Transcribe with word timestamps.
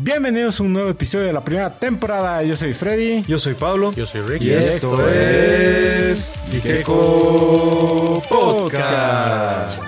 Bienvenidos 0.00 0.60
a 0.60 0.62
un 0.62 0.72
nuevo 0.72 0.90
episodio 0.90 1.26
de 1.26 1.32
la 1.32 1.42
primera 1.42 1.76
temporada. 1.76 2.40
Yo 2.44 2.54
soy 2.54 2.72
Freddy. 2.72 3.24
Yo 3.26 3.36
soy 3.36 3.54
Pablo. 3.54 3.92
Yo 3.94 4.06
soy 4.06 4.20
Rick. 4.20 4.42
Y 4.42 4.50
esto 4.52 5.10
es 5.10 6.38
Ikeko 6.52 8.22
Podcast. 8.28 9.82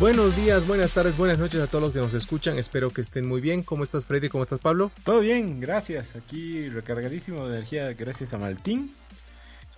Buenos 0.00 0.34
días, 0.34 0.66
buenas 0.66 0.90
tardes, 0.90 1.16
buenas 1.16 1.38
noches 1.38 1.60
a 1.60 1.68
todos 1.68 1.80
los 1.80 1.92
que 1.92 2.00
nos 2.00 2.12
escuchan. 2.12 2.58
Espero 2.58 2.90
que 2.90 3.02
estén 3.02 3.28
muy 3.28 3.40
bien. 3.40 3.62
¿Cómo 3.62 3.84
estás, 3.84 4.04
Freddy? 4.04 4.28
¿Cómo 4.28 4.42
estás, 4.42 4.58
Pablo? 4.58 4.90
Todo 5.04 5.20
bien, 5.20 5.60
gracias. 5.60 6.16
Aquí 6.16 6.68
recargadísimo 6.70 7.46
de 7.46 7.58
energía 7.58 7.92
gracias 7.92 8.32
a 8.32 8.38
Maltín. 8.38 8.90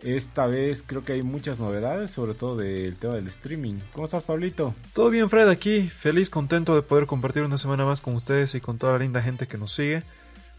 Esta 0.03 0.47
vez 0.47 0.83
creo 0.87 1.03
que 1.03 1.15
hay 1.15 1.23
muchas 1.23 1.61
novedades, 1.61 2.11
sobre 2.11 2.35
todo 2.35 2.57
del 2.57 2.97
tema 2.97 3.15
del 3.15 3.29
streaming. 3.29 3.79
¿Cómo 3.93 4.05
estás, 4.05 4.23
Pablito? 4.23 4.75
Todo 4.93 5.11
bien, 5.11 5.31
Fred, 5.31 5.49
aquí. 5.49 5.89
Feliz, 5.89 6.29
contento 6.29 6.75
de 6.75 6.83
poder 6.83 7.07
compartir 7.07 7.43
una 7.43 7.59
semana 7.59 7.85
más 7.87 8.01
con 8.01 8.15
ustedes 8.15 8.55
y 8.55 8.61
con 8.61 8.79
toda 8.79 8.95
la 8.95 8.99
linda 8.99 9.23
gente 9.23 9.47
que 9.47 9.57
nos 9.57 9.73
sigue. 9.73 10.03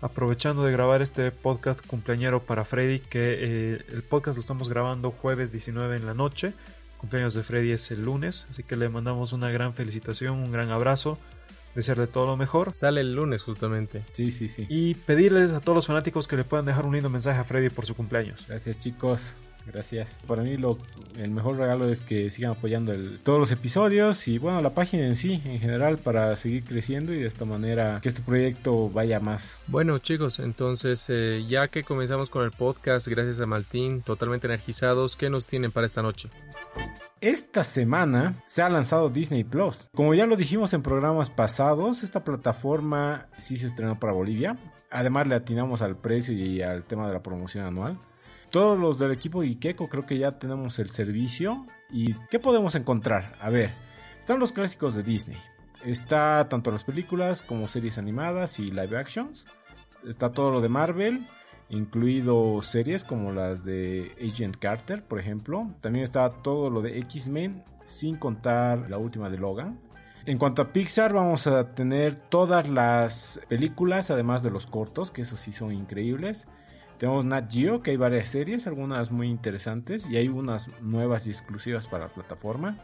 Aprovechando 0.02 0.64
de 0.64 0.72
grabar 0.72 1.02
este 1.02 1.32
podcast 1.32 1.86
cumpleañero 1.86 2.44
para 2.44 2.66
Freddy, 2.66 3.00
que 3.00 3.38
eh, 3.40 3.86
el 3.90 4.04
podcast 4.04 4.36
lo 4.36 4.42
estamos 4.42 4.68
grabando 4.68 5.12
jueves 5.12 5.52
19 5.52 5.96
en 5.96 6.06
la 6.06 6.14
noche. 6.14 6.54
Cumpleaños 6.98 7.34
de 7.34 7.44
Freddy 7.44 7.72
es 7.72 7.92
el 7.92 8.04
lunes, 8.04 8.48
así 8.50 8.64
que 8.64 8.76
le 8.76 8.90
mandamos 8.90 9.32
una 9.32 9.52
gran 9.52 9.74
felicitación, 9.74 10.40
un 10.40 10.52
gran 10.52 10.72
abrazo. 10.72 11.20
Desearle 11.76 12.08
todo 12.08 12.26
lo 12.26 12.38
mejor. 12.38 12.74
Sale 12.74 13.02
el 13.02 13.14
lunes, 13.14 13.44
justamente. 13.44 14.04
Sí, 14.14 14.32
sí, 14.32 14.48
sí. 14.50 14.66
Y 14.70 14.96
pedirles 14.96 15.54
a 15.54 15.60
todos 15.60 15.76
los 15.76 15.88
fanáticos 15.88 16.28
que 16.28 16.38
le 16.38 16.44
puedan 16.44 16.66
dejar 16.66 16.86
un 16.86 16.94
lindo 16.94 17.10
mensaje 17.10 17.40
a 17.40 17.44
Freddy 17.44 17.70
por 17.70 17.86
su 17.86 17.96
cumpleaños. 17.96 18.46
Gracias, 18.48 18.80
chicos. 18.80 19.36
Gracias. 19.66 20.20
Para 20.28 20.44
mí 20.44 20.58
lo, 20.58 20.78
el 21.18 21.32
mejor 21.32 21.58
regalo 21.58 21.90
es 21.90 22.02
que 22.02 22.30
sigan 22.30 22.52
apoyando 22.52 22.94
el, 22.94 23.20
todos 23.20 23.40
los 23.40 23.52
episodios 23.52 24.28
y 24.28 24.38
bueno, 24.38 24.62
la 24.62 24.72
página 24.72 25.06
en 25.06 25.16
sí, 25.16 25.42
en 25.46 25.60
general, 25.60 25.98
para 25.98 26.36
seguir 26.38 26.64
creciendo 26.64 27.14
y 27.14 27.20
de 27.20 27.28
esta 27.28 27.46
manera 27.46 28.00
que 28.02 28.10
este 28.10 28.22
proyecto 28.22 28.90
vaya 28.90 29.20
más. 29.20 29.60
Bueno 29.68 29.98
chicos, 30.00 30.40
entonces 30.40 31.06
eh, 31.10 31.46
ya 31.48 31.68
que 31.68 31.84
comenzamos 31.84 32.30
con 32.30 32.44
el 32.44 32.52
podcast, 32.52 33.08
gracias 33.08 33.40
a 33.40 33.46
Maltín, 33.46 34.02
totalmente 34.02 34.48
energizados, 34.48 35.16
¿qué 35.16 35.30
nos 35.30 35.46
tienen 35.46 35.72
para 35.72 35.86
esta 35.86 36.02
noche? 36.02 36.30
Esta 37.22 37.64
semana 37.64 38.44
se 38.46 38.62
ha 38.62 38.70
lanzado 38.70 39.10
Disney 39.10 39.44
Plus. 39.44 39.88
Como 39.96 40.14
ya 40.14 40.28
lo 40.28 40.36
dijimos 40.36 40.74
en 40.74 40.84
programas 40.84 41.30
pasados, 41.30 42.04
esta 42.04 42.24
plataforma 42.24 43.28
sí 43.38 43.58
se 43.58 43.68
estrenó 43.68 44.00
para 44.00 44.14
Bolivia. 44.14 44.58
Además 44.92 45.26
le 45.26 45.36
atinamos 45.36 45.82
al 45.82 45.98
precio 45.98 46.34
y 46.36 46.62
al 46.62 46.84
tema 46.84 47.08
de 47.08 47.14
la 47.14 47.24
promoción 47.24 47.66
anual. 47.66 48.00
Todos 48.50 48.80
los 48.80 49.00
del 49.00 49.12
equipo 49.12 49.42
Ikeko 49.42 49.90
creo 49.90 50.06
que 50.06 50.18
ya 50.18 50.40
tenemos 50.40 50.80
el 50.80 50.90
servicio. 50.90 51.66
¿Y 51.90 52.14
qué 52.30 52.40
podemos 52.40 52.76
encontrar? 52.76 53.36
A 53.42 53.50
ver, 53.50 53.74
están 54.20 54.40
los 54.40 54.52
clásicos 54.52 54.96
de 54.96 55.04
Disney. 55.04 55.38
Está 55.84 56.48
tanto 56.50 56.72
las 56.72 56.84
películas 56.84 57.44
como 57.44 57.68
series 57.68 57.98
animadas 57.98 58.60
y 58.60 58.72
live 58.72 58.98
actions. 58.98 59.46
Está 60.08 60.32
todo 60.32 60.52
lo 60.52 60.62
de 60.62 60.70
Marvel, 60.70 61.28
incluido 61.70 62.62
series 62.62 63.04
como 63.04 63.32
las 63.32 63.64
de 63.64 64.16
Agent 64.22 64.58
Carter, 64.58 65.04
por 65.04 65.20
ejemplo. 65.20 65.70
También 65.82 66.04
está 66.04 66.30
todo 66.30 66.70
lo 66.70 66.82
de 66.82 67.00
X-Men, 67.00 67.64
sin 67.86 68.18
contar 68.18 68.90
la 68.90 68.98
última 68.98 69.30
de 69.30 69.38
Logan. 69.38 69.80
En 70.26 70.40
cuanto 70.40 70.64
a 70.64 70.74
Pixar, 70.74 71.14
vamos 71.14 71.46
a 71.46 71.76
tener 71.76 72.18
todas 72.18 72.68
las 72.68 73.40
películas, 73.48 74.10
además 74.10 74.42
de 74.42 74.50
los 74.50 74.66
cortos, 74.66 75.12
que 75.12 75.22
esos 75.22 75.40
sí 75.40 75.54
son 75.54 75.72
increíbles. 75.72 76.48
Tenemos 76.98 77.26
Nat 77.26 77.52
Geo, 77.52 77.82
que 77.82 77.92
hay 77.92 77.98
varias 77.98 78.30
series, 78.30 78.68
algunas 78.68 79.12
muy 79.12 79.28
interesantes, 79.28 80.08
y 80.10 80.18
hay 80.18 80.30
unas 80.30 80.70
nuevas 80.82 81.28
y 81.28 81.32
exclusivas 81.32 81.88
para 81.88 82.08
la 82.08 82.14
plataforma. 82.14 82.78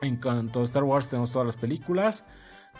En 0.00 0.16
cuanto 0.16 0.60
a 0.60 0.64
Star 0.64 0.84
Wars, 0.84 1.08
tenemos 1.08 1.32
todas 1.32 1.46
las 1.46 1.56
películas, 1.56 2.24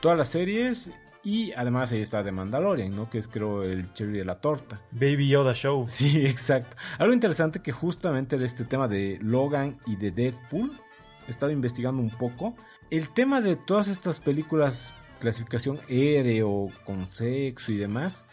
todas 0.00 0.16
las 0.16 0.28
series, 0.28 0.92
y 1.26 1.52
además 1.54 1.90
ahí 1.90 2.02
está 2.02 2.22
The 2.22 2.30
Mandalorian, 2.30 2.94
¿no? 2.94 3.10
Que 3.10 3.18
es 3.18 3.26
creo 3.26 3.64
el 3.64 3.92
cherry 3.94 4.18
de 4.18 4.24
la 4.24 4.40
torta. 4.40 4.80
Baby 4.92 5.28
Yoda 5.28 5.54
Show. 5.54 5.86
Sí, 5.88 6.24
exacto. 6.24 6.76
Algo 6.98 7.12
interesante 7.12 7.60
que 7.60 7.72
justamente 7.72 8.42
este 8.44 8.64
tema 8.64 8.86
de 8.86 9.18
Logan 9.20 9.80
y 9.86 9.96
de 9.96 10.12
Deadpool, 10.12 10.70
he 11.26 11.30
estado 11.30 11.50
investigando 11.50 12.00
un 12.00 12.10
poco. 12.10 12.54
El 12.90 13.08
tema 13.08 13.40
de 13.40 13.56
todas 13.56 13.88
estas 13.88 14.20
películas, 14.20 14.94
clasificación 15.18 15.80
R 15.88 16.44
o 16.44 16.68
con 16.84 17.10
sexo 17.10 17.72
y 17.72 17.76
demás, 17.76 18.24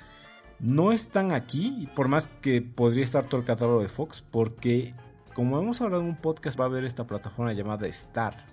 no 0.59 0.91
están 0.91 1.31
aquí, 1.31 1.89
por 1.95 2.07
más 2.07 2.27
que 2.41 2.61
podría 2.61 3.03
estar 3.03 3.23
todo 3.27 3.39
el 3.39 3.45
catálogo 3.45 3.81
de 3.81 3.89
Fox, 3.89 4.23
porque 4.31 4.93
como 5.33 5.59
hemos 5.59 5.81
hablado 5.81 6.03
en 6.03 6.09
un 6.09 6.15
podcast, 6.15 6.59
va 6.59 6.65
a 6.65 6.67
haber 6.67 6.85
esta 6.85 7.05
plataforma 7.05 7.53
llamada 7.53 7.87
Star. 7.87 8.45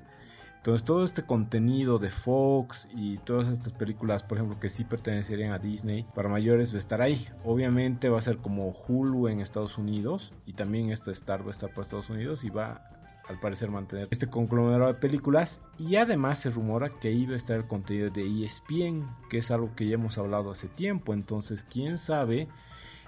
Entonces 0.56 0.84
todo 0.84 1.04
este 1.04 1.22
contenido 1.22 1.98
de 1.98 2.10
Fox 2.10 2.86
y 2.94 3.16
todas 3.18 3.48
estas 3.48 3.72
películas, 3.72 4.22
por 4.22 4.36
ejemplo, 4.36 4.60
que 4.60 4.68
sí 4.68 4.84
pertenecerían 4.84 5.52
a 5.52 5.58
Disney, 5.58 6.06
para 6.14 6.28
mayores 6.28 6.72
va 6.72 6.76
a 6.76 6.78
estar 6.78 7.00
ahí. 7.00 7.26
Obviamente 7.44 8.10
va 8.10 8.18
a 8.18 8.22
ser 8.22 8.38
como 8.38 8.68
Hulu 8.68 9.28
en 9.28 9.40
Estados 9.40 9.78
Unidos 9.78 10.34
y 10.44 10.52
también 10.52 10.90
esta 10.90 11.12
Star 11.12 11.44
va 11.44 11.48
a 11.48 11.52
estar 11.52 11.72
por 11.72 11.84
Estados 11.84 12.10
Unidos 12.10 12.44
y 12.44 12.50
va 12.50 12.82
al 13.30 13.38
parecer 13.38 13.70
mantener 13.70 14.08
este 14.10 14.26
conglomerado 14.26 14.92
de 14.92 14.98
películas. 14.98 15.62
Y 15.78 15.96
además 15.96 16.40
se 16.40 16.50
rumora 16.50 16.90
que 16.90 17.12
iba 17.12 17.34
a 17.34 17.36
estar 17.36 17.56
el 17.56 17.66
contenido 17.66 18.10
de 18.10 18.44
ESPN, 18.44 19.06
que 19.30 19.38
es 19.38 19.52
algo 19.52 19.74
que 19.76 19.86
ya 19.86 19.94
hemos 19.94 20.18
hablado 20.18 20.50
hace 20.50 20.66
tiempo, 20.66 21.14
entonces 21.14 21.62
quién 21.62 21.96
sabe 21.96 22.48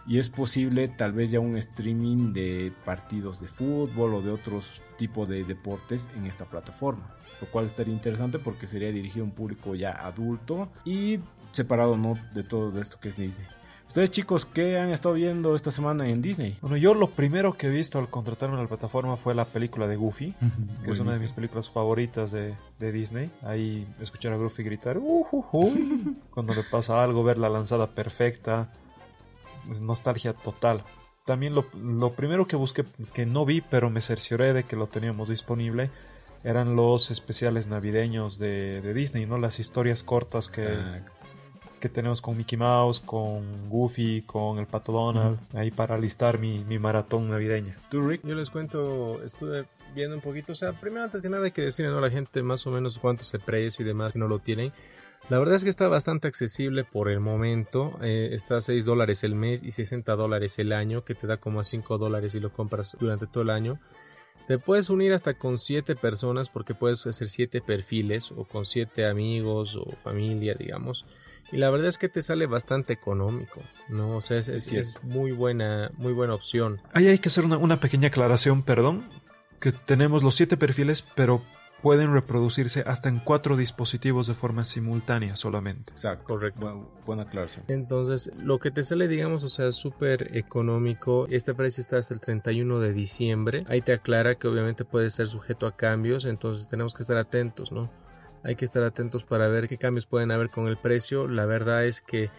y 0.06 0.18
es 0.18 0.28
posible 0.28 0.88
tal 0.88 1.12
vez 1.12 1.30
ya 1.30 1.40
un 1.40 1.56
streaming 1.56 2.32
de 2.32 2.72
partidos 2.84 3.40
de 3.40 3.48
fútbol 3.48 4.14
o 4.14 4.22
de 4.22 4.30
otros 4.30 4.80
tipos 4.96 5.28
de 5.28 5.44
deportes 5.44 6.08
en 6.16 6.26
esta 6.26 6.44
plataforma, 6.44 7.14
lo 7.40 7.48
cual 7.48 7.66
estaría 7.66 7.92
interesante 7.92 8.38
porque 8.38 8.68
sería 8.68 8.92
dirigido 8.92 9.24
a 9.24 9.28
un 9.28 9.34
público 9.34 9.74
ya 9.74 9.90
adulto 9.90 10.68
y 10.84 11.18
separado 11.50 11.96
no 11.96 12.16
de 12.34 12.44
todo 12.44 12.80
esto 12.80 12.98
que 13.00 13.08
es 13.08 13.16
Disney. 13.16 13.46
Ustedes 13.92 14.10
chicos, 14.10 14.46
¿qué 14.46 14.78
han 14.78 14.88
estado 14.88 15.16
viendo 15.16 15.54
esta 15.54 15.70
semana 15.70 16.08
en 16.08 16.22
Disney? 16.22 16.56
Bueno, 16.62 16.78
yo 16.78 16.94
lo 16.94 17.10
primero 17.10 17.58
que 17.58 17.66
he 17.66 17.70
visto 17.70 17.98
al 17.98 18.08
contratarme 18.08 18.54
en 18.54 18.62
la 18.62 18.66
plataforma 18.66 19.18
fue 19.18 19.34
la 19.34 19.44
película 19.44 19.86
de 19.86 19.96
Goofy, 19.96 20.34
que 20.82 20.92
es 20.92 20.98
una 20.98 21.12
de 21.12 21.20
mis 21.20 21.30
películas 21.32 21.68
favoritas 21.68 22.32
de, 22.32 22.54
de 22.78 22.90
Disney. 22.90 23.30
Ahí 23.42 23.86
escuchar 24.00 24.32
a 24.32 24.36
Goofy 24.36 24.62
gritar, 24.62 24.96
uh, 24.96 25.26
uh, 25.30 25.44
uh", 25.52 26.16
cuando 26.30 26.54
le 26.54 26.62
pasa 26.62 27.04
algo, 27.04 27.22
ver 27.22 27.36
la 27.36 27.50
lanzada 27.50 27.88
perfecta, 27.88 28.72
es 29.70 29.82
nostalgia 29.82 30.32
total. 30.32 30.84
También 31.26 31.54
lo, 31.54 31.66
lo, 31.74 32.12
primero 32.12 32.46
que 32.46 32.56
busqué, 32.56 32.86
que 33.12 33.26
no 33.26 33.44
vi, 33.44 33.60
pero 33.60 33.90
me 33.90 34.00
cercioré 34.00 34.54
de 34.54 34.64
que 34.64 34.74
lo 34.74 34.86
teníamos 34.86 35.28
disponible, 35.28 35.90
eran 36.44 36.76
los 36.76 37.10
especiales 37.10 37.68
navideños 37.68 38.38
de, 38.38 38.80
de 38.80 38.94
Disney, 38.94 39.26
¿no? 39.26 39.36
Las 39.36 39.60
historias 39.60 40.02
cortas 40.02 40.48
que... 40.48 40.62
Exacto 40.62 41.21
que 41.82 41.88
tenemos 41.88 42.22
con 42.22 42.36
Mickey 42.36 42.56
Mouse, 42.56 43.00
con 43.00 43.68
Goofy, 43.68 44.22
con 44.22 44.60
el 44.60 44.66
Pato 44.66 44.92
Donald, 44.92 45.36
uh 45.36 45.54
-huh. 45.54 45.58
ahí 45.58 45.72
para 45.72 45.98
listar 45.98 46.38
mi, 46.38 46.64
mi, 46.64 46.78
maratón 46.78 47.28
navideña. 47.28 47.76
¿Tú, 47.90 48.06
Rick? 48.08 48.20
Yo 48.24 48.36
les 48.36 48.50
cuento, 48.50 49.20
estuve 49.24 49.66
viendo 49.92 50.14
un 50.14 50.22
poquito, 50.22 50.52
o 50.52 50.54
sea, 50.54 50.72
primero 50.74 51.04
antes 51.04 51.20
que 51.20 51.28
nada 51.28 51.44
hay 51.44 51.50
que 51.50 51.62
decirle 51.62 51.90
¿no? 51.90 51.98
a 51.98 52.00
la 52.00 52.10
gente 52.10 52.40
más 52.44 52.64
o 52.68 52.70
menos 52.70 52.98
cuánto 52.98 53.24
es 53.24 53.34
el 53.34 53.40
precio 53.40 53.84
y 53.84 53.88
demás 53.88 54.12
que 54.12 54.20
no 54.20 54.28
lo 54.28 54.38
tienen. 54.38 54.72
La 55.28 55.40
verdad 55.40 55.56
es 55.56 55.64
que 55.64 55.70
está 55.70 55.88
bastante 55.88 56.28
accesible 56.28 56.84
por 56.84 57.08
el 57.08 57.18
momento, 57.18 57.98
eh, 58.00 58.30
está 58.30 58.58
a 58.58 58.60
6 58.60 58.84
dólares 58.84 59.24
el 59.24 59.34
mes 59.34 59.60
y 59.64 59.72
60 59.72 60.14
dólares 60.14 60.60
el 60.60 60.72
año, 60.72 61.04
que 61.04 61.16
te 61.16 61.26
da 61.26 61.38
como 61.38 61.58
a 61.58 61.64
5 61.64 61.98
dólares 61.98 62.30
si 62.30 62.38
lo 62.38 62.52
compras 62.52 62.96
durante 63.00 63.26
todo 63.26 63.42
el 63.42 63.50
año. 63.50 63.80
Te 64.46 64.58
puedes 64.58 64.88
unir 64.88 65.12
hasta 65.12 65.34
con 65.34 65.58
7 65.58 65.96
personas 65.96 66.48
porque 66.48 66.74
puedes 66.74 67.04
hacer 67.08 67.26
7 67.26 67.60
perfiles 67.60 68.30
o 68.30 68.44
con 68.44 68.66
7 68.66 69.06
amigos 69.06 69.74
o 69.74 69.96
familia, 69.96 70.54
digamos. 70.54 71.06
Y 71.52 71.58
la 71.58 71.70
verdad 71.70 71.88
es 71.88 71.98
que 71.98 72.08
te 72.08 72.22
sale 72.22 72.46
bastante 72.46 72.92
económico, 72.92 73.60
¿no? 73.88 74.16
O 74.16 74.20
sea, 74.20 74.38
es, 74.38 74.48
es, 74.48 74.72
es 74.72 75.04
muy 75.04 75.32
buena, 75.32 75.90
muy 75.96 76.14
buena 76.14 76.34
opción. 76.34 76.80
Ahí 76.92 77.08
hay 77.08 77.18
que 77.18 77.28
hacer 77.28 77.44
una, 77.44 77.58
una 77.58 77.78
pequeña 77.78 78.08
aclaración, 78.08 78.62
perdón, 78.62 79.08
que 79.60 79.70
tenemos 79.70 80.22
los 80.22 80.34
siete 80.34 80.56
perfiles, 80.56 81.02
pero 81.14 81.42
pueden 81.82 82.12
reproducirse 82.14 82.84
hasta 82.86 83.08
en 83.08 83.18
cuatro 83.18 83.56
dispositivos 83.56 84.28
de 84.28 84.34
forma 84.34 84.64
simultánea 84.64 85.36
solamente. 85.36 85.92
Exacto, 85.92 86.24
correcto. 86.24 86.60
Buena, 86.60 86.86
buena 87.04 87.22
aclaración. 87.24 87.64
Entonces, 87.68 88.30
lo 88.38 88.58
que 88.58 88.70
te 88.70 88.84
sale, 88.84 89.08
digamos, 89.08 89.44
o 89.44 89.48
sea, 89.48 89.72
súper 89.72 90.34
económico. 90.36 91.26
Este 91.28 91.54
precio 91.54 91.80
está 91.80 91.98
hasta 91.98 92.14
el 92.14 92.20
31 92.20 92.78
de 92.78 92.92
diciembre. 92.92 93.64
Ahí 93.68 93.82
te 93.82 93.92
aclara 93.92 94.36
que 94.36 94.48
obviamente 94.48 94.84
puede 94.84 95.10
ser 95.10 95.26
sujeto 95.26 95.66
a 95.66 95.76
cambios, 95.76 96.24
entonces 96.24 96.68
tenemos 96.68 96.94
que 96.94 97.02
estar 97.02 97.16
atentos, 97.16 97.72
¿no? 97.72 97.90
Hay 98.44 98.56
que 98.56 98.64
estar 98.64 98.82
atentos 98.82 99.24
para 99.24 99.46
ver 99.48 99.68
qué 99.68 99.78
cambios 99.78 100.06
pueden 100.06 100.30
haber 100.30 100.50
con 100.50 100.68
el 100.68 100.76
precio. 100.76 101.28
La 101.28 101.46
verdad 101.46 101.84
es 101.86 102.02
que 102.02 102.30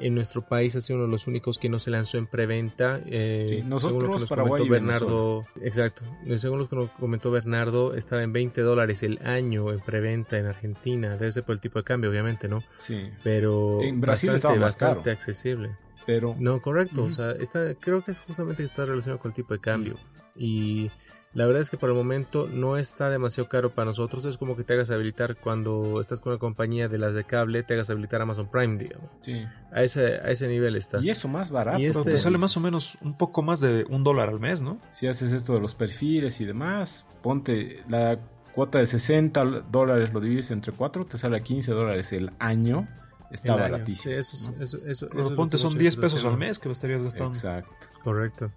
en 0.00 0.14
nuestro 0.14 0.42
país 0.42 0.76
ha 0.76 0.80
sido 0.80 0.98
uno 0.98 1.06
de 1.06 1.12
los 1.12 1.26
únicos 1.26 1.58
que 1.58 1.68
no 1.68 1.78
se 1.78 1.90
lanzó 1.90 2.18
en 2.18 2.26
preventa. 2.26 3.00
Eh, 3.06 3.46
sí, 3.48 3.62
nosotros, 3.62 3.82
según 3.82 4.02
lo 4.02 4.12
que 4.12 4.20
nos 4.20 4.28
Paraguay 4.28 4.62
comentó 4.62 4.72
Bernardo, 4.72 5.46
exacto. 5.62 6.04
Según 6.36 6.58
lo 6.58 6.68
que 6.68 6.76
nos 6.76 6.90
comentó 6.92 7.30
Bernardo, 7.30 7.94
estaba 7.94 8.22
en 8.22 8.32
20 8.32 8.60
dólares 8.60 9.02
el 9.02 9.18
año 9.24 9.72
en 9.72 9.80
preventa 9.80 10.38
en 10.38 10.46
Argentina. 10.46 11.16
Debe 11.16 11.32
ser 11.32 11.44
por 11.44 11.54
el 11.54 11.60
tipo 11.60 11.78
de 11.78 11.84
cambio, 11.84 12.10
obviamente, 12.10 12.48
¿no? 12.48 12.62
Sí. 12.78 13.08
Pero 13.22 13.82
en 13.82 14.00
Brasil 14.00 14.30
bastante, 14.30 14.36
estaba 14.36 14.54
más 14.54 14.62
bastante 14.62 15.02
caro. 15.04 15.12
accesible. 15.12 15.76
Pero 16.04 16.36
no, 16.38 16.60
correcto. 16.62 17.02
Uh 17.02 17.06
-huh. 17.08 17.10
O 17.10 17.14
sea, 17.14 17.30
está, 17.32 17.74
creo 17.74 18.04
que 18.04 18.12
es 18.12 18.20
justamente 18.20 18.62
está 18.62 18.84
relacionado 18.84 19.20
con 19.20 19.30
el 19.30 19.34
tipo 19.34 19.54
de 19.54 19.60
cambio. 19.60 19.94
Uh 19.94 19.96
-huh. 19.96 20.22
Y 20.38 20.90
La 21.34 21.44
verdad 21.44 21.60
es 21.60 21.68
que 21.68 21.76
por 21.76 21.90
el 21.90 21.94
momento 21.94 22.48
no 22.48 22.78
está 22.78 23.10
demasiado 23.10 23.46
caro 23.48 23.74
para 23.74 23.84
nosotros. 23.86 24.24
Es 24.24 24.38
como 24.38 24.56
que 24.56 24.64
te 24.64 24.72
hagas 24.72 24.90
habilitar 24.90 25.36
cuando 25.36 26.00
estás 26.00 26.18
con 26.20 26.32
una 26.32 26.38
compañía 26.40 26.88
de 26.88 26.96
las 26.96 27.12
de 27.14 27.24
cable, 27.24 27.62
te 27.62 27.74
hagas 27.74 27.90
habilitar 27.90 28.22
Amazon 28.22 28.48
Prime, 28.50 28.78
digamos. 28.82 29.10
Sí. 29.20 29.44
A 29.70 29.82
ese, 29.82 30.14
a 30.14 30.30
ese 30.30 30.48
nivel 30.48 30.76
está. 30.76 30.98
Y 30.98 31.10
eso 31.10 31.28
más 31.28 31.50
barato. 31.50 31.78
Y 31.78 31.84
este- 31.84 32.02
te 32.10 32.16
sale 32.16 32.38
más 32.38 32.56
o 32.56 32.60
menos 32.60 32.96
un 33.02 33.18
poco 33.18 33.42
más 33.42 33.60
de 33.60 33.84
un 33.90 34.02
dólar 34.02 34.30
al 34.30 34.40
mes, 34.40 34.62
¿no? 34.62 34.80
Si 34.92 35.06
haces 35.08 35.32
esto 35.32 35.52
de 35.52 35.60
los 35.60 35.74
perfiles 35.74 36.40
y 36.40 36.46
demás, 36.46 37.04
ponte 37.22 37.82
la 37.86 38.18
cuota 38.54 38.78
de 38.78 38.86
60 38.86 39.44
dólares, 39.70 40.14
lo 40.14 40.20
divides 40.20 40.50
entre 40.50 40.72
4, 40.72 41.04
te 41.04 41.18
sale 41.18 41.36
a 41.36 41.40
15 41.40 41.70
dólares 41.72 42.12
el 42.14 42.30
año. 42.38 42.88
Está 43.30 43.54
El 43.56 43.60
año. 43.60 43.72
baratísimo. 43.72 44.14
Sí, 44.14 44.18
eso, 44.18 44.36
es- 44.36 44.56
¿no? 44.56 44.62
eso, 44.64 44.76
eso, 44.78 44.86
eso 44.86 45.08
Pero 45.10 45.36
ponte, 45.36 45.58
son 45.58 45.72
mucha 45.72 45.80
10 45.80 45.94
gente 45.96 46.06
está 46.06 46.16
pesos 46.16 46.24
al 46.32 46.38
mes 46.38 46.58
que 46.58 46.68
lo 46.68 46.72
estarías 46.72 47.02
gastando. 47.02 47.34
Exacto. 47.34 47.70
Correcto. 48.02 48.50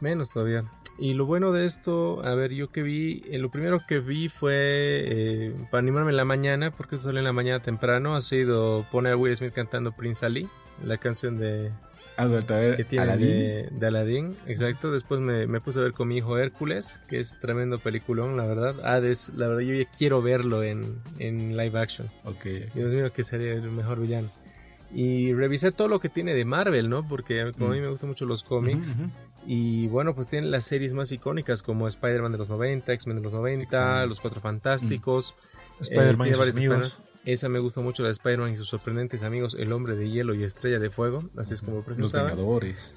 Menos 0.00 0.30
todavía. 0.30 0.62
Y 0.98 1.12
lo 1.12 1.26
bueno 1.26 1.52
de 1.52 1.66
esto, 1.66 2.24
a 2.24 2.34
ver, 2.34 2.52
yo 2.52 2.68
que 2.70 2.82
vi, 2.82 3.22
eh, 3.30 3.38
lo 3.38 3.50
primero 3.50 3.80
que 3.86 3.98
vi 3.98 4.28
fue 4.30 4.54
eh, 4.56 5.54
para 5.70 5.80
animarme 5.80 6.10
en 6.10 6.16
la 6.16 6.24
mañana, 6.24 6.70
porque 6.70 6.96
sale 6.96 7.18
en 7.18 7.24
la 7.24 7.34
mañana 7.34 7.60
temprano, 7.62 8.16
ha 8.16 8.22
sido 8.22 8.86
poner 8.90 9.12
a 9.12 9.16
Will 9.16 9.36
Smith 9.36 9.52
cantando 9.52 9.92
Prince 9.92 10.24
Ali, 10.24 10.48
la 10.82 10.96
canción 10.96 11.38
de 11.38 11.70
Albert, 12.16 12.50
a 12.50 12.56
ver, 12.58 12.76
que 12.78 12.84
tiene 12.84 13.02
Aladdin. 13.04 13.28
de, 13.28 13.68
de 13.72 13.86
Aladdin, 13.86 14.34
exacto. 14.46 14.90
Después 14.90 15.20
me, 15.20 15.46
me 15.46 15.60
puse 15.60 15.80
a 15.80 15.82
ver 15.82 15.92
con 15.92 16.08
mi 16.08 16.16
hijo 16.16 16.38
Hércules, 16.38 16.98
que 17.10 17.20
es 17.20 17.38
tremendo 17.40 17.78
peliculón, 17.78 18.38
la 18.38 18.46
verdad. 18.46 18.76
Hades, 18.82 19.32
la 19.36 19.48
verdad, 19.48 19.60
yo 19.60 19.74
ya 19.74 19.84
quiero 19.98 20.22
verlo 20.22 20.62
en, 20.62 20.96
en 21.18 21.58
live 21.58 21.78
action. 21.78 22.08
Ok. 22.24 22.44
Dios 22.74 22.90
mío, 22.90 23.12
que 23.12 23.22
sería 23.22 23.52
el 23.52 23.70
mejor 23.70 24.00
villano. 24.00 24.30
Y 24.94 25.34
revisé 25.34 25.72
todo 25.72 25.88
lo 25.88 26.00
que 26.00 26.08
tiene 26.08 26.32
de 26.32 26.46
Marvel, 26.46 26.88
¿no? 26.88 27.06
Porque 27.06 27.52
como 27.52 27.66
a 27.66 27.74
mí 27.74 27.80
Mm. 27.80 27.82
me 27.82 27.88
gustan 27.90 28.08
mucho 28.08 28.24
los 28.24 28.42
cómics. 28.42 28.96
Y 29.46 29.86
bueno, 29.88 30.14
pues 30.14 30.26
tienen 30.26 30.50
las 30.50 30.64
series 30.64 30.92
más 30.92 31.12
icónicas 31.12 31.62
como 31.62 31.86
Spider-Man 31.86 32.32
de 32.32 32.38
los 32.38 32.50
90, 32.50 32.92
X-Men 32.92 33.16
de 33.18 33.22
los 33.22 33.32
90, 33.32 33.62
Excelente. 33.62 34.06
Los 34.08 34.20
Cuatro 34.20 34.40
Fantásticos. 34.40 35.34
Spider-Man 35.80 36.28
eh, 36.28 36.30
y 36.30 36.34
sus 36.34 36.56
amigos. 36.56 36.98
Esa 37.24 37.48
me 37.48 37.58
gusta 37.58 37.80
mucho, 37.80 38.02
la 38.02 38.08
de 38.08 38.12
Spider-Man 38.12 38.52
y 38.52 38.56
sus 38.56 38.68
sorprendentes 38.68 39.22
amigos, 39.22 39.56
El 39.58 39.72
Hombre 39.72 39.96
de 39.96 40.08
Hielo 40.10 40.34
y 40.34 40.44
Estrella 40.44 40.78
de 40.78 40.90
Fuego. 40.90 41.24
Así 41.36 41.54
es 41.54 41.60
como 41.60 41.72
lo 41.72 41.76
Los 41.78 41.84
presentaba. 41.86 42.28
Vengadores. 42.30 42.94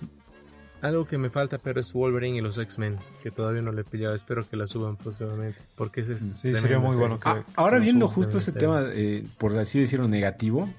Algo 0.81 1.05
que 1.05 1.17
me 1.17 1.29
falta, 1.29 1.57
pero 1.57 1.81
es 1.81 1.91
Wolverine 1.91 2.37
y 2.37 2.41
los 2.41 2.57
X-Men, 2.57 2.97
que 3.21 3.31
todavía 3.31 3.61
no 3.61 3.71
le 3.73 3.81
he 3.81 3.83
pillado. 3.83 4.15
Espero 4.15 4.47
que 4.47 4.55
la 4.55 4.65
suban 4.65 4.95
próximamente, 4.95 5.59
porque 5.75 6.01
ese 6.01 6.13
es 6.13 6.21
Sí, 6.37 6.55
sería 6.55 6.79
muy 6.79 6.95
bueno 6.95 7.19
que- 7.19 7.27
Ah, 7.29 7.43
ahora 7.55 7.79
viendo 7.79 8.07
justo 8.07 8.37
ese 8.37 8.53
tema, 8.53 8.83
eh, 8.93 9.25
por 9.37 9.55
así 9.57 9.79
decirlo, 9.81 10.07
negativo, 10.07 10.69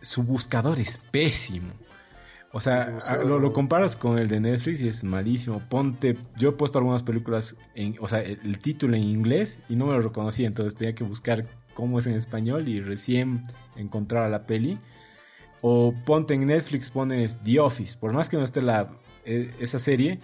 su 0.00 0.22
buscador 0.22 0.78
es 0.78 0.98
pésimo. 1.10 1.70
O 2.52 2.60
sea, 2.60 2.98
Sí, 3.00 3.26
lo, 3.26 3.52
comparas 3.52 3.94
con 3.94 4.18
el 4.18 4.28
de 4.28 4.40
Netflix 4.40 4.80
y 4.80 4.88
es 4.88 5.04
malísimo. 5.04 5.60
Ponte, 5.68 6.16
yo 6.36 6.50
he 6.50 6.52
puesto 6.52 6.78
algunas 6.78 7.02
películas, 7.02 7.56
en, 7.74 7.96
o 8.00 8.08
sea, 8.08 8.20
el, 8.20 8.40
el 8.42 8.58
título 8.58 8.96
en 8.96 9.02
inglés 9.02 9.60
y 9.68 9.76
no 9.76 9.86
me 9.86 9.92
lo 9.92 10.00
reconocía, 10.00 10.46
entonces 10.46 10.74
tenía 10.74 10.94
que 10.94 11.04
buscar 11.04 11.46
cómo 11.74 11.98
es 11.98 12.06
en 12.06 12.14
español 12.14 12.66
y 12.68 12.80
recién 12.80 13.44
encontrar 13.76 14.30
la 14.30 14.46
peli. 14.46 14.78
O 15.60 15.94
ponte 16.04 16.34
en 16.34 16.46
Netflix, 16.46 16.90
pones 16.90 17.38
The 17.42 17.60
Office, 17.60 17.96
por 17.96 18.12
más 18.12 18.28
que 18.28 18.36
no 18.36 18.44
esté 18.44 18.62
la, 18.62 18.90
eh, 19.24 19.54
esa 19.60 19.78
serie, 19.78 20.20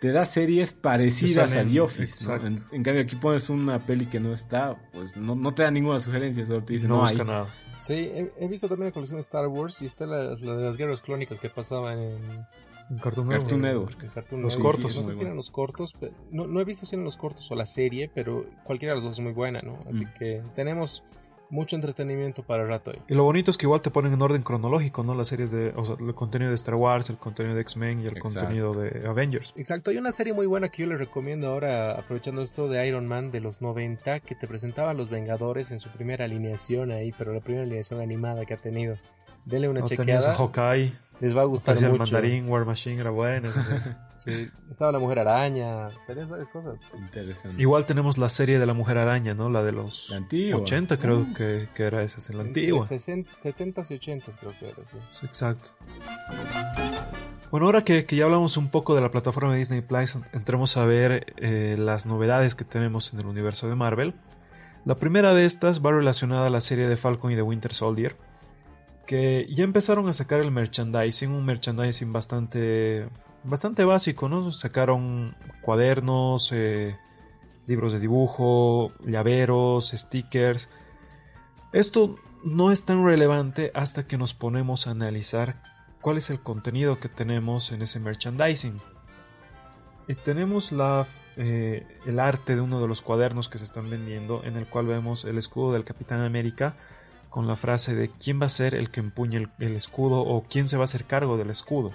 te 0.00 0.12
da 0.12 0.24
series 0.24 0.72
parecidas 0.72 1.56
a 1.56 1.64
The 1.64 1.80
Office. 1.80 2.28
¿no? 2.28 2.46
En, 2.46 2.58
en 2.72 2.82
cambio, 2.82 3.02
aquí 3.02 3.16
pones 3.16 3.50
una 3.50 3.84
peli 3.84 4.06
que 4.06 4.20
no 4.20 4.32
está, 4.32 4.76
pues 4.92 5.16
no, 5.16 5.34
no 5.34 5.54
te 5.54 5.62
da 5.62 5.70
ninguna 5.70 6.00
sugerencia, 6.00 6.46
solo 6.46 6.62
te 6.62 6.74
dice 6.74 6.88
no 6.88 6.98
no, 6.98 7.06
hay. 7.06 7.16
nada. 7.16 7.54
Sí, 7.80 7.94
he, 7.94 8.32
he 8.38 8.48
visto 8.48 8.68
también 8.68 8.86
la 8.88 8.92
colección 8.92 9.16
de 9.18 9.22
Star 9.22 9.46
Wars 9.48 9.80
y 9.82 9.86
está 9.86 10.06
la, 10.06 10.34
la 10.34 10.56
de 10.56 10.64
las 10.64 10.76
guerras 10.76 11.02
clónicas 11.02 11.38
que 11.38 11.50
pasaban 11.50 11.98
en, 11.98 12.46
Un 12.90 12.98
Cartoon 12.98 13.28
Cartoon 13.28 13.60
Network. 13.60 14.02
En 14.02 14.08
Cartoon 14.10 14.42
Los 14.42 14.56
Network. 14.56 14.74
cortos 14.76 14.96
No 14.96 15.02
son 15.02 15.12
sé 15.12 15.18
si 15.18 15.22
eran 15.24 15.36
los 15.36 15.50
cortos, 15.50 15.94
pero 15.98 16.12
no, 16.30 16.46
no 16.46 16.60
he 16.60 16.64
visto 16.64 16.86
si 16.86 16.94
eran 16.96 17.04
los 17.04 17.16
cortos 17.16 17.50
o 17.50 17.54
la 17.54 17.66
serie, 17.66 18.10
pero 18.14 18.46
cualquiera 18.64 18.92
de 18.94 18.96
los 18.96 19.04
dos 19.04 19.18
es 19.18 19.22
muy 19.22 19.32
buena, 19.32 19.60
¿no? 19.62 19.78
Así 19.88 20.04
Mm. 20.04 20.12
que 20.18 20.42
tenemos 20.54 21.02
mucho 21.50 21.76
entretenimiento 21.76 22.42
para 22.42 22.62
el 22.62 22.68
rato 22.68 22.90
ahí. 22.90 23.00
Y 23.08 23.14
lo 23.14 23.24
bonito 23.24 23.50
es 23.50 23.56
que 23.56 23.66
igual 23.66 23.82
te 23.82 23.90
ponen 23.90 24.12
en 24.12 24.22
orden 24.22 24.42
cronológico, 24.42 25.02
¿no? 25.02 25.14
Las 25.14 25.28
series 25.28 25.50
de, 25.50 25.72
o 25.76 25.84
sea, 25.84 25.96
el 25.98 26.14
contenido 26.14 26.50
de 26.50 26.54
Star 26.56 26.74
Wars, 26.74 27.10
el 27.10 27.16
contenido 27.18 27.54
de 27.54 27.62
X-Men 27.62 28.00
y 28.00 28.02
el 28.02 28.16
Exacto. 28.16 28.40
contenido 28.40 28.72
de 28.74 29.06
Avengers. 29.06 29.52
Exacto, 29.56 29.90
hay 29.90 29.98
una 29.98 30.12
serie 30.12 30.32
muy 30.32 30.46
buena 30.46 30.68
que 30.68 30.82
yo 30.82 30.88
les 30.88 30.98
recomiendo 30.98 31.48
ahora, 31.48 31.92
aprovechando 31.92 32.42
esto 32.42 32.68
de 32.68 32.86
Iron 32.86 33.06
Man 33.06 33.30
de 33.30 33.40
los 33.40 33.62
90, 33.62 34.20
que 34.20 34.34
te 34.34 34.46
presentaba 34.46 34.90
a 34.90 34.94
los 34.94 35.10
Vengadores 35.10 35.70
en 35.70 35.80
su 35.80 35.90
primera 35.90 36.24
alineación 36.24 36.90
ahí, 36.90 37.12
pero 37.16 37.32
la 37.32 37.40
primera 37.40 37.64
alineación 37.64 38.00
animada 38.00 38.44
que 38.44 38.54
ha 38.54 38.58
tenido. 38.58 38.96
Denle 39.44 39.68
una 39.68 39.80
No, 39.80 39.86
tenías 39.86 40.26
a 40.26 40.32
chequeada, 40.32 40.34
Hawkeye, 40.34 40.92
les 41.20 41.36
va 41.36 41.42
a 41.42 41.44
gustar 41.44 41.72
aparecía 41.74 41.88
el 41.88 41.98
mucho. 41.98 42.12
mandarín, 42.14 42.48
War 42.48 42.64
Machine 42.66 43.00
era 43.00 43.10
bueno. 43.10 43.50
Sí, 44.18 44.48
estaba 44.70 44.92
la 44.92 44.98
Mujer 44.98 45.18
Araña, 45.18 45.88
tenías 46.06 46.26
varias 46.26 46.48
cosas. 46.48 46.80
Interesante. 46.98 47.60
igual 47.60 47.84
tenemos 47.84 48.16
la 48.16 48.30
serie 48.30 48.58
de 48.58 48.64
la 48.64 48.72
Mujer 48.72 48.96
Araña, 48.96 49.34
¿no? 49.34 49.50
La 49.50 49.62
de 49.62 49.72
los 49.72 50.08
La 50.08 50.16
antigua. 50.16 50.58
80 50.62 50.96
creo 50.96 51.18
Uh. 51.20 51.34
que, 51.34 51.68
que 51.74 51.82
era 51.82 52.02
esa, 52.02 52.16
es 52.16 52.32
la 52.34 52.42
antigua. 52.42 52.80
60, 52.80 53.30
70s 53.38 53.90
y 53.90 53.98
80s 53.98 54.38
creo 54.40 54.52
que 54.58 54.68
era. 54.70 54.76
sí. 54.90 54.98
Sí, 55.10 55.26
Exacto. 55.26 55.68
Bueno, 57.50 57.66
ahora 57.66 57.84
que, 57.84 58.06
que 58.06 58.16
ya 58.16 58.24
hablamos 58.24 58.56
un 58.56 58.70
poco 58.70 58.94
de 58.94 59.00
la 59.00 59.10
plataforma 59.10 59.52
de 59.52 59.58
Disney 59.58 59.80
Plus, 59.82 60.16
entremos 60.32 60.76
a 60.76 60.84
ver 60.84 61.34
eh, 61.36 61.76
las 61.78 62.06
novedades 62.06 62.54
que 62.54 62.64
tenemos 62.64 63.12
en 63.12 63.20
el 63.20 63.26
universo 63.26 63.68
de 63.68 63.74
Marvel. 63.76 64.14
La 64.84 64.96
primera 64.96 65.34
de 65.34 65.44
estas 65.44 65.84
va 65.84 65.92
relacionada 65.92 66.46
a 66.46 66.50
la 66.50 66.60
serie 66.60 66.88
de 66.88 66.96
Falcon 66.96 67.30
y 67.32 67.34
de 67.34 67.42
Winter 67.42 67.72
Soldier, 67.74 68.16
que 69.06 69.46
ya 69.50 69.64
empezaron 69.64 70.08
a 70.08 70.12
sacar 70.12 70.40
el 70.40 70.50
merchandising, 70.50 71.30
un 71.30 71.44
merchandising 71.44 72.12
bastante, 72.12 73.08
bastante 73.44 73.84
básico, 73.84 74.28
¿no? 74.28 74.52
Sacaron 74.52 75.34
cuadernos, 75.62 76.50
eh, 76.52 76.96
libros 77.66 77.92
de 77.92 78.00
dibujo, 78.00 78.90
llaveros, 79.06 79.92
stickers. 79.94 80.68
Esto 81.72 82.16
no 82.44 82.70
es 82.70 82.84
tan 82.84 83.04
relevante 83.04 83.70
hasta 83.74 84.06
que 84.06 84.18
nos 84.18 84.34
ponemos 84.34 84.86
a 84.86 84.90
analizar 84.90 85.62
cuál 86.00 86.18
es 86.18 86.30
el 86.30 86.40
contenido 86.40 86.98
que 86.98 87.08
tenemos 87.08 87.72
en 87.72 87.82
ese 87.82 88.00
merchandising. 88.00 88.80
Y 90.08 90.14
tenemos 90.14 90.70
la, 90.70 91.06
eh, 91.36 91.86
el 92.06 92.20
arte 92.20 92.54
de 92.54 92.60
uno 92.60 92.80
de 92.80 92.86
los 92.86 93.02
cuadernos 93.02 93.48
que 93.48 93.58
se 93.58 93.64
están 93.64 93.90
vendiendo, 93.90 94.44
en 94.44 94.56
el 94.56 94.66
cual 94.66 94.86
vemos 94.86 95.24
el 95.24 95.38
escudo 95.38 95.72
del 95.72 95.84
Capitán 95.84 96.20
América 96.20 96.76
con 97.30 97.46
la 97.46 97.56
frase 97.56 97.94
de 97.94 98.08
quién 98.08 98.40
va 98.40 98.46
a 98.46 98.50
ser 98.50 98.74
el 98.74 98.90
que 98.90 99.00
empuñe 99.00 99.48
el, 99.58 99.76
escudo 99.76 100.20
o 100.20 100.44
quién 100.48 100.66
se 100.66 100.76
va 100.76 100.82
a 100.82 100.84
hacer 100.84 101.04
cargo 101.04 101.36
del 101.36 101.50
escudo. 101.50 101.92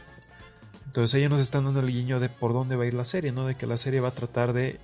Entonces 0.85 1.17
ellos 1.17 1.31
nos 1.31 1.39
están 1.39 1.65
dando 1.65 1.79
el 1.79 1.91
guiño 1.91 2.19
de 2.19 2.29
por 2.29 2.53
dónde 2.53 2.75
va 2.75 2.83
a 2.83 2.87
ir 2.87 2.93
la 2.93 3.05
serie, 3.05 3.31
¿no? 3.31 3.45
De 3.45 3.55
que 3.55 3.65
la 3.65 3.77
serie 3.77 4.01
va 4.01 4.09
a 4.09 4.13
tratar 4.13 4.53
de 4.53 4.79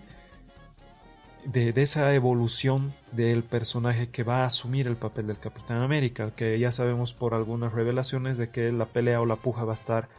de, 1.45 1.71
de, 1.71 1.81
esa 1.81 2.13
evolución 2.13 2.93
del 3.13 3.43
personaje 3.43 4.09
que 4.09 4.23
va 4.23 4.43
a 4.43 4.47
asumir 4.47 4.87
el 4.87 4.97
papel 4.97 5.27
del 5.27 5.39
Capitán 5.39 5.81
América, 5.81 6.31
que 6.35 6.59
ya 6.59 6.71
sabemos 6.71 7.13
por 7.13 7.33
algunas 7.33 7.71
revelaciones 7.71 8.37
de 8.37 8.49
que 8.49 8.71
la 8.73 8.85
pelea 8.85 9.21
o 9.21 9.25
la 9.25 9.37
puja 9.37 9.63
va 9.63 9.71
a 9.71 9.75
estar 9.75 10.09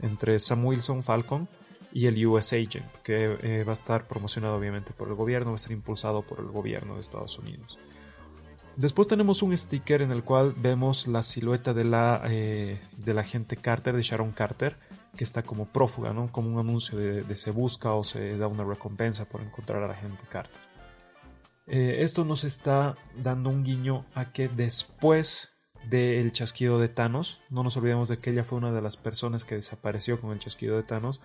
entre 0.00 0.38
Sam 0.38 0.64
Wilson 0.64 1.02
Falcon 1.02 1.48
y 1.92 2.06
el 2.06 2.24
US 2.26 2.52
Agent, 2.52 2.86
que 3.02 3.36
eh, 3.42 3.64
va 3.64 3.72
a 3.72 3.74
estar 3.74 4.06
promocionado 4.06 4.56
obviamente 4.56 4.92
por 4.92 5.08
el 5.08 5.14
gobierno, 5.14 5.52
va 5.52 5.54
a 5.54 5.56
estar 5.56 5.72
impulsado 5.72 6.22
por 6.22 6.40
el 6.40 6.46
gobierno 6.46 6.94
de 6.94 7.00
Estados 7.00 7.38
Unidos. 7.38 7.78
Después 8.76 9.08
tenemos 9.08 9.42
un 9.42 9.56
sticker 9.56 10.02
en 10.02 10.10
el 10.12 10.22
cual 10.22 10.54
vemos 10.56 11.06
la 11.06 11.22
silueta 11.22 11.72
de 11.72 11.84
la, 11.84 12.22
eh, 12.26 12.80
de 12.96 13.14
la 13.14 13.22
agente 13.22 13.56
Carter, 13.56 13.96
de 13.96 14.02
Sharon 14.02 14.32
Carter, 14.32 14.76
que 15.16 15.24
está 15.24 15.42
como 15.42 15.64
prófuga, 15.64 16.12
¿no? 16.12 16.30
como 16.30 16.50
un 16.50 16.58
anuncio 16.58 16.98
de, 16.98 17.22
de 17.22 17.36
se 17.36 17.50
busca 17.50 17.94
o 17.94 18.04
se 18.04 18.36
da 18.36 18.48
una 18.48 18.64
recompensa 18.64 19.24
por 19.24 19.40
encontrar 19.40 19.82
a 19.82 19.86
la 19.86 19.94
agente 19.94 20.24
Carter. 20.28 20.60
Eh, 21.66 22.02
esto 22.02 22.24
nos 22.24 22.44
está 22.44 22.96
dando 23.16 23.50
un 23.50 23.64
guiño 23.64 24.04
a 24.14 24.32
que 24.32 24.48
después 24.48 25.52
del 25.88 26.32
chasquido 26.32 26.78
de 26.78 26.88
Thanos, 26.88 27.40
no 27.48 27.62
nos 27.62 27.76
olvidemos 27.76 28.08
de 28.08 28.18
que 28.18 28.30
ella 28.30 28.44
fue 28.44 28.58
una 28.58 28.72
de 28.72 28.82
las 28.82 28.96
personas 28.96 29.44
que 29.44 29.54
desapareció 29.54 30.20
con 30.20 30.32
el 30.32 30.38
chasquido 30.38 30.76
de 30.76 30.82
Thanos, 30.82 31.20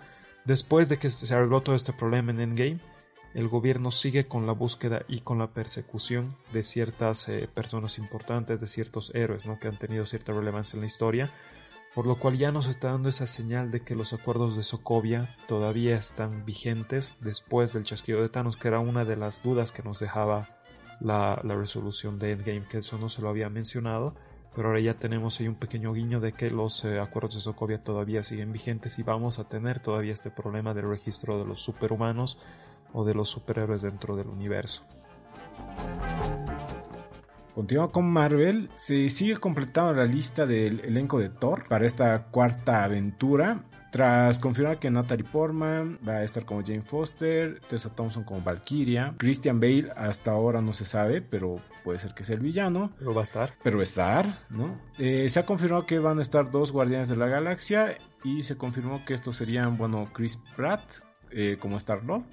después 0.46 0.90
de 0.90 0.98
que 0.98 1.10
se 1.10 1.34
arregló 1.34 1.62
todo 1.62 1.76
este 1.76 1.94
problema 1.94 2.32
en 2.32 2.40
Endgame, 2.40 2.80
el 3.34 3.48
gobierno 3.48 3.92
sigue 3.92 4.28
con 4.28 4.46
la 4.46 4.54
búsqueda 4.54 5.04
y 5.08 5.22
con 5.22 5.40
la 5.40 5.48
persecución 5.48 6.36
de 6.52 6.64
ciertas 6.64 7.30
eh, 7.30 7.48
personas 7.54 7.98
importantes, 7.98 8.60
de 8.60 8.68
ciertos 8.68 9.12
héroes 9.16 9.46
¿no? 9.46 9.60
que 9.60 9.68
han 9.68 9.80
tenido 9.80 10.06
cierta 10.06 10.34
relevancia 10.34 10.76
en 10.78 10.82
la 10.82 10.88
historia, 10.88 11.32
por 11.96 12.06
lo 12.06 12.18
cual 12.18 12.38
ya 12.38 12.52
nos 12.52 12.68
está 12.68 12.92
dando 12.92 13.10
esa 13.10 13.28
señal 13.28 13.72
de 13.72 13.82
que 13.82 13.96
los 13.96 14.14
acuerdos 14.14 14.56
de 14.56 14.64
Sokovia 14.64 15.36
todavía 15.48 15.98
están 15.98 16.46
vigentes 16.46 17.18
después 17.20 17.74
del 17.74 17.84
chasquido 17.84 18.22
de 18.22 18.30
Thanos, 18.30 18.58
que 18.58 18.68
era 18.68 18.80
una 18.80 19.06
de 19.06 19.18
las 19.18 19.44
dudas 19.44 19.72
que 19.72 19.84
nos 19.84 20.00
dejaba 20.00 20.58
la, 21.00 21.36
resolución 21.44 22.20
de 22.20 22.34
Endgame, 22.34 22.66
que 22.70 22.78
eso 22.80 22.98
no 22.98 23.10
se 23.10 23.22
lo 23.22 23.30
había 23.30 23.50
mencionado, 23.50 24.16
pero 24.56 24.70
ahora 24.70 24.80
ya 24.80 24.94
tenemos 24.96 25.40
ahí 25.40 25.48
un 25.48 25.56
pequeño 25.56 25.94
guiño 25.94 26.20
de 26.20 26.34
que 26.34 26.50
los 26.50 26.84
eh, 26.86 27.00
acuerdos 27.00 27.36
de 27.36 27.42
Sokovia 27.42 27.84
todavía 27.84 28.24
siguen 28.24 28.52
vigentes 28.52 29.00
y 29.00 29.04
vamos 29.04 29.40
a 29.40 29.46
tener 29.46 29.80
todavía 29.80 30.14
este 30.14 30.32
problema 30.32 30.74
del 30.74 30.90
registro 30.90 31.40
de 31.40 31.46
los 31.46 31.62
superhumanos 31.62 32.38
o 32.94 33.06
de 33.06 33.14
los 33.14 33.30
superhéroes 33.30 33.82
dentro 33.82 34.16
del 34.16 34.28
universo. 34.28 34.84
Continúa 37.56 37.92
con 37.92 38.10
Marvel. 38.10 38.70
Se 38.76 39.10
sigue 39.10 39.38
completando 39.38 39.94
la 39.94 40.06
lista 40.06 40.46
del 40.46 40.80
elenco 40.82 41.20
de 41.20 41.30
Thor 41.30 41.68
para 41.68 41.86
esta 41.86 42.24
cuarta 42.28 42.84
aventura. 42.84 43.64
Tras 43.92 44.40
confirmar 44.40 44.80
que 44.80 44.90
Natalie 44.90 45.26
Portman 45.26 46.00
va 46.08 46.14
a 46.14 46.24
estar 46.24 46.46
como 46.46 46.62
Jane 46.62 46.82
Foster, 46.82 47.60
Tessa 47.68 47.94
Thompson 47.94 48.24
como 48.24 48.42
Valkyria, 48.42 49.16
Christian 49.18 49.60
Bale 49.60 49.92
hasta 49.98 50.32
ahora 50.32 50.62
no 50.62 50.72
se 50.72 50.86
sabe, 50.86 51.22
pero 51.22 51.58
puede 51.84 52.00
ser 52.00 52.14
que 52.14 52.24
sea 52.24 52.36
el 52.36 52.42
villano. 52.42 52.94
Pero 52.98 53.14
va 53.14 53.20
a 53.20 53.24
estar. 53.24 53.54
Pero 53.62 53.76
va 53.76 53.82
a 53.82 53.84
estar, 53.84 54.40
¿no? 54.50 54.80
Eh, 54.98 55.28
se 55.28 55.42
ha 55.42 55.46
confirmado 55.46 55.86
que 55.86 56.00
van 56.00 56.20
a 56.20 56.22
estar 56.22 56.52
dos 56.52 56.72
Guardianes 56.72 57.10
de 57.10 57.18
la 57.18 57.28
Galaxia 57.28 57.98
y 58.24 58.44
se 58.44 58.56
confirmó 58.56 59.04
que 59.04 59.14
estos 59.14 59.36
serían, 59.36 59.78
bueno, 59.78 60.08
Chris 60.14 60.40
Pratt 60.56 60.82
eh, 61.32 61.58
como 61.60 61.76
Star-Lord 61.76 62.24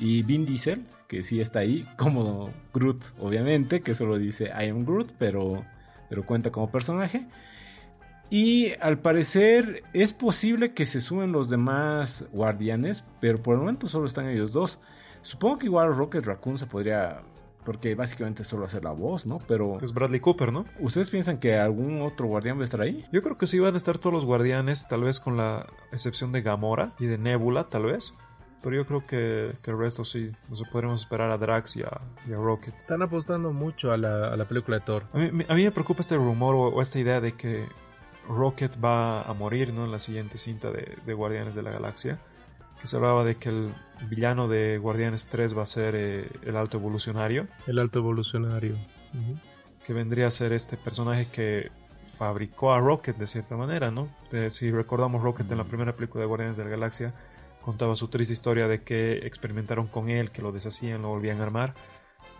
y 0.00 0.22
Vin 0.22 0.46
Diesel, 0.46 0.86
que 1.06 1.22
sí 1.22 1.40
está 1.40 1.60
ahí, 1.60 1.86
como 1.96 2.50
Groot, 2.72 3.04
obviamente, 3.18 3.82
que 3.82 3.94
solo 3.94 4.18
dice 4.18 4.46
I 4.46 4.70
am 4.70 4.84
Groot, 4.84 5.12
pero, 5.18 5.64
pero 6.08 6.24
cuenta 6.24 6.50
como 6.50 6.70
personaje. 6.70 7.28
Y 8.30 8.72
al 8.80 8.98
parecer 8.98 9.82
es 9.92 10.12
posible 10.12 10.72
que 10.72 10.86
se 10.86 11.00
sumen 11.00 11.32
los 11.32 11.50
demás 11.50 12.26
guardianes, 12.32 13.04
pero 13.20 13.42
por 13.42 13.54
el 13.54 13.60
momento 13.60 13.88
solo 13.88 14.06
están 14.06 14.28
ellos 14.28 14.52
dos. 14.52 14.78
Supongo 15.22 15.58
que 15.58 15.66
igual 15.66 15.94
Rocket 15.94 16.24
Raccoon 16.24 16.58
se 16.58 16.66
podría 16.66 17.22
porque 17.64 17.94
básicamente 17.94 18.42
solo 18.42 18.64
hacer 18.64 18.84
la 18.84 18.92
voz, 18.92 19.26
¿no? 19.26 19.38
Pero. 19.46 19.78
Es 19.82 19.92
Bradley 19.92 20.20
Cooper, 20.20 20.52
¿no? 20.52 20.64
¿Ustedes 20.78 21.10
piensan 21.10 21.38
que 21.38 21.56
algún 21.58 22.00
otro 22.00 22.26
guardián 22.26 22.56
va 22.56 22.62
a 22.62 22.64
estar 22.64 22.80
ahí? 22.80 23.04
Yo 23.12 23.20
creo 23.20 23.36
que 23.36 23.46
sí 23.46 23.58
van 23.58 23.74
a 23.74 23.76
estar 23.76 23.98
todos 23.98 24.14
los 24.14 24.24
guardianes, 24.24 24.88
tal 24.88 25.02
vez 25.02 25.20
con 25.20 25.36
la 25.36 25.66
excepción 25.92 26.32
de 26.32 26.40
Gamora 26.40 26.94
y 26.98 27.06
de 27.06 27.18
Nebula, 27.18 27.68
tal 27.68 27.84
vez. 27.84 28.14
Pero 28.62 28.76
yo 28.76 28.86
creo 28.86 29.06
que, 29.06 29.50
el 29.70 29.78
resto 29.78 30.04
sí. 30.04 30.32
Nos 30.50 30.62
podremos 30.68 31.00
esperar 31.00 31.30
a 31.30 31.38
Drax 31.38 31.76
y 31.76 31.82
a, 31.82 32.00
Rocket. 32.28 32.74
Están 32.74 33.02
apostando 33.02 33.52
mucho 33.52 33.92
a 33.92 33.96
la, 33.96 34.44
película 34.46 34.78
de 34.78 34.84
Thor. 34.84 35.02
A 35.12 35.18
mí, 35.18 35.64
me 35.64 35.70
preocupa 35.70 36.00
este 36.00 36.16
rumor 36.16 36.54
o, 36.54 36.82
esta 36.82 36.98
idea 36.98 37.20
de 37.20 37.32
que 37.32 37.66
Rocket 38.28 38.72
va 38.82 39.22
a 39.22 39.32
morir 39.32 39.72
¿no? 39.72 39.84
en 39.84 39.92
la 39.92 39.98
siguiente 39.98 40.36
cinta 40.36 40.70
de, 40.70 41.14
Guardianes 41.14 41.54
de 41.54 41.62
la 41.62 41.70
Galaxia. 41.70 42.18
Que 42.80 42.86
se 42.86 42.96
hablaba 42.96 43.24
de 43.24 43.36
que 43.36 43.50
el 43.50 43.72
villano 44.08 44.48
de 44.48 44.78
Guardianes 44.78 45.28
3 45.28 45.56
va 45.56 45.62
a 45.62 45.66
ser 45.66 45.94
eh, 45.94 46.30
el 46.42 46.56
Alto 46.56 46.78
Evolucionario. 46.78 47.46
El 47.66 47.78
Alto 47.78 47.98
Evolucionario. 47.98 48.76
Que 49.86 49.92
vendría 49.92 50.26
a 50.26 50.30
ser 50.30 50.52
este 50.52 50.76
personaje 50.76 51.26
que 51.30 51.70
fabricó 52.20 52.72
a 52.74 52.78
Rocket 52.78 53.16
de 53.16 53.26
cierta 53.26 53.56
manera, 53.56 53.90
¿no? 53.90 54.08
si 54.50 54.70
recordamos 54.70 55.22
Rocket 55.22 55.50
en 55.50 55.56
la 55.56 55.64
primera 55.64 55.96
película 55.96 56.20
de 56.20 56.28
Guardianes 56.28 56.58
de 56.58 56.64
la 56.64 56.70
Galaxia, 56.70 57.14
contaba 57.62 57.96
su 57.96 58.08
triste 58.08 58.32
historia 58.32 58.68
de 58.68 58.82
que 58.82 59.26
experimentaron 59.26 59.86
con 59.86 60.08
él, 60.08 60.30
que 60.30 60.42
lo 60.42 60.52
deshacían, 60.52 61.02
lo 61.02 61.08
volvían 61.08 61.40
a 61.40 61.44
armar. 61.44 61.74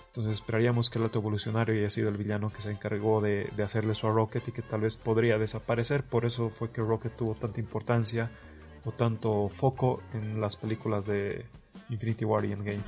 Entonces 0.06 0.32
esperaríamos 0.32 0.90
que 0.90 0.98
el 0.98 1.04
alto 1.04 1.20
evolucionario 1.20 1.74
haya 1.74 1.88
sido 1.88 2.08
el 2.08 2.16
villano 2.16 2.52
que 2.52 2.62
se 2.62 2.70
encargó 2.70 3.20
de, 3.20 3.48
de, 3.56 3.62
hacerle 3.62 3.92
eso 3.92 4.08
a 4.08 4.10
Rocket 4.10 4.48
y 4.48 4.52
que 4.52 4.62
tal 4.62 4.80
vez 4.80 4.96
podría 4.96 5.38
desaparecer. 5.38 6.02
Por 6.02 6.24
eso 6.24 6.50
fue 6.50 6.72
que 6.72 6.80
Rocket 6.80 7.16
tuvo 7.16 7.34
tanta 7.36 7.60
importancia 7.60 8.28
o 8.84 8.90
tanto 8.90 9.48
foco 9.48 10.02
en 10.12 10.40
las 10.40 10.56
películas 10.56 11.06
de 11.06 11.44
Infinity 11.90 12.24
War 12.24 12.44
y 12.44 12.52
Endgame 12.52 12.82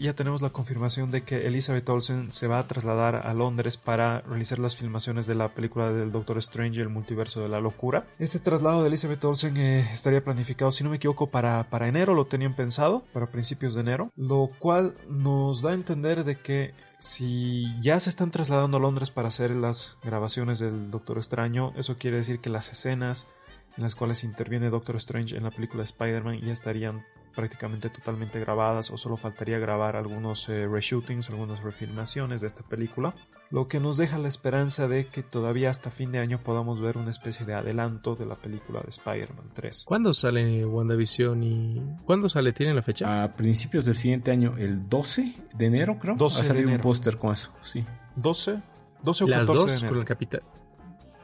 ya 0.00 0.14
tenemos 0.14 0.42
la 0.42 0.50
confirmación 0.50 1.10
de 1.10 1.22
que 1.22 1.46
Elizabeth 1.46 1.88
Olsen 1.88 2.32
se 2.32 2.46
va 2.46 2.58
a 2.58 2.66
trasladar 2.66 3.16
a 3.16 3.34
Londres 3.34 3.76
para 3.76 4.20
realizar 4.22 4.58
las 4.58 4.76
filmaciones 4.76 5.26
de 5.26 5.34
la 5.34 5.54
película 5.54 5.92
del 5.92 6.12
Doctor 6.12 6.38
Strange, 6.38 6.80
el 6.80 6.88
multiverso 6.88 7.40
de 7.40 7.48
la 7.48 7.60
locura. 7.60 8.06
Este 8.18 8.38
traslado 8.38 8.82
de 8.82 8.88
Elizabeth 8.88 9.24
Olsen 9.24 9.56
eh, 9.56 9.80
estaría 9.92 10.22
planificado, 10.22 10.70
si 10.72 10.84
no 10.84 10.90
me 10.90 10.96
equivoco, 10.96 11.28
para, 11.28 11.68
para 11.70 11.88
enero, 11.88 12.14
lo 12.14 12.26
tenían 12.26 12.56
pensado, 12.56 13.04
para 13.12 13.30
principios 13.30 13.74
de 13.74 13.80
enero, 13.80 14.12
lo 14.16 14.50
cual 14.58 14.94
nos 15.08 15.62
da 15.62 15.70
a 15.70 15.74
entender 15.74 16.24
de 16.24 16.40
que 16.40 16.74
si 16.98 17.66
ya 17.80 18.00
se 18.00 18.10
están 18.10 18.30
trasladando 18.30 18.78
a 18.78 18.80
Londres 18.80 19.10
para 19.10 19.28
hacer 19.28 19.54
las 19.54 19.96
grabaciones 20.02 20.58
del 20.58 20.90
Doctor 20.90 21.18
Extraño, 21.18 21.72
eso 21.76 21.96
quiere 21.96 22.16
decir 22.16 22.40
que 22.40 22.50
las 22.50 22.70
escenas 22.70 23.28
en 23.76 23.84
las 23.84 23.94
cuales 23.94 24.24
interviene 24.24 24.70
Doctor 24.70 24.96
Strange 24.96 25.36
en 25.36 25.44
la 25.44 25.52
película 25.52 25.84
Spider-Man 25.84 26.40
ya 26.40 26.52
estarían 26.52 27.06
prácticamente 27.38 27.88
totalmente 27.88 28.40
grabadas 28.40 28.90
o 28.90 28.98
solo 28.98 29.16
faltaría 29.16 29.60
grabar 29.60 29.94
algunos 29.94 30.48
eh, 30.48 30.66
reshootings, 30.66 31.30
algunas 31.30 31.62
refilmaciones 31.62 32.40
de 32.40 32.48
esta 32.48 32.64
película, 32.64 33.14
lo 33.52 33.68
que 33.68 33.78
nos 33.78 33.96
deja 33.96 34.18
la 34.18 34.26
esperanza 34.26 34.88
de 34.88 35.06
que 35.06 35.22
todavía 35.22 35.70
hasta 35.70 35.92
fin 35.92 36.10
de 36.10 36.18
año 36.18 36.42
podamos 36.42 36.80
ver 36.80 36.98
una 36.98 37.12
especie 37.12 37.46
de 37.46 37.54
adelanto 37.54 38.16
de 38.16 38.26
la 38.26 38.34
película 38.34 38.80
de 38.80 38.88
Spider-Man 38.88 39.50
3. 39.54 39.84
¿Cuándo 39.86 40.12
sale 40.14 40.66
WandaVision 40.66 41.44
y 41.44 41.80
cuándo 42.04 42.28
sale? 42.28 42.52
¿Tienen 42.52 42.74
la 42.74 42.82
fecha? 42.82 43.22
A 43.22 43.32
principios 43.36 43.84
del 43.84 43.94
siguiente 43.94 44.32
año, 44.32 44.56
el 44.58 44.88
12 44.88 45.32
de 45.54 45.64
enero 45.64 45.96
creo. 45.96 46.16
12 46.16 46.40
a 46.40 46.44
salir 46.44 46.66
un 46.66 46.80
póster 46.80 47.18
con 47.18 47.34
eso, 47.34 47.52
sí. 47.62 47.86
12, 48.16 48.60
12 49.04 49.24
o 49.24 49.28
Las 49.28 49.46
14 49.46 49.72
dos 49.74 49.84
con 49.84 49.98
el 49.98 50.04
capitán 50.04 50.40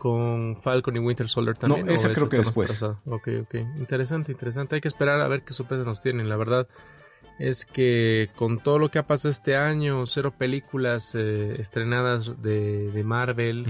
con 0.05 0.59
Falcon 0.59 0.97
y 0.97 0.99
Winter 0.99 1.27
Soldier 1.27 1.57
también. 1.57 1.87
No, 1.87 1.93
esa 1.95 2.13
creo 2.13 2.29
que 2.29 2.37
después. 2.37 2.83
Ok, 2.83 3.29
ok. 3.41 3.55
Interesante, 3.79 4.33
interesante. 4.33 4.75
Hay 4.75 4.83
que 4.83 4.89
esperar 4.89 5.19
a 5.23 5.29
ver 5.29 5.45
qué 5.45 5.55
sorpresas 5.55 5.87
nos 5.87 6.01
tienen. 6.01 6.29
La 6.29 6.37
verdad 6.37 6.69
es 7.39 7.65
que 7.65 8.29
con 8.37 8.59
todo 8.59 8.79
lo 8.79 8.91
que 8.91 8.99
ha 8.99 9.07
pasado 9.07 9.31
este 9.31 9.57
año, 9.57 10.05
cero 10.05 10.35
películas 10.37 11.15
eh, 11.15 11.59
estrenadas 11.59 12.43
de, 12.43 13.03
Marvel, 13.03 13.65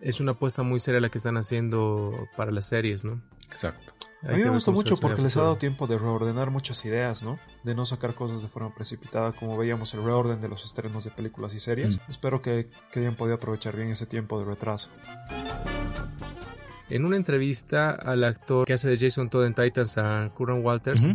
es 0.00 0.20
una 0.20 0.30
apuesta 0.30 0.62
muy 0.62 0.78
seria 0.78 1.00
la 1.00 1.08
que 1.08 1.18
están 1.18 1.36
haciendo 1.36 2.28
para 2.36 2.52
las 2.52 2.68
series, 2.68 3.02
¿no? 3.02 3.20
Exacto. 3.48 3.97
A 4.22 4.32
mí 4.32 4.42
me 4.42 4.50
gustó 4.50 4.72
mucho 4.72 4.96
porque 4.96 5.22
les 5.22 5.36
ha 5.36 5.42
dado 5.42 5.56
tiempo 5.56 5.86
de 5.86 5.98
reordenar 5.98 6.50
muchas 6.50 6.84
ideas, 6.84 7.22
¿no? 7.22 7.38
De 7.62 7.74
no 7.74 7.86
sacar 7.86 8.14
cosas 8.14 8.42
de 8.42 8.48
forma 8.48 8.74
precipitada, 8.74 9.32
como 9.32 9.56
veíamos 9.56 9.94
el 9.94 10.02
reorden 10.02 10.40
de 10.40 10.48
los 10.48 10.64
estrenos 10.64 11.04
de 11.04 11.10
películas 11.10 11.54
y 11.54 11.60
series. 11.60 12.00
Espero 12.08 12.42
que, 12.42 12.68
que 12.92 13.00
hayan 13.00 13.14
podido 13.14 13.36
aprovechar 13.36 13.76
bien 13.76 13.90
ese 13.90 14.06
tiempo 14.06 14.38
de 14.38 14.44
retraso. 14.44 14.88
En 16.90 17.04
una 17.04 17.16
entrevista 17.16 17.90
al 17.90 18.24
actor 18.24 18.66
que 18.66 18.72
hace 18.72 18.88
de 18.88 18.96
Jason 18.96 19.28
Todd 19.28 19.44
en 19.44 19.54
Titans, 19.54 19.98
a 19.98 20.30
Curran 20.34 20.64
Walters, 20.64 21.06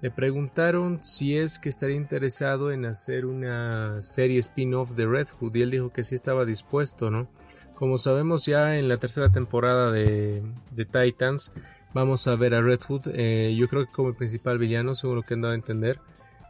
le 0.00 0.10
preguntaron 0.10 1.00
si 1.02 1.36
es 1.36 1.58
que 1.58 1.68
estaría 1.68 1.96
interesado 1.96 2.70
en 2.70 2.84
hacer 2.84 3.26
una 3.26 4.00
serie 4.00 4.38
spin-off 4.38 4.90
de 4.92 5.06
Red 5.06 5.28
Hood 5.40 5.54
y 5.56 5.62
él 5.62 5.70
dijo 5.72 5.90
que 5.92 6.04
sí 6.04 6.14
estaba 6.14 6.44
dispuesto, 6.44 7.10
¿no? 7.10 7.28
Como 7.74 7.98
sabemos 7.98 8.46
ya 8.46 8.78
en 8.78 8.88
la 8.88 8.98
tercera 8.98 9.30
temporada 9.30 9.90
de, 9.90 10.42
Titans 10.76 11.50
vamos 11.96 12.26
a 12.28 12.36
ver 12.36 12.54
a 12.54 12.60
Red 12.60 12.80
Hood, 12.86 13.08
eh, 13.14 13.56
yo 13.58 13.68
creo 13.68 13.86
que 13.86 13.92
como 13.92 14.10
el 14.10 14.14
principal 14.14 14.58
villano, 14.58 14.94
según 14.94 15.16
lo 15.16 15.22
que 15.22 15.34
han 15.34 15.40
dado 15.40 15.52
a 15.52 15.56
entender. 15.56 15.98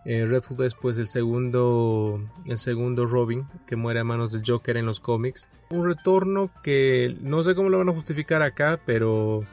Eh, 0.05 0.25
Red 0.27 0.45
Hood 0.45 0.65
es 0.65 0.75
pues 0.75 0.99
el 0.99 1.07
segundo, 1.07 2.21
el 2.47 2.59
segundo 2.59 3.07
Robin 3.07 3.45
que 3.67 3.75
muere 3.77 4.01
a 4.01 4.05
manos 4.05 4.33
del 4.33 4.43
Joker 4.45 4.77
en 4.77 4.87
los 4.87 5.01
cómics. 5.01 5.49
Un 5.71 5.87
retorno 5.87 6.51
que 6.63 7.17
no 7.21 7.43
sé 7.43 7.55
cómo 7.55 7.71
lo 7.71 7.79
van 7.79 7.89
a 7.89 7.93
justificar 7.93 8.43
acá, 8.43 8.81
pero 8.85 9.45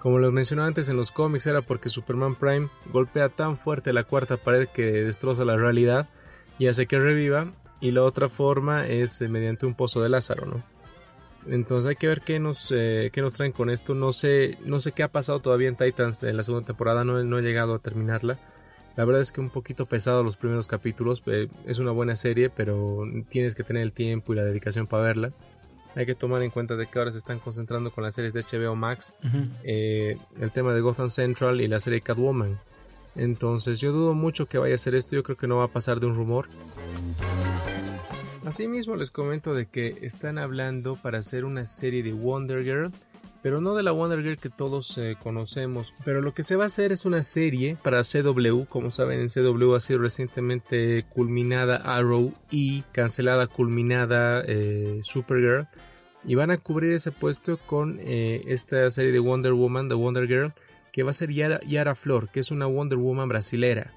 como 0.00 0.18
lo 0.18 0.32
mencioné 0.32 0.62
antes 0.62 0.88
en 0.88 0.96
los 0.96 1.12
cómics 1.12 1.46
era 1.46 1.62
porque 1.62 1.88
Superman 1.88 2.34
Prime 2.34 2.68
golpea 2.92 3.28
tan 3.28 3.56
fuerte 3.56 3.92
la 3.92 4.04
cuarta 4.04 4.36
pared 4.36 4.68
que 4.68 4.82
destroza 4.82 5.44
la 5.44 5.56
realidad 5.56 6.08
y 6.58 6.68
hace 6.68 6.86
que 6.86 6.98
reviva. 6.98 7.52
Y 7.80 7.90
la 7.90 8.04
otra 8.04 8.28
forma 8.28 8.86
es 8.86 9.20
eh, 9.22 9.28
mediante 9.28 9.66
un 9.66 9.74
pozo 9.74 10.00
de 10.00 10.08
Lázaro, 10.08 10.46
¿no? 10.46 10.71
Entonces 11.46 11.88
hay 11.88 11.96
que 11.96 12.06
ver 12.06 12.22
qué 12.22 12.38
nos, 12.38 12.72
eh, 12.74 13.10
qué 13.12 13.20
nos 13.20 13.32
traen 13.32 13.52
con 13.52 13.70
esto. 13.70 13.94
No 13.94 14.12
sé, 14.12 14.58
no 14.64 14.80
sé 14.80 14.92
qué 14.92 15.02
ha 15.02 15.08
pasado 15.08 15.40
todavía 15.40 15.68
en 15.68 15.76
Titans 15.76 16.22
en 16.22 16.36
la 16.36 16.42
segunda 16.42 16.66
temporada, 16.66 17.04
no, 17.04 17.22
no 17.22 17.38
he 17.38 17.42
llegado 17.42 17.74
a 17.74 17.78
terminarla. 17.78 18.38
La 18.96 19.04
verdad 19.04 19.22
es 19.22 19.32
que 19.32 19.40
un 19.40 19.50
poquito 19.50 19.86
pesado 19.86 20.22
los 20.22 20.36
primeros 20.36 20.66
capítulos. 20.66 21.22
Eh, 21.26 21.48
es 21.66 21.78
una 21.78 21.92
buena 21.92 22.14
serie, 22.16 22.50
pero 22.50 23.04
tienes 23.28 23.54
que 23.54 23.64
tener 23.64 23.82
el 23.82 23.92
tiempo 23.92 24.32
y 24.32 24.36
la 24.36 24.44
dedicación 24.44 24.86
para 24.86 25.04
verla. 25.04 25.32
Hay 25.94 26.06
que 26.06 26.14
tomar 26.14 26.42
en 26.42 26.50
cuenta 26.50 26.76
de 26.76 26.86
que 26.86 26.98
ahora 26.98 27.12
se 27.12 27.18
están 27.18 27.38
concentrando 27.38 27.90
con 27.90 28.04
las 28.04 28.14
series 28.14 28.32
de 28.32 28.42
HBO 28.42 28.74
Max, 28.74 29.14
eh, 29.62 30.16
el 30.40 30.50
tema 30.50 30.72
de 30.72 30.80
Gotham 30.80 31.10
Central 31.10 31.60
y 31.60 31.68
la 31.68 31.80
serie 31.80 32.00
Catwoman. 32.00 32.58
Entonces 33.14 33.78
yo 33.78 33.92
dudo 33.92 34.14
mucho 34.14 34.46
que 34.46 34.56
vaya 34.56 34.74
a 34.74 34.78
ser 34.78 34.94
esto, 34.94 35.14
yo 35.14 35.22
creo 35.22 35.36
que 35.36 35.46
no 35.46 35.58
va 35.58 35.64
a 35.64 35.68
pasar 35.68 36.00
de 36.00 36.06
un 36.06 36.16
rumor. 36.16 36.48
Asimismo 38.44 38.96
les 38.96 39.10
comento 39.10 39.54
de 39.54 39.66
que 39.66 39.98
están 40.02 40.38
hablando 40.38 40.96
para 40.96 41.18
hacer 41.18 41.44
una 41.44 41.64
serie 41.64 42.02
de 42.02 42.12
Wonder 42.12 42.64
Girl 42.64 42.92
pero 43.42 43.60
no 43.60 43.74
de 43.74 43.82
la 43.82 43.90
Wonder 43.90 44.22
Girl 44.22 44.38
que 44.38 44.48
todos 44.48 44.96
eh, 44.98 45.16
conocemos. 45.20 45.94
Pero 46.04 46.22
lo 46.22 46.32
que 46.32 46.44
se 46.44 46.54
va 46.54 46.62
a 46.62 46.66
hacer 46.66 46.92
es 46.92 47.04
una 47.04 47.24
serie 47.24 47.76
para 47.82 48.02
CW, 48.02 48.64
como 48.68 48.90
saben 48.90 49.20
en 49.20 49.28
CW 49.28 49.74
ha 49.74 49.80
sido 49.80 49.98
recientemente 49.98 51.04
culminada 51.10 51.76
Arrow 51.76 52.32
y 52.50 52.82
cancelada 52.92 53.48
culminada 53.48 54.42
eh, 54.46 55.00
Supergirl. 55.02 55.66
Y 56.24 56.36
van 56.36 56.52
a 56.52 56.58
cubrir 56.58 56.92
ese 56.92 57.10
puesto 57.10 57.58
con 57.58 57.98
eh, 58.00 58.44
esta 58.46 58.88
serie 58.92 59.10
de 59.10 59.18
Wonder 59.18 59.54
Woman, 59.54 59.88
de 59.88 59.96
Wonder 59.96 60.28
Girl, 60.28 60.52
que 60.92 61.02
va 61.02 61.10
a 61.10 61.14
ser 61.14 61.32
Yara, 61.32 61.58
Yara 61.66 61.96
Flor, 61.96 62.28
que 62.30 62.38
es 62.38 62.52
una 62.52 62.66
Wonder 62.66 62.98
Woman 62.98 63.28
brasilera. 63.28 63.92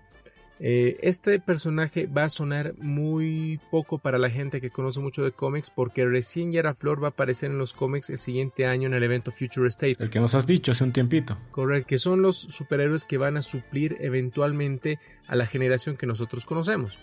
Eh, 0.60 0.98
este 1.02 1.40
personaje 1.40 2.08
va 2.08 2.24
a 2.24 2.30
sonar 2.30 2.76
muy 2.78 3.60
poco 3.72 3.98
para 3.98 4.18
la 4.18 4.30
gente 4.30 4.62
que 4.62 4.70
conoce 4.70 5.02
mucho 5.02 5.24
de 5.24 5.34
cómics 5.34 5.70
porque 5.70 6.06
recién 6.06 6.52
Yara 6.52 6.76
Flor 6.76 7.04
va 7.04 7.08
a 7.08 7.10
aparecer 7.10 7.52
en 7.52 7.58
los 7.58 7.74
cómics 7.74 8.10
el 8.10 8.18
siguiente 8.18 8.66
año 8.66 8.88
en 8.88 8.94
el 8.94 9.04
evento 9.04 9.34
Future 9.34 9.68
State. 9.68 9.98
El 10.00 10.10
que 10.10 10.22
nos 10.22 10.34
has 10.34 10.48
dicho 10.48 10.72
hace 10.72 10.86
un 10.86 10.94
tiempito. 10.94 11.38
Correcto, 11.52 11.88
que 11.88 11.98
son 11.98 12.22
los 12.22 12.38
superhéroes 12.38 13.04
que 13.04 13.18
van 13.18 13.36
a 13.36 13.42
suplir 13.42 13.98
eventualmente 14.00 15.00
a 15.28 15.36
la 15.36 15.46
generación 15.46 15.98
que 15.98 16.06
nosotros 16.06 16.46
conocemos. 16.46 16.98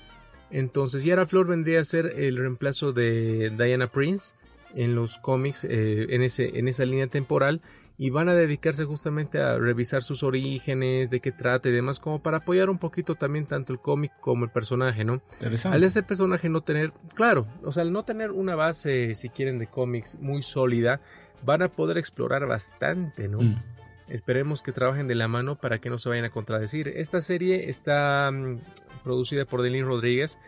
Entonces 0.51 1.05
Yara 1.05 1.27
Flor 1.27 1.47
vendría 1.47 1.81
a 1.81 1.85
ser 1.85 2.07
el 2.17 2.39
reemplazo 2.39 2.93
de 2.93 3.51
Diana 3.51 3.89
Prince 3.89 4.35
en 4.75 4.95
los 4.95 5.19
cómics 5.19 5.65
eh, 5.65 6.07
en, 6.11 6.23
ese, 6.23 6.59
en 6.59 6.69
esa 6.69 6.87
línea 6.87 7.07
temporal 7.07 7.61
y 7.99 8.11
van 8.11 8.29
a 8.29 8.35
dedicarse 8.35 8.85
justamente 8.85 9.41
a 9.41 9.59
revisar 9.59 10.03
sus 10.03 10.23
orígenes, 10.23 11.11
de 11.11 11.21
qué 11.21 11.33
trata 11.33 11.69
y 11.69 11.73
demás, 11.73 12.01
como 12.01 12.23
para 12.23 12.39
apoyar 12.39 12.71
un 12.71 12.79
poquito 12.79 13.15
también 13.15 13.45
tanto 13.45 13.73
el 13.73 13.81
cómic 13.81 14.13
como 14.21 14.45
el 14.45 14.51
personaje, 14.51 15.05
¿no? 15.05 15.23
Al 15.65 15.85
este 15.85 16.03
personaje 16.03 16.49
no 16.49 16.63
tener, 16.63 16.93
claro, 17.15 17.47
o 17.65 17.73
sea, 17.73 17.83
al 17.83 17.93
no 17.93 18.05
tener 18.05 18.31
una 18.31 18.55
base, 18.55 19.15
si 19.15 19.29
quieren, 19.29 19.59
de 19.59 19.67
cómics 19.67 20.19
muy 20.21 20.43
sólida, 20.43 21.01
van 21.45 21.63
a 21.63 21.69
poder 21.69 21.99
explorar 21.99 22.47
bastante, 22.47 23.29
¿no? 23.29 23.43
Mm. 23.43 23.63
Esperemos 24.09 24.63
que 24.63 24.73
trabajen 24.73 25.09
de 25.09 25.15
la 25.15 25.29
mano 25.29 25.57
para 25.57 25.79
que 25.79 25.89
no 25.89 25.99
se 25.99 26.09
vayan 26.09 26.25
a 26.25 26.31
contradecir. 26.31 26.89
Esta 26.89 27.23
serie 27.23 27.71
está 27.71 28.31
mm, 28.31 28.61
producida 29.03 29.45
por 29.45 29.63
Delin 29.63 29.87
Rodríguez, 29.87 30.39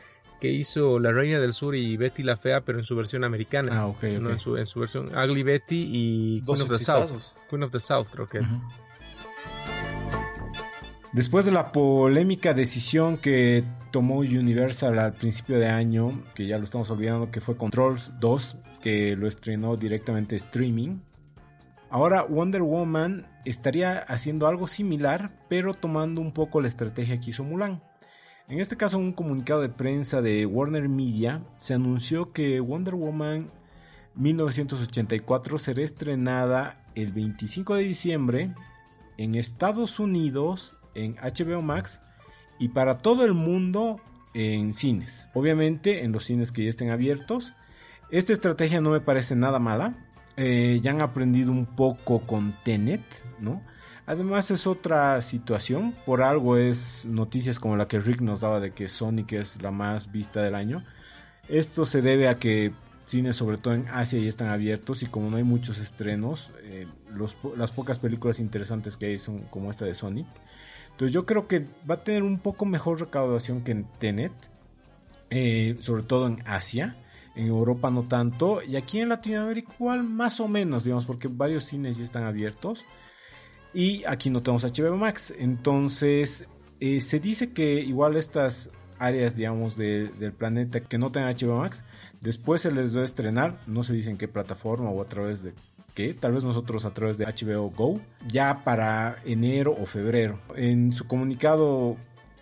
que 0.45 0.53
hizo 0.53 0.99
La 0.99 1.11
Reina 1.11 1.41
del 1.41 1.55
Sur 1.55 1.75
y 1.75 1.97
Betty 1.97 2.23
la 2.23 2.37
Fea, 2.37 2.61
pero 2.61 2.77
en 2.77 2.85
su 2.85 2.95
versión 2.95 3.25
americana. 3.25 3.81
Ah, 3.81 3.87
ok. 3.87 4.03
En, 4.03 4.39
su, 4.39 4.53
versión 4.53 5.11
Ugly 5.17 5.43
Betty 5.43 5.89
y 5.91 6.43
Queen 6.43 6.61
of 6.61 6.69
the 6.69 6.79
South. 6.79 7.11
Queen 7.49 7.63
of 7.63 7.71
the 7.71 7.81
South, 7.81 8.09
creo 8.13 8.29
que 8.29 8.41
es. 8.41 8.53
Después 11.15 11.47
de 11.47 11.53
la 11.53 11.73
polémica 11.73 12.53
decisión 12.53 13.17
que 13.17 13.65
tomó 13.91 14.19
Universal 14.19 14.99
al 14.99 15.15
principio 15.15 15.59
de 15.59 15.69
año, 15.69 16.23
que 16.35 16.47
ya 16.47 16.59
lo 16.59 16.65
estamos 16.65 16.91
olvidando, 16.91 17.31
que 17.31 17.41
fue 17.41 17.57
Controls 17.57 18.13
2, 18.21 18.59
que 18.83 19.17
lo 19.17 19.27
estrenó 19.27 19.79
directamente 19.79 20.37
streaming. 20.37 20.99
Ahora 21.89 22.23
Wonder 22.25 22.61
Woman 22.61 23.27
estaría 23.47 23.97
haciendo 23.97 24.47
algo 24.47 24.67
similar, 24.67 25.31
pero 25.49 25.73
tomando 25.73 26.21
un 26.21 26.33
poco 26.33 26.61
la 26.61 26.69
estrategia 26.69 27.19
que 27.19 27.31
hizo 27.31 27.45
Mulan. 27.45 27.83
En 28.49 28.61
este 28.61 28.77
caso, 28.77 28.99
en 28.99 29.05
un 29.05 29.13
comunicado 29.13 29.61
de 29.61 29.69
prensa 29.69 30.21
de 30.21 30.45
Warner 30.47 30.89
Media, 30.89 31.43
se 31.61 31.75
anunció 31.75 32.33
que 32.33 32.61
Wonder 32.61 32.95
Woman 32.95 33.51
1984 34.17 35.59
será 35.59 35.83
estrenada 35.83 36.85
el 36.95 37.13
25 37.13 37.75
de 37.75 37.83
diciembre 37.83 38.51
en 39.17 39.35
Estados 39.35 39.99
Unidos 39.99 40.75
en 40.95 41.17
HBO 41.17 41.63
Max 41.63 42.01
y 42.59 42.69
para 42.69 43.03
todo 43.03 43.25
el 43.25 43.33
mundo 43.33 44.01
en 44.35 44.75
cines. 44.75 45.29
Obviamente 45.35 46.05
en 46.05 46.13
los 46.13 46.25
cines 46.25 46.53
que 46.53 46.65
ya 46.65 46.71
estén 46.71 46.91
abiertos 46.91 47.53
esta 48.11 48.33
estrategia 48.33 48.81
no 48.81 48.91
me 48.91 49.01
parece 49.01 49.35
nada 49.35 49.59
mala. 49.59 49.95
Eh, 50.37 50.81
ya 50.83 50.93
han 50.93 51.01
aprendido 51.01 51.51
un 51.51 51.67
poco 51.67 52.21
con 52.21 52.55
Tenet, 52.65 53.03
¿no? 53.41 53.63
Además 54.07 54.51
es 54.51 54.67
otra 54.67 55.21
situación, 55.23 55.95
por 56.05 56.23
algo 56.23 56.57
es 56.57 57.07
noticias 57.07 57.59
como 57.59 57.77
la 57.77 57.89
que 57.89 58.01
Rick 58.01 58.21
nos 58.21 58.41
daba 58.41 58.61
de 58.61 58.73
que 58.73 58.89
Sonic 58.89 59.33
es 59.33 59.63
la 59.63 59.71
más 59.71 60.13
vista 60.13 60.43
del 60.43 60.55
año. 60.55 60.85
Esto 61.49 61.87
se 61.87 62.03
debe 62.03 62.29
a 62.29 62.39
que 62.39 62.73
cines 63.07 63.37
sobre 63.37 63.59
todo 63.59 63.75
en 63.75 63.89
Asia 63.89 64.19
ya 64.19 64.29
están 64.29 64.49
abiertos 64.49 65.03
y 65.03 65.07
como 65.07 65.31
no 65.31 65.37
hay 65.37 65.43
muchos 65.43 65.79
estrenos, 65.79 66.51
eh, 66.63 66.87
las 67.57 67.71
pocas 67.71 67.99
películas 67.99 68.41
interesantes 68.41 68.97
que 68.97 69.07
hay 69.07 69.19
son 69.19 69.41
como 69.45 69.71
esta 69.71 69.85
de 69.85 69.95
Sonic. 69.95 70.27
Entonces 70.93 71.13
yo 71.13 71.27
creo 71.27 71.49
que 71.49 71.67
va 71.89 71.97
a 71.97 72.05
tener 72.05 72.23
un 72.23 72.39
poco 72.39 72.67
mejor 72.67 73.01
recaudación 73.01 73.63
que 73.63 73.73
en 73.73 73.85
Tenet, 73.99 74.33
eh, 75.31 75.77
sobre 75.81 76.03
todo 76.03 76.27
en 76.27 76.43
Asia 76.47 76.97
en 77.35 77.49
Europa 77.49 77.91
no 77.91 78.05
tanto, 78.05 78.63
y 78.63 78.77
aquí 78.77 79.01
en 79.01 79.09
Latinoamérica 79.09 79.73
igual 79.75 80.05
más 80.05 80.41
o 80.41 80.49
menos, 80.49 80.85
digamos, 80.85 81.05
porque 81.05 81.29
varios 81.29 81.65
cines 81.65 81.97
ya 81.99 82.05
están 82.05 82.25
abiertos. 82.25 82.85
Y 83.75 84.05
aquí 84.05 84.31
no 84.31 84.43
tenemos 84.43 84.65
HBO 84.65 84.97
Max, 84.97 85.35
entonces 85.37 86.49
eh, 86.79 87.01
se 87.01 87.19
dice 87.19 87.53
que 87.53 87.81
igual 87.81 88.17
estas 88.17 88.71
áreas, 89.01 89.35
digamos, 89.35 89.77
del 89.77 90.33
planeta 90.33 90.81
que 90.81 90.97
no 90.97 91.11
tengan 91.11 91.35
HBO 91.35 91.59
Max, 91.59 91.85
después 92.21 92.63
se 92.63 92.73
les 92.73 92.97
va 92.97 93.03
a 93.03 93.05
estrenar, 93.05 93.61
no 93.67 93.83
se 93.83 93.95
dice 93.95 94.11
en 94.11 94.17
qué 94.17 94.29
plataforma 94.29 94.91
o 94.91 95.03
a 95.03 95.09
través 95.09 95.43
de 95.43 95.55
qué, 95.95 96.15
tal 96.15 96.33
vez 96.33 96.45
nosotros 96.45 96.85
a 96.85 96.95
través 96.95 97.19
de 97.19 97.27
HBO 97.27 97.71
Go, 97.71 98.01
ya 98.29 98.63
para 98.65 99.17
enero 99.25 99.75
o 99.79 99.87
febrero. 99.87 100.39
En 100.55 100.93
su 100.93 101.07
comunicado 101.07 101.97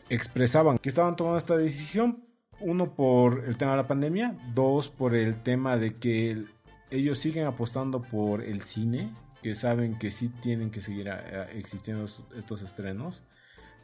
expresaban 0.08 0.78
que 0.78 0.88
estaban 0.88 1.16
tomando 1.16 1.38
esta 1.38 1.56
decisión. 1.56 2.24
Uno 2.60 2.94
por 2.94 3.44
el 3.46 3.56
tema 3.56 3.72
de 3.72 3.78
la 3.78 3.88
pandemia, 3.88 4.36
dos 4.54 4.88
por 4.88 5.16
el 5.16 5.42
tema 5.42 5.78
de 5.78 5.96
que 5.96 6.44
ellos 6.90 7.18
siguen 7.18 7.46
apostando 7.46 8.02
por 8.02 8.42
el 8.42 8.60
cine, 8.60 9.10
que 9.42 9.54
saben 9.54 9.98
que 9.98 10.10
sí 10.10 10.28
tienen 10.28 10.70
que 10.70 10.80
seguir 10.80 11.08
existiendo 11.54 12.04
estos 12.04 12.62
estrenos. 12.62 13.22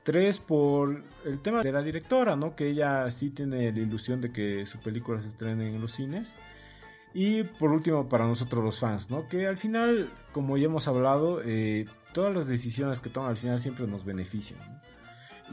Tres, 0.04 0.38
por 0.38 1.04
el 1.24 1.40
tema 1.42 1.62
de 1.62 1.72
la 1.72 1.82
directora, 1.82 2.36
¿no? 2.36 2.56
Que 2.56 2.68
ella 2.68 3.10
sí 3.10 3.30
tiene 3.30 3.70
la 3.72 3.78
ilusión 3.78 4.20
de 4.20 4.32
que 4.32 4.64
su 4.64 4.78
película 4.78 5.20
se 5.20 5.28
estrene 5.28 5.68
en 5.68 5.80
los 5.80 5.92
cines. 5.92 6.34
Y 7.12 7.42
por 7.42 7.72
último, 7.72 8.08
para 8.08 8.26
nosotros 8.26 8.64
los 8.64 8.78
fans, 8.78 9.10
¿no? 9.10 9.28
Que 9.28 9.46
al 9.46 9.56
final, 9.56 10.10
como 10.32 10.56
ya 10.56 10.66
hemos 10.66 10.88
hablado, 10.88 11.42
eh, 11.44 11.86
todas 12.14 12.34
las 12.34 12.46
decisiones 12.46 13.00
que 13.00 13.10
toman 13.10 13.30
al 13.30 13.36
final 13.36 13.60
siempre 13.60 13.86
nos 13.86 14.04
benefician. 14.04 14.58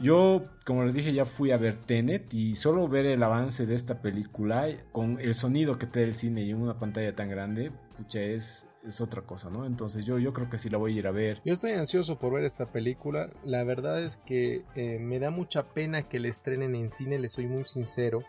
Yo, 0.00 0.44
como 0.66 0.84
les 0.84 0.94
dije, 0.94 1.12
ya 1.14 1.24
fui 1.24 1.52
a 1.52 1.56
ver 1.56 1.78
Tenet 1.86 2.32
y 2.34 2.54
solo 2.54 2.86
ver 2.86 3.06
el 3.06 3.22
avance 3.22 3.64
de 3.64 3.74
esta 3.74 4.02
película 4.02 4.68
con 4.92 5.18
el 5.20 5.34
sonido 5.34 5.78
que 5.78 5.86
te 5.86 6.00
da 6.00 6.06
el 6.06 6.14
cine 6.14 6.42
y 6.42 6.50
en 6.50 6.60
una 6.60 6.78
pantalla 6.78 7.14
tan 7.14 7.30
grande, 7.30 7.72
pucha, 7.96 8.20
es, 8.20 8.68
es 8.86 9.00
otra 9.00 9.22
cosa, 9.22 9.48
¿no? 9.48 9.64
Entonces 9.64 10.04
yo, 10.04 10.18
yo 10.18 10.34
creo 10.34 10.50
que 10.50 10.58
sí 10.58 10.68
la 10.68 10.76
voy 10.76 10.96
a 10.96 10.98
ir 10.98 11.06
a 11.06 11.12
ver. 11.12 11.40
Yo 11.46 11.52
estoy 11.54 11.72
ansioso 11.72 12.18
por 12.18 12.34
ver 12.34 12.44
esta 12.44 12.66
película. 12.66 13.30
La 13.42 13.64
verdad 13.64 14.02
es 14.02 14.18
que 14.18 14.64
eh, 14.74 14.98
me 14.98 15.18
da 15.18 15.30
mucha 15.30 15.72
pena 15.72 16.08
que 16.08 16.20
la 16.20 16.28
estrenen 16.28 16.74
en 16.74 16.90
cine, 16.90 17.18
les 17.18 17.32
soy 17.32 17.46
muy 17.46 17.64
sincero, 17.64 18.22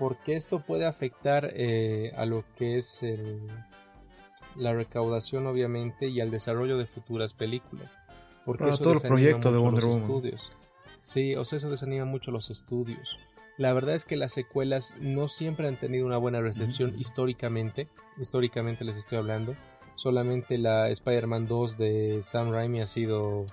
porque 0.00 0.34
esto 0.34 0.58
puede 0.58 0.86
afectar 0.86 1.50
eh, 1.54 2.12
a 2.16 2.26
lo 2.26 2.44
que 2.56 2.78
es 2.78 3.00
la 4.56 4.74
recaudación, 4.74 5.46
obviamente, 5.46 6.08
y 6.08 6.20
al 6.20 6.32
desarrollo 6.32 6.78
de 6.78 6.86
futuras 6.86 7.32
películas. 7.32 7.96
Porque 8.44 8.64
Para 8.64 8.76
todo 8.76 8.92
el 8.92 9.00
proyecto 9.00 9.52
de 9.52 9.58
Wonder 9.58 9.84
Woman. 9.84 10.02
Estudios. 10.02 10.52
Sí, 11.06 11.36
o 11.36 11.44
sea, 11.44 11.58
eso 11.58 11.70
desanima 11.70 12.04
mucho 12.04 12.32
los 12.32 12.50
estudios. 12.50 13.16
La 13.58 13.72
verdad 13.72 13.94
es 13.94 14.04
que 14.04 14.16
las 14.16 14.32
secuelas 14.32 14.92
no 15.00 15.28
siempre 15.28 15.68
han 15.68 15.78
tenido 15.78 16.04
una 16.04 16.16
buena 16.16 16.40
recepción 16.40 16.98
históricamente. 16.98 17.86
Históricamente 18.20 18.84
les 18.84 18.96
estoy 18.96 19.18
hablando. 19.18 19.54
Solamente 19.94 20.58
la 20.58 20.88
Spider-Man 20.88 21.46
2 21.46 21.78
de 21.78 22.22
Sam 22.22 22.50
Raimi 22.50 22.80
ha 22.80 22.86
sido 22.86 23.46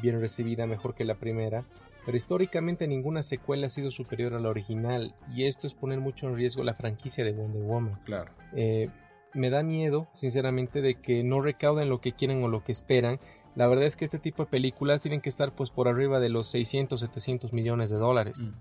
bien 0.00 0.18
recibida, 0.18 0.66
mejor 0.66 0.94
que 0.94 1.04
la 1.04 1.16
primera. 1.16 1.66
Pero 2.06 2.16
históricamente 2.16 2.88
ninguna 2.88 3.22
secuela 3.22 3.66
ha 3.66 3.68
sido 3.68 3.90
superior 3.90 4.32
a 4.32 4.40
la 4.40 4.48
original. 4.48 5.14
Y 5.36 5.44
esto 5.44 5.66
es 5.66 5.74
poner 5.74 6.00
mucho 6.00 6.26
en 6.26 6.36
riesgo 6.36 6.64
la 6.64 6.72
franquicia 6.72 7.22
de 7.22 7.32
Wonder 7.32 7.64
Woman. 7.64 8.00
Claro. 8.06 8.32
Eh, 8.56 8.88
me 9.34 9.50
da 9.50 9.62
miedo, 9.62 10.08
sinceramente, 10.14 10.80
de 10.80 10.94
que 10.94 11.22
no 11.22 11.42
recauden 11.42 11.90
lo 11.90 12.00
que 12.00 12.12
quieren 12.12 12.42
o 12.42 12.48
lo 12.48 12.64
que 12.64 12.72
esperan 12.72 13.20
la 13.56 13.66
verdad 13.66 13.84
es 13.84 13.96
que 13.96 14.04
este 14.04 14.18
tipo 14.18 14.44
de 14.44 14.50
películas 14.50 15.00
tienen 15.00 15.20
que 15.20 15.28
estar 15.28 15.52
pues 15.52 15.70
por 15.70 15.88
arriba 15.88 16.20
de 16.20 16.28
los 16.28 16.48
600, 16.48 17.00
700 17.00 17.52
millones 17.52 17.90
de 17.90 17.98
dólares. 17.98 18.42
Mm. 18.42 18.52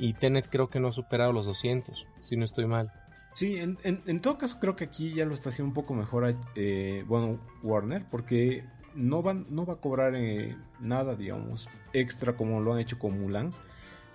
Y 0.00 0.12
Tenet 0.14 0.48
creo 0.48 0.70
que 0.70 0.80
no 0.80 0.88
ha 0.88 0.92
superado 0.92 1.32
los 1.32 1.46
200, 1.46 2.06
si 2.22 2.36
no 2.36 2.44
estoy 2.44 2.66
mal. 2.66 2.92
Sí, 3.34 3.56
en, 3.56 4.20
todo 4.20 4.38
caso 4.38 4.58
creo 4.60 4.74
que 4.74 4.84
aquí 4.84 5.14
ya 5.14 5.24
lo 5.24 5.34
está 5.34 5.50
haciendo 5.50 5.68
un 5.68 5.74
poco 5.74 5.94
mejor 5.94 6.34
eh, 6.56 7.04
bueno, 7.06 7.38
Warner, 7.62 8.04
porque 8.10 8.64
no, 8.94 9.22
van, 9.22 9.46
no 9.50 9.64
va 9.64 9.74
a 9.74 9.76
cobrar 9.76 10.14
eh, 10.16 10.56
nada, 10.80 11.14
digamos, 11.14 11.68
extra 11.92 12.36
como 12.36 12.60
lo 12.60 12.72
han 12.72 12.80
hecho 12.80 12.98
con 12.98 13.20
Mulan. 13.20 13.52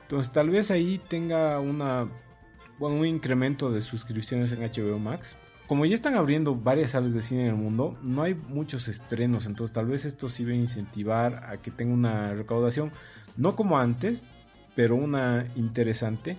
Entonces 0.01 0.33
tal 0.33 0.49
vez 0.49 0.71
ahí 0.71 0.99
tenga 1.07 1.59
una, 1.59 2.09
bueno, 2.79 2.97
un 2.97 3.05
incremento 3.05 3.71
de 3.71 3.81
suscripciones 3.81 4.51
en 4.51 4.59
HBO 4.59 4.99
Max 4.99 5.37
como 5.67 5.85
ya 5.85 5.95
están 5.95 6.15
abriendo 6.15 6.55
varias 6.55 6.91
salas 6.91 7.13
de 7.13 7.21
cine 7.21 7.43
en 7.43 7.47
el 7.47 7.55
mundo, 7.55 7.97
no 8.01 8.23
hay 8.23 8.35
muchos 8.35 8.87
estrenos, 8.87 9.45
entonces 9.45 9.73
tal 9.73 9.87
vez 9.87 10.05
esto 10.05 10.29
sí 10.29 10.43
va 10.43 10.51
a 10.51 10.55
incentivar 10.55 11.45
a 11.45 11.57
que 11.57 11.71
tenga 11.71 11.93
una 11.93 12.33
recaudación, 12.33 12.91
no 13.37 13.55
como 13.55 13.79
antes, 13.79 14.27
pero 14.75 14.95
una 14.95 15.47
interesante. 15.55 16.37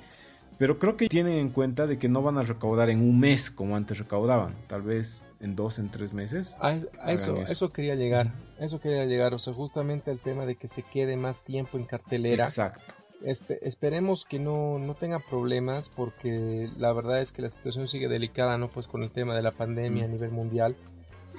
Pero 0.56 0.78
creo 0.78 0.96
que 0.96 1.08
tienen 1.08 1.34
en 1.34 1.50
cuenta 1.50 1.88
de 1.88 1.98
que 1.98 2.08
no 2.08 2.22
van 2.22 2.38
a 2.38 2.42
recaudar 2.42 2.88
en 2.88 3.00
un 3.00 3.18
mes 3.18 3.50
como 3.50 3.76
antes 3.76 3.98
recaudaban, 3.98 4.54
tal 4.68 4.82
vez 4.82 5.20
en 5.40 5.56
dos, 5.56 5.80
en 5.80 5.90
tres 5.90 6.12
meses. 6.12 6.54
A, 6.60 6.76
eso, 7.08 7.42
eso, 7.42 7.70
quería 7.70 7.96
llegar, 7.96 8.32
eso 8.60 8.78
quería 8.78 9.04
llegar, 9.04 9.34
o 9.34 9.38
sea, 9.38 9.52
justamente 9.52 10.12
el 10.12 10.20
tema 10.20 10.46
de 10.46 10.54
que 10.54 10.68
se 10.68 10.82
quede 10.82 11.16
más 11.16 11.42
tiempo 11.42 11.76
en 11.76 11.84
cartelera. 11.84 12.44
Exacto. 12.44 12.94
Este, 13.22 13.66
esperemos 13.66 14.26
que 14.26 14.38
no, 14.38 14.78
no 14.78 14.94
tenga 14.94 15.18
problemas 15.18 15.88
porque 15.88 16.68
la 16.76 16.92
verdad 16.92 17.20
es 17.20 17.32
que 17.32 17.42
la 17.42 17.48
situación 17.48 17.88
sigue 17.88 18.08
delicada, 18.08 18.58
¿no? 18.58 18.68
Pues 18.68 18.86
con 18.86 19.02
el 19.02 19.10
tema 19.10 19.34
de 19.34 19.42
la 19.42 19.52
pandemia 19.52 20.04
a 20.04 20.08
nivel 20.08 20.30
mundial. 20.30 20.76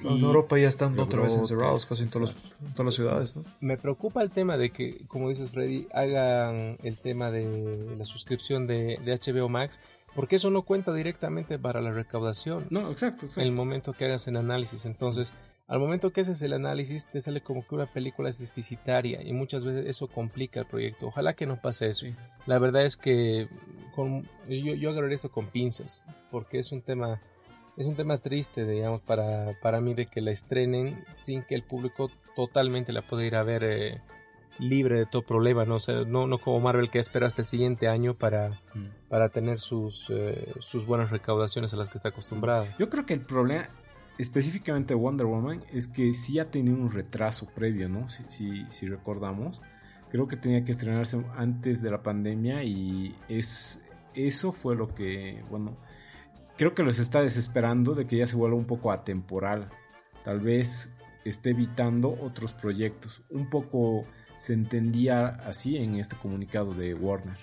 En 0.02 0.22
Europa 0.22 0.58
ya 0.58 0.68
están 0.68 0.98
otra 0.98 1.22
vez 1.22 1.34
encerrados 1.34 1.86
casi 1.86 2.02
en, 2.02 2.10
todas 2.10 2.34
las 2.78 2.94
ciudades, 2.94 3.34
¿no? 3.34 3.44
Me 3.60 3.78
preocupa 3.78 4.22
el 4.22 4.30
tema 4.30 4.58
de 4.58 4.70
que, 4.70 5.06
como 5.08 5.30
dices 5.30 5.50
Freddy, 5.50 5.88
hagan 5.92 6.76
el 6.82 6.98
tema 6.98 7.30
de 7.30 7.94
la 7.96 8.04
suscripción 8.04 8.66
de, 8.66 8.98
de 9.02 9.18
HBO 9.18 9.48
Max, 9.48 9.80
porque 10.14 10.36
eso 10.36 10.50
no 10.50 10.62
cuenta 10.62 10.92
directamente 10.92 11.58
para 11.58 11.80
la 11.80 11.92
recaudación. 11.92 12.66
No, 12.70 12.90
exacto, 12.90 13.28
En 13.36 13.42
el 13.42 13.52
momento 13.52 13.92
que 13.92 14.06
hagas 14.06 14.26
el 14.28 14.36
análisis. 14.36 14.84
Entonces, 14.86 15.32
al 15.68 15.80
momento 15.80 16.12
que 16.12 16.20
haces 16.20 16.40
el 16.42 16.52
análisis 16.52 17.06
te 17.06 17.20
sale 17.20 17.40
como 17.40 17.66
que 17.66 17.74
una 17.74 17.86
película 17.86 18.28
es 18.28 18.38
deficitaria 18.38 19.22
y 19.22 19.32
muchas 19.32 19.64
veces 19.64 19.86
eso 19.86 20.06
complica 20.06 20.60
el 20.60 20.66
proyecto. 20.66 21.08
Ojalá 21.08 21.34
que 21.34 21.46
no 21.46 21.60
pase 21.60 21.88
eso. 21.88 22.06
La 22.46 22.58
verdad 22.58 22.84
es 22.84 22.96
que 22.96 23.48
yo, 24.48 24.74
yo 24.74 24.90
agarraré 24.90 25.14
esto 25.14 25.30
con 25.30 25.48
pinzas 25.48 26.04
porque 26.30 26.58
es 26.58 26.70
un 26.70 26.82
tema 26.82 27.20
es 27.76 27.86
un 27.86 27.94
tema 27.94 28.18
triste, 28.18 28.64
digamos, 28.66 29.02
para, 29.02 29.58
para 29.60 29.80
mí 29.80 29.92
de 29.94 30.06
que 30.06 30.22
la 30.22 30.30
estrenen 30.30 31.04
sin 31.12 31.42
que 31.42 31.54
el 31.54 31.62
público 31.62 32.10
totalmente 32.34 32.92
la 32.92 33.02
pueda 33.02 33.24
ir 33.24 33.36
a 33.36 33.42
ver 33.42 33.64
eh, 33.64 34.00
libre 34.58 34.96
de 34.96 35.06
todo 35.06 35.22
problema, 35.22 35.66
¿no? 35.66 35.76
no, 36.06 36.26
no 36.26 36.38
como 36.38 36.60
Marvel 36.60 36.90
que 36.90 36.98
espera 36.98 37.26
hasta 37.26 37.42
el 37.42 37.46
siguiente 37.46 37.88
año 37.88 38.14
para, 38.14 38.50
mm. 38.74 39.08
para 39.10 39.28
tener 39.28 39.58
sus, 39.58 40.08
eh, 40.10 40.54
sus 40.60 40.86
buenas 40.86 41.10
recaudaciones 41.10 41.74
a 41.74 41.76
las 41.76 41.90
que 41.90 41.98
está 41.98 42.08
acostumbrado. 42.08 42.66
Yo 42.78 42.88
creo 42.88 43.04
que 43.04 43.12
el 43.12 43.20
problema 43.20 43.68
específicamente 44.18 44.94
Wonder 44.94 45.26
Woman 45.26 45.62
es 45.72 45.88
que 45.88 46.14
sí 46.14 46.38
ha 46.38 46.50
tenido 46.50 46.76
un 46.76 46.92
retraso 46.92 47.46
previo, 47.46 47.88
¿no? 47.88 48.08
Si, 48.28 48.88
recordamos. 48.88 49.60
Creo 50.10 50.28
que 50.28 50.36
tenía 50.36 50.64
que 50.64 50.72
estrenarse 50.72 51.22
antes 51.36 51.82
de 51.82 51.90
la 51.90 52.02
pandemia 52.02 52.62
y 52.62 53.14
es, 53.28 53.82
eso 54.14 54.52
fue 54.52 54.76
lo 54.76 54.94
que, 54.94 55.42
bueno, 55.50 55.76
creo 56.56 56.74
que 56.74 56.82
los 56.82 56.98
está 56.98 57.22
desesperando 57.22 57.94
de 57.94 58.06
que 58.06 58.18
ya 58.18 58.26
se 58.26 58.36
vuelva 58.36 58.56
un 58.56 58.66
poco 58.66 58.92
atemporal. 58.92 59.68
Tal 60.24 60.40
vez 60.40 60.92
esté 61.24 61.50
evitando 61.50 62.16
otros 62.20 62.52
proyectos. 62.52 63.22
Un 63.30 63.50
poco 63.50 64.04
se 64.36 64.52
entendía 64.52 65.28
así 65.28 65.76
en 65.76 65.96
este 65.96 66.16
comunicado 66.16 66.72
de 66.72 66.94
Warner. 66.94 67.38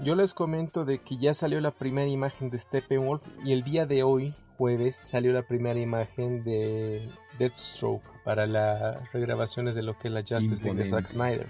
Yo 0.00 0.14
les 0.14 0.32
comento 0.32 0.84
de 0.84 0.98
que 0.98 1.16
ya 1.16 1.34
salió 1.34 1.60
la 1.60 1.72
primera 1.72 2.08
imagen 2.08 2.50
de 2.50 2.58
Steppenwolf 2.58 3.22
y 3.44 3.52
el 3.52 3.64
día 3.64 3.84
de 3.84 4.04
hoy, 4.04 4.34
jueves, 4.56 4.94
salió 4.94 5.32
la 5.32 5.42
primera 5.42 5.80
imagen 5.80 6.44
de 6.44 7.08
Deathstroke 7.38 8.04
para 8.24 8.46
las 8.46 9.12
regrabaciones 9.12 9.74
de 9.74 9.82
lo 9.82 9.98
que 9.98 10.08
es 10.08 10.14
la 10.14 10.20
Justice 10.20 10.64
League 10.64 10.80
de 10.80 10.88
Zack 10.88 11.08
Snyder. 11.08 11.48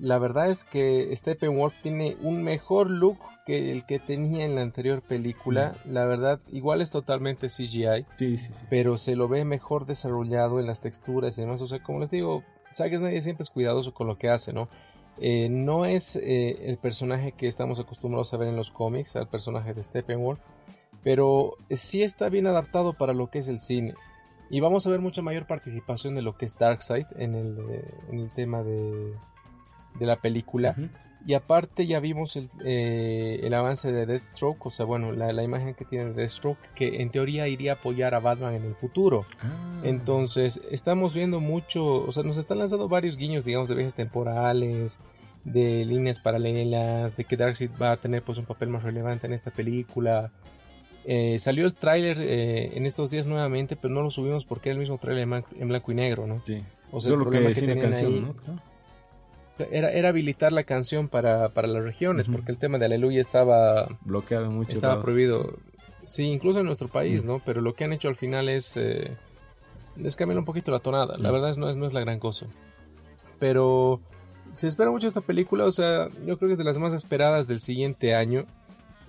La 0.00 0.18
verdad 0.18 0.48
es 0.50 0.64
que 0.64 1.14
Steppenwolf 1.14 1.74
tiene 1.82 2.16
un 2.22 2.42
mejor 2.42 2.90
look 2.90 3.18
que 3.46 3.72
el 3.72 3.86
que 3.86 3.98
tenía 3.98 4.44
en 4.44 4.54
la 4.54 4.62
anterior 4.62 5.02
película. 5.02 5.76
Mm. 5.84 5.92
La 5.92 6.06
verdad, 6.06 6.40
igual 6.48 6.82
es 6.82 6.90
totalmente 6.90 7.48
CGI, 7.48 8.04
pero 8.68 8.96
se 8.96 9.16
lo 9.16 9.28
ve 9.28 9.44
mejor 9.44 9.86
desarrollado 9.86 10.60
en 10.60 10.66
las 10.66 10.80
texturas 10.80 11.38
y 11.38 11.42
demás. 11.42 11.62
O 11.62 11.66
sea, 11.66 11.82
como 11.82 12.00
les 12.00 12.10
digo, 12.10 12.42
Zack 12.74 12.96
Snyder 12.96 13.22
siempre 13.22 13.42
es 13.42 13.50
cuidadoso 13.50 13.94
con 13.94 14.06
lo 14.06 14.18
que 14.18 14.28
hace, 14.28 14.52
¿no? 14.52 14.68
Eh, 15.20 15.48
no 15.50 15.84
es 15.84 16.16
eh, 16.16 16.68
el 16.68 16.78
personaje 16.78 17.32
que 17.32 17.48
estamos 17.48 17.78
acostumbrados 17.80 18.32
a 18.32 18.36
ver 18.36 18.48
en 18.48 18.56
los 18.56 18.70
cómics, 18.70 19.16
al 19.16 19.28
personaje 19.28 19.74
de 19.74 19.82
Steppenwolf, 19.82 20.40
pero 21.02 21.54
sí 21.70 22.02
está 22.02 22.28
bien 22.28 22.46
adaptado 22.46 22.92
para 22.92 23.12
lo 23.12 23.28
que 23.28 23.38
es 23.38 23.48
el 23.48 23.58
cine. 23.58 23.94
Y 24.50 24.60
vamos 24.60 24.86
a 24.86 24.90
ver 24.90 25.00
mucha 25.00 25.22
mayor 25.22 25.46
participación 25.46 26.14
de 26.14 26.22
lo 26.22 26.36
que 26.36 26.46
es 26.46 26.58
Darkseid 26.58 27.06
en 27.16 27.34
el, 27.34 27.58
en 28.10 28.20
el 28.20 28.30
tema 28.30 28.62
de 28.62 29.14
la 30.00 30.16
película. 30.16 30.74
Y 31.26 31.34
aparte 31.34 31.86
ya 31.86 32.00
vimos 32.00 32.36
el, 32.36 33.54
avance 33.54 33.92
de 33.92 34.06
Deathstroke, 34.06 34.66
o 34.66 34.70
sea, 34.70 34.86
bueno, 34.86 35.12
la, 35.12 35.42
imagen 35.42 35.74
que 35.74 35.84
tiene 35.84 36.12
Deathstroke, 36.12 36.58
que 36.74 37.02
en 37.02 37.10
teoría 37.10 37.48
iría 37.48 37.72
a 37.72 37.74
apoyar 37.76 38.14
a 38.14 38.20
Batman 38.20 38.54
en 38.54 38.64
el 38.64 38.74
futuro. 38.74 39.26
Ah. 39.42 39.80
Entonces, 39.82 40.60
estamos 40.70 41.14
viendo 41.14 41.40
mucho, 41.40 42.02
o 42.02 42.12
sea, 42.12 42.22
nos 42.22 42.38
están 42.38 42.58
lanzando 42.58 42.88
varios 42.88 43.16
guiños, 43.16 43.44
digamos, 43.44 43.68
de 43.68 43.74
viajes 43.74 43.94
temporales, 43.94 44.98
de 45.44 45.84
líneas 45.84 46.20
paralelas, 46.20 47.16
de 47.16 47.24
que 47.24 47.36
Darkseid 47.36 47.70
va 47.80 47.92
a 47.92 47.96
tener 47.96 48.22
pues 48.22 48.38
un 48.38 48.46
papel 48.46 48.68
más 48.68 48.82
relevante 48.82 49.26
en 49.26 49.32
esta 49.32 49.50
película. 49.50 50.30
Eh, 51.04 51.38
salió 51.38 51.66
el 51.66 51.74
tráiler 51.74 52.18
eh, 52.20 52.76
en 52.76 52.86
estos 52.86 53.10
días 53.10 53.26
nuevamente, 53.26 53.76
pero 53.76 53.92
no 53.92 54.02
lo 54.02 54.10
subimos 54.10 54.44
porque 54.44 54.68
era 54.68 54.74
el 54.74 54.80
mismo 54.80 54.98
tráiler 54.98 55.44
en 55.58 55.68
blanco 55.68 55.92
y 55.92 55.94
negro, 55.94 56.26
¿no? 56.26 56.42
Sí. 56.46 56.62
O 56.90 57.00
sea, 57.00 57.10
Solo 57.10 57.30
que, 57.30 57.52
que 57.52 57.78
canción, 57.78 58.22
¿no? 58.22 58.34
Era, 59.70 59.90
era 59.90 60.10
habilitar 60.10 60.52
la 60.52 60.64
canción 60.64 61.08
para, 61.08 61.50
para 61.50 61.68
las 61.68 61.82
regiones, 61.82 62.28
porque 62.28 62.52
el 62.52 62.58
tema 62.58 62.78
de 62.78 62.86
Aleluya 62.86 63.20
estaba 63.20 63.88
bloqueado 64.02 64.50
mucho. 64.50 64.72
Estaba 64.72 65.02
prohibido. 65.02 65.58
Sí, 66.04 66.24
incluso 66.24 66.60
en 66.60 66.66
nuestro 66.66 66.88
país, 66.88 67.24
¿no? 67.24 67.40
Pero 67.44 67.60
lo 67.60 67.74
que 67.74 67.84
han 67.84 67.92
hecho 67.92 68.08
al 68.08 68.16
final 68.16 68.48
es, 68.48 68.76
eh, 68.76 69.16
es 70.02 70.16
cambiar 70.16 70.38
un 70.38 70.44
poquito 70.44 70.70
la 70.70 70.78
tonada. 70.78 71.16
La 71.18 71.30
verdad 71.30 71.56
no 71.56 71.68
es, 71.68 71.76
no 71.76 71.86
es 71.86 71.92
la 71.92 72.00
gran 72.00 72.18
cosa. 72.18 72.46
Pero 73.38 74.00
se 74.50 74.68
espera 74.68 74.90
mucho 74.90 75.06
esta 75.06 75.20
película, 75.20 75.64
o 75.64 75.70
sea, 75.70 76.08
yo 76.26 76.38
creo 76.38 76.48
que 76.48 76.52
es 76.52 76.58
de 76.58 76.64
las 76.64 76.78
más 76.78 76.94
esperadas 76.94 77.46
del 77.46 77.60
siguiente 77.60 78.14
año. 78.14 78.46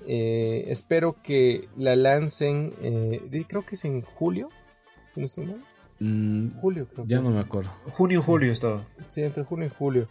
Eh, 0.07 0.65
espero 0.67 1.15
que 1.23 1.67
la 1.77 1.95
lancen, 1.95 2.73
eh, 2.81 3.45
creo 3.47 3.65
que 3.65 3.75
es 3.75 3.85
en 3.85 4.01
julio, 4.01 4.49
no 5.15 5.25
estoy 5.25 5.45
mal. 5.45 5.63
Mm, 5.99 6.59
julio, 6.59 6.87
creo. 6.87 7.05
Ya 7.07 7.21
no 7.21 7.29
me 7.29 7.39
acuerdo. 7.39 7.71
Junio, 7.89 8.21
julio 8.21 8.51
estaba. 8.51 8.85
Sí, 9.07 9.21
entre 9.21 9.43
junio 9.43 9.67
y 9.67 9.69
julio 9.69 10.07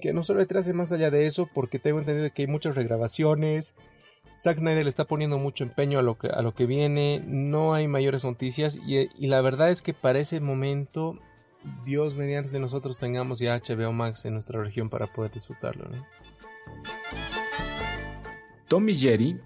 que 0.00 0.12
no 0.12 0.22
se 0.22 0.34
retrase 0.34 0.72
más 0.72 0.92
allá 0.92 1.10
de 1.10 1.26
eso 1.26 1.48
porque 1.52 1.78
tengo 1.78 1.98
entendido 1.98 2.32
que 2.32 2.42
hay 2.42 2.48
muchas 2.48 2.74
regrabaciones. 2.74 3.74
Zack 4.36 4.58
Snyder 4.58 4.82
le 4.82 4.88
está 4.88 5.04
poniendo 5.04 5.38
mucho 5.38 5.64
empeño 5.64 5.98
a 5.98 6.02
lo 6.02 6.18
que, 6.18 6.28
a 6.28 6.42
lo 6.42 6.54
que 6.54 6.66
viene, 6.66 7.22
no 7.24 7.74
hay 7.74 7.86
mayores 7.86 8.24
noticias 8.24 8.76
y, 8.76 9.26
la 9.26 9.40
verdad 9.40 9.70
es 9.70 9.80
que 9.80 9.94
para 9.94 10.18
ese 10.18 10.40
momento 10.40 11.18
Dios 11.84 12.14
mediante 12.14 12.58
nosotros 12.58 12.98
tengamos 12.98 13.38
ya 13.38 13.58
HBO 13.58 13.92
Max 13.92 14.24
en 14.24 14.34
nuestra 14.34 14.62
región 14.62 14.90
para 14.90 15.06
poder 15.06 15.30
disfrutarlo. 15.30 15.88
Tom 18.68 18.88
y 18.88 18.96
Jerry 18.96 19.40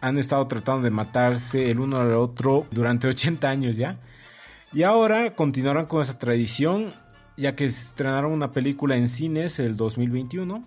han 0.00 0.18
estado 0.18 0.46
tratando 0.46 0.82
de 0.82 0.90
matarse 0.90 1.70
el 1.70 1.80
uno 1.80 1.98
al 1.98 2.14
otro 2.14 2.66
durante 2.70 3.08
80 3.08 3.48
años 3.48 3.76
ya. 3.76 3.98
Y 4.72 4.82
ahora 4.82 5.34
continuarán 5.34 5.86
con 5.86 6.02
esa 6.02 6.18
tradición 6.18 6.92
ya 7.38 7.54
que 7.54 7.66
estrenaron 7.66 8.32
una 8.32 8.52
película 8.52 8.96
en 8.96 9.08
cines 9.08 9.60
el 9.60 9.76
2021. 9.76 10.64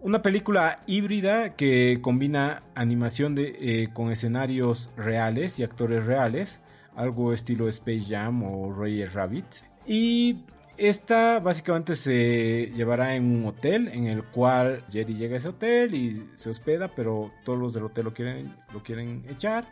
Una 0.00 0.22
película 0.22 0.82
híbrida 0.86 1.54
que 1.54 1.98
combina 2.00 2.62
animación 2.74 3.34
eh, 3.38 3.88
con 3.92 4.10
escenarios 4.10 4.90
reales 4.96 5.58
y 5.58 5.64
actores 5.64 6.06
reales, 6.06 6.62
algo 6.94 7.32
estilo 7.32 7.68
Space 7.68 8.04
Jam 8.08 8.42
o 8.42 8.72
Roger 8.72 9.12
Rabbit. 9.12 9.46
Y 9.86 10.44
esta 10.78 11.40
básicamente 11.40 11.94
se 11.94 12.72
llevará 12.74 13.14
en 13.14 13.24
un 13.24 13.46
hotel 13.46 13.88
en 13.88 14.06
el 14.06 14.24
cual 14.24 14.82
Jerry 14.90 15.14
llega 15.14 15.34
a 15.34 15.38
ese 15.38 15.48
hotel 15.48 15.94
y 15.94 16.26
se 16.36 16.50
hospeda, 16.50 16.94
pero 16.94 17.32
todos 17.44 17.58
los 17.58 17.74
del 17.74 17.84
hotel 17.84 18.04
lo 18.04 18.14
quieren, 18.14 18.54
lo 18.72 18.82
quieren 18.82 19.24
echar. 19.28 19.66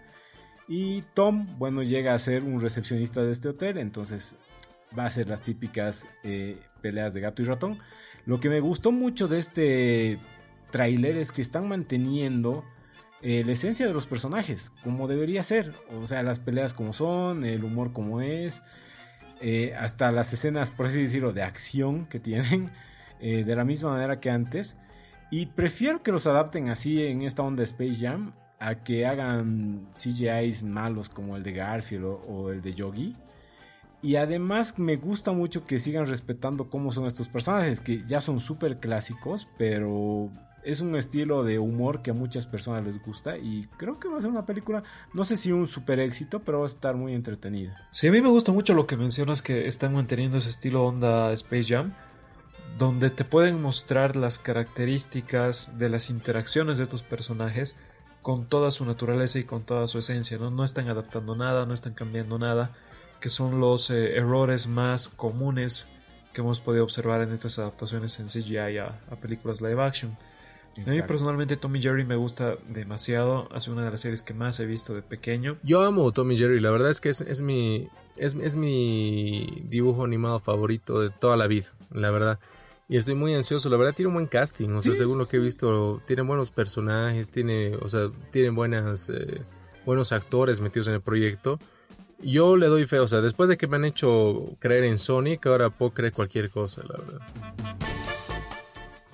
Y 0.69 1.03
Tom, 1.15 1.59
bueno, 1.59 1.83
llega 1.83 2.15
a 2.15 2.19
ser 2.19 2.43
un 2.43 2.61
recepcionista 2.61 3.23
de 3.23 3.33
este 3.33 3.49
hotel, 3.49 3.79
entonces 3.79 4.37
va 4.99 5.07
a 5.07 5.11
ser 5.11 5.29
las 5.29 5.43
típicas 5.43 6.07
eh, 6.23 6.59
peleas 6.81 7.15
de 7.15 7.21
gato 7.21 7.43
y 7.43 7.45
ratón. 7.45 7.79
Lo 8.27 8.41
que 8.41 8.49
me 8.49 8.61
gustó 8.61 8.93
mucho 8.93 9.29
de 9.29 9.39
este 9.39 10.19
tráiler 10.71 11.17
es 11.17 11.33
que 11.33 11.43
están 11.43 11.69
manteniendo 11.69 12.65
eh, 13.23 13.43
la 13.45 13.53
esencia 13.53 13.87
de 13.87 13.95
los 13.95 14.07
personajes, 14.07 14.73
como 14.83 15.09
debería 15.09 15.43
ser. 15.43 15.73
O 16.01 16.07
sea, 16.07 16.23
las 16.23 16.41
peleas 16.41 16.75
como 16.75 16.93
son, 16.93 17.45
el 17.45 17.65
humor 17.65 17.93
como 17.93 18.21
es, 18.21 18.63
eh, 19.41 19.75
hasta 19.79 20.13
las 20.13 20.33
escenas, 20.33 20.71
por 20.71 20.87
así 20.87 21.03
decirlo, 21.03 21.33
de 21.33 21.43
acción 21.43 22.07
que 22.07 22.21
tienen, 22.21 22.71
de 23.21 23.57
la 23.57 23.65
misma 23.65 23.93
manera 23.93 24.21
que 24.21 24.31
antes. 24.31 24.77
Y 25.31 25.47
prefiero 25.47 26.03
que 26.03 26.13
los 26.13 26.27
adapten 26.27 26.69
así 26.69 27.05
en 27.05 27.23
esta 27.23 27.43
onda 27.43 27.63
Space 27.63 27.97
Jam 27.97 28.35
a 28.59 28.83
que 28.83 29.07
hagan 29.07 29.89
CGIs 29.95 30.63
malos 30.63 31.09
como 31.09 31.37
el 31.37 31.43
de 31.43 31.53
Garfield 31.53 32.05
o 32.05 32.51
el 32.51 32.63
de 32.63 32.75
Yogi. 32.75 33.17
Y 34.05 34.17
además 34.17 34.79
me 34.79 34.97
gusta 34.97 35.33
mucho 35.33 35.65
que 35.65 35.79
sigan 35.79 36.05
respetando 36.05 36.69
cómo 36.69 36.93
son 36.93 37.07
estos 37.07 37.27
personajes, 37.27 37.81
que 37.81 38.05
ya 38.07 38.21
son 38.21 38.39
súper 38.39 38.77
clásicos, 38.77 39.49
pero 39.57 40.31
es 40.63 40.81
un 40.81 40.95
estilo 40.95 41.43
de 41.43 41.59
humor 41.59 42.03
que 42.03 42.11
a 42.11 42.15
muchas 42.15 42.45
personas 42.45 42.85
les 42.85 43.03
gusta 43.03 43.39
y 43.39 43.67
creo 43.79 43.99
que 43.99 44.09
va 44.09 44.19
a 44.19 44.21
ser 44.21 44.29
una 44.29 44.45
película, 44.45 44.83
no 45.15 45.25
sé 45.25 45.39
si 45.39 45.53
un 45.53 45.67
super 45.69 46.01
éxito, 46.01 46.41
pero 46.41 46.59
va 46.59 46.65
a 46.65 46.67
estar 46.67 46.97
muy 46.97 47.15
entretenida. 47.15 47.89
Sí, 47.93 48.09
a 48.09 48.13
mí 48.13 48.21
me 48.21 48.29
gusta 48.29 48.53
mucho 48.53 48.75
lo 48.75 48.87
que 48.87 48.99
mencionas 48.99 49.41
que 49.41 49.67
están 49.67 49.95
manteniendo 49.95 50.37
ese 50.37 50.51
estilo 50.51 50.85
onda 50.85 51.33
Space 51.33 51.75
Jam, 51.75 51.95
donde 52.77 53.09
te 53.09 53.25
pueden 53.25 53.63
mostrar 53.63 54.17
las 54.17 54.39
características 54.39 55.79
de 55.79 55.89
las 55.89 56.11
interacciones 56.11 56.77
de 56.77 56.85
estos 56.85 57.03
personajes 57.03 57.75
con 58.21 58.51
toda 58.51 58.71
su 58.71 58.85
naturaleza 58.85 59.39
y 59.39 59.45
con 59.45 59.63
toda 59.63 59.87
su 59.87 59.99
esencia, 59.99 60.37
¿no? 60.37 60.51
No 60.51 60.63
están 60.63 60.89
adaptando 60.89 61.35
nada, 61.35 61.65
no 61.65 61.73
están 61.73 61.95
cambiando 61.95 62.39
nada 62.39 62.71
que 63.21 63.29
son 63.29 63.61
los 63.61 63.91
eh, 63.91 64.17
errores 64.17 64.67
más 64.67 65.09
comunes 65.09 65.89
que 66.35 66.41
hemos 66.41 66.61
podido 66.61 66.85
observar 66.85 67.23
en 67.23 67.33
estas 67.33 67.59
adaptaciones 67.59 68.19
en 68.19 68.27
CGI 68.27 68.79
a, 68.79 69.01
películas 69.23 69.63
live 69.63 69.83
action. 69.83 70.17
A 70.85 70.91
mí 70.91 71.01
personalmente 71.03 71.57
Tommy 71.57 71.81
Jerry 71.81 72.05
me 72.05 72.17
gusta 72.17 72.57
demasiado, 72.69 73.49
hace 73.53 73.71
una 73.71 73.85
de 73.85 73.93
las 73.93 74.01
series 74.01 74.23
que 74.23 74.35
más 74.35 74.59
he 74.59 74.67
visto 74.67 74.93
de 74.93 75.03
pequeño. 75.03 75.57
Yo 75.63 75.83
amo 75.83 76.11
Tommy 76.11 76.37
Jerry, 76.37 76.59
la 76.59 76.73
verdad 76.73 76.91
es 76.91 77.01
que 77.01 77.11
es, 77.11 77.41
mi, 77.41 77.89
es, 78.17 78.35
es, 78.35 78.57
mi 78.57 79.63
dibujo 79.69 80.05
animado 80.05 80.41
favorito 80.41 81.01
de 81.01 81.11
toda 81.11 81.37
la 81.37 81.47
vida, 81.47 81.73
la 81.93 82.11
verdad. 82.11 82.41
Y 82.89 82.97
estoy 82.97 83.15
muy 83.15 83.35
ansioso, 83.35 83.71
la 83.71 83.77
verdad 83.77 83.95
tiene 83.95 84.09
un 84.09 84.15
buen 84.15 84.27
casting, 84.27 84.71
o 84.71 84.83
sea, 84.83 84.95
según 84.97 85.17
lo 85.19 85.27
que 85.27 85.37
he 85.37 85.41
visto, 85.41 86.03
tiene 86.07 86.23
buenos 86.23 86.51
personajes, 86.51 87.31
tiene, 87.31 87.77
o 87.77 87.89
sea, 87.89 88.11
tienen 88.33 88.57
buenas, 88.57 89.09
eh, 89.11 89.43
buenos 89.87 90.11
actores 90.13 90.61
metidos 90.61 90.89
en 90.89 90.95
el 90.95 91.01
proyecto. 91.01 91.61
Yo 92.21 92.57
le 92.57 92.67
doy 92.67 92.87
fe, 92.87 92.99
o 92.99 93.07
sea, 93.07 93.21
después 93.21 93.49
de 93.49 93.57
que 93.57 93.67
me 93.67 93.77
han 93.77 93.85
hecho 93.85 94.57
creer 94.59 94.85
en 94.85 94.99
Sonic, 94.99 95.47
ahora 95.47 95.71
puedo 95.71 95.93
creer 95.93 96.13
cualquier 96.13 96.51
cosa, 96.51 96.83
la 96.89 96.99
verdad. 96.99 97.21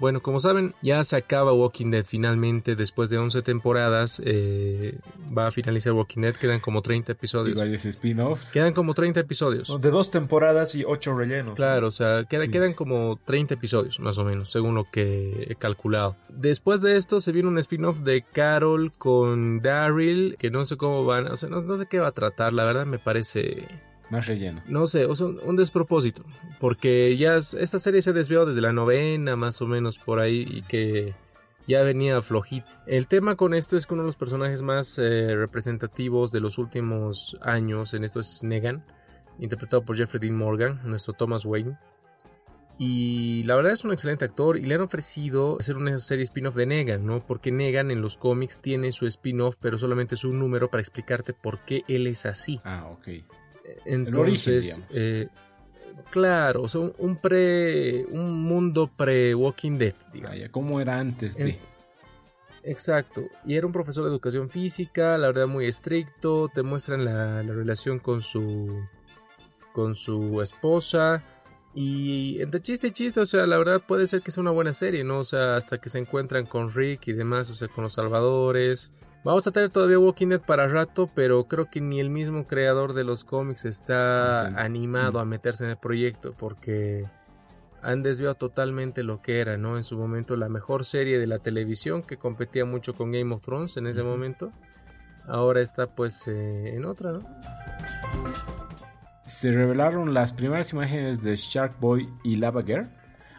Bueno, 0.01 0.23
como 0.23 0.41
saben, 0.41 0.75
ya 0.81 1.05
se 1.05 1.17
acaba 1.17 1.53
Walking 1.53 1.91
Dead 1.91 2.07
finalmente. 2.07 2.75
Después 2.75 3.11
de 3.11 3.19
11 3.19 3.43
temporadas, 3.43 4.21
eh, 4.25 4.99
va 5.37 5.49
a 5.49 5.51
finalizar 5.51 5.93
Walking 5.93 6.23
Dead. 6.23 6.35
Quedan 6.35 6.61
como 6.61 6.81
30 6.81 7.13
episodios. 7.13 7.55
Y 7.55 7.59
varios 7.59 7.85
spin-offs. 7.85 8.53
Quedan 8.53 8.73
como 8.73 8.95
30 8.95 9.21
episodios. 9.21 9.81
De 9.81 9.91
dos 9.91 10.11
temporadas 10.11 10.75
y 10.75 10.85
ocho 10.85 11.15
rellenos. 11.15 11.55
Claro, 11.55 11.89
o 11.89 11.91
sea, 11.91 12.25
quedan 12.25 12.73
como 12.73 13.21
30 13.25 13.55
episodios, 13.55 14.01
más 14.01 14.17
o 14.17 14.25
menos, 14.25 14.51
según 14.51 14.75
lo 14.75 14.85
que 14.91 15.47
he 15.51 15.55
calculado. 15.57 16.17
Después 16.31 16.81
de 16.81 16.97
esto, 16.97 17.21
se 17.21 17.33
viene 17.33 17.49
un 17.49 17.59
spin-off 17.59 18.01
de 18.01 18.23
Carol 18.23 18.93
con 18.97 19.61
Daryl, 19.61 20.37
que 20.39 20.51
no 20.51 20.65
sé 20.65 20.79
cómo 20.79 21.05
van, 21.05 21.29
o 21.29 21.37
sea, 21.37 21.51
no 21.51 21.77
sé 21.77 21.87
qué 21.87 21.99
va 21.99 22.09
a 22.09 22.13
tratar. 22.13 22.55
La 22.55 22.65
verdad, 22.65 22.87
me 22.87 22.99
parece 22.99 23.69
más 24.11 24.27
relleno. 24.27 24.63
No 24.67 24.87
sé, 24.87 25.07
o 25.07 25.15
sea, 25.15 25.29
un 25.29 25.57
despropósito. 25.57 26.25
Porque 26.59 27.17
ya 27.17 27.37
esta 27.37 27.79
serie 27.79 28.03
se 28.03 28.13
desvió 28.13 28.45
desde 28.45 28.61
la 28.61 28.73
novena, 28.73 29.37
más 29.37 29.63
o 29.63 29.67
menos 29.67 29.99
por 29.99 30.19
ahí, 30.21 30.45
y 30.49 30.63
que 30.63 31.15
ya 31.67 31.83
venía 31.83 32.21
flojito. 32.21 32.69
El 32.87 33.07
tema 33.07 33.37
con 33.37 33.55
esto 33.55 33.77
es 33.77 33.87
que 33.87 33.95
uno 33.95 34.03
de 34.03 34.09
los 34.09 34.17
personajes 34.17 34.63
más 34.63 34.99
eh, 34.99 35.35
representativos 35.37 36.33
de 36.33 36.41
los 36.41 36.59
últimos 36.59 37.37
años 37.41 37.95
en 37.95 38.05
esto 38.05 38.21
es 38.21 38.43
Negan, 38.43 38.85
interpretado 39.39 39.85
por 39.85 39.97
Jeffrey 39.97 40.21
Dean 40.21 40.37
Morgan, 40.37 40.81
nuestro 40.85 41.15
Thomas 41.15 41.45
Wayne. 41.45 41.79
Y 42.83 43.45
la 43.45 43.57
verdad 43.57 43.73
es 43.73 43.85
un 43.85 43.93
excelente 43.93 44.25
actor 44.25 44.57
y 44.57 44.63
le 44.63 44.75
han 44.75 44.81
ofrecido 44.81 45.59
hacer 45.61 45.77
una 45.77 45.99
serie 45.99 46.23
spin-off 46.25 46.57
de 46.57 46.65
Negan, 46.65 47.05
¿no? 47.05 47.25
Porque 47.27 47.53
Negan 47.53 47.91
en 47.91 48.01
los 48.01 48.17
cómics 48.17 48.59
tiene 48.59 48.91
su 48.91 49.07
spin-off, 49.07 49.57
pero 49.61 49.77
solamente 49.77 50.15
es 50.15 50.25
un 50.25 50.39
número 50.39 50.71
para 50.71 50.81
explicarte 50.81 51.35
por 51.35 51.63
qué 51.67 51.83
él 51.89 52.07
es 52.07 52.25
así. 52.25 52.59
Ah, 52.65 52.89
ok. 52.91 53.09
Entonces, 53.85 54.83
eh, 54.91 55.29
claro, 56.11 56.63
o 56.63 56.95
un, 56.99 57.17
pre, 57.17 58.05
un 58.07 58.43
mundo 58.43 58.91
pre-Walking 58.97 59.79
Dead, 59.79 59.95
digamos. 60.13 60.49
¿Cómo 60.51 60.81
era 60.81 60.99
antes 60.99 61.37
de? 61.37 61.59
exacto, 62.63 63.23
y 63.47 63.55
era 63.55 63.67
un 63.67 63.73
profesor 63.73 64.05
de 64.05 64.11
educación 64.11 64.51
física, 64.51 65.17
la 65.17 65.29
verdad 65.29 65.47
muy 65.47 65.67
estricto, 65.67 66.51
te 66.55 66.63
muestran 66.63 67.05
la, 67.05 67.43
relación 67.43 67.99
con 67.99 68.21
su, 68.21 68.83
con 69.73 69.95
su 69.95 70.43
esposa, 70.43 71.23
y 71.73 72.41
entre 72.43 72.61
chiste 72.61 72.89
y 72.89 72.91
chiste, 72.91 73.21
o 73.21 73.27
sea, 73.27 73.47
la 73.47 73.57
verdad 73.57 73.83
puede 73.87 74.07
ser 74.07 74.23
que 74.23 74.31
sea 74.31 74.41
una 74.41 74.51
buena 74.51 74.73
serie, 74.73 75.05
¿no? 75.05 75.21
O 75.21 75.25
sea, 75.25 75.57
hasta 75.57 75.79
que 75.79 75.89
se 75.89 75.99
encuentran 75.99 76.45
con 76.45 76.73
Rick 76.73 77.09
y 77.09 77.13
demás, 77.13 77.49
o 77.51 77.55
sea, 77.55 77.69
con 77.69 77.85
los 77.85 77.93
salvadores. 77.93 78.91
Vamos 79.23 79.47
a 79.47 79.51
tener 79.51 79.69
todavía 79.69 79.99
Walking 79.99 80.29
Dead 80.29 80.41
para 80.41 80.67
rato, 80.67 81.11
pero 81.15 81.45
creo 81.45 81.69
que 81.69 81.83
ni 81.83 82.01
el 82.01 82.09
mismo 82.09 82.47
creador 82.47 82.95
de 82.95 83.05
los 83.05 83.23
cómics 83.23 83.67
está 83.67 84.47
animado 84.47 85.21
a 85.21 85.27
meterse 85.27 85.65
en 85.65 85.71
el 85.71 85.77
proyecto 85.77 86.35
porque 86.39 87.05
han 87.83 88.03
desviado 88.03 88.35
totalmente 88.35 89.03
lo 89.03 89.21
que 89.21 89.41
era, 89.41 89.59
¿no? 89.59 89.77
En 89.77 89.85
su 89.85 89.99
momento 89.99 90.37
la 90.37 90.49
mejor 90.49 90.87
serie 90.87 91.19
de 91.19 91.27
la 91.27 91.39
televisión 91.39 92.03
que 92.03 92.17
competía 92.17 92.65
mucho 92.65 92.95
con 92.95 93.13
Game 93.13 93.35
of 93.35 93.43
Thrones 93.43 93.77
en 93.77 93.87
ese 93.87 94.03
momento. 94.03 94.53
Ahora 95.27 95.61
está 95.61 95.87
pues 95.87 96.27
eh, 96.27 96.75
en 96.75 96.87
otra, 96.87 97.13
¿no? 97.13 97.23
Se 99.27 99.53
revelaron 99.53 100.15
las 100.15 100.33
primeras 100.33 100.73
imágenes 100.73 101.23
de 101.23 101.37
Shark 101.37 101.79
Boy 101.79 102.09
y 102.25 102.37
Lava 102.37 102.63
Girl. 102.63 102.89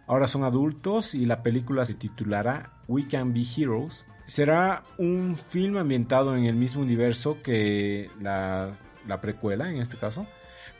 Ahora 0.05 0.27
son 0.27 0.43
adultos 0.43 1.15
y 1.15 1.25
la 1.25 1.41
película 1.41 1.85
se 1.85 1.95
titulará 1.95 2.69
We 2.87 3.07
Can 3.07 3.33
Be 3.33 3.43
Heroes 3.57 4.05
será 4.31 4.83
un 4.97 5.35
film 5.35 5.75
ambientado 5.75 6.37
en 6.37 6.45
el 6.45 6.55
mismo 6.55 6.81
universo 6.81 7.39
que 7.43 8.09
la, 8.21 8.77
precuela 9.21 9.69
en 9.69 9.81
este 9.81 9.97
caso. 9.97 10.25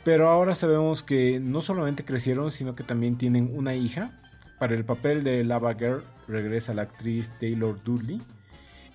Pero 0.04 0.30
ahora 0.30 0.54
sabemos 0.54 1.02
que 1.02 1.38
no 1.38 1.60
solamente 1.60 2.02
crecieron, 2.02 2.50
sino 2.50 2.74
que 2.74 2.82
también 2.82 3.18
tienen 3.18 3.50
una 3.54 3.74
hija. 3.74 4.18
Para 4.58 4.74
el 4.74 4.86
papel 4.86 5.22
de 5.22 5.44
Lava 5.44 5.74
Girl 5.74 6.02
regresa 6.26 6.72
la 6.72 6.82
actriz 6.82 7.30
Taylor 7.38 7.82
Dudley. 7.84 8.22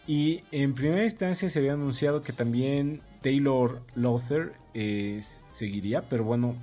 Y 0.08 0.42
en 0.52 0.74
primera 0.74 1.04
instancia 1.04 1.52
se 1.52 1.60
había 1.60 1.74
anunciado 1.74 2.24
que 2.24 2.34
también 2.34 3.02
Taylor 3.22 3.84
Lothar 3.94 4.54
eh, 4.74 5.22
seguiría, 5.52 6.10
pero 6.10 6.24
bueno, 6.24 6.56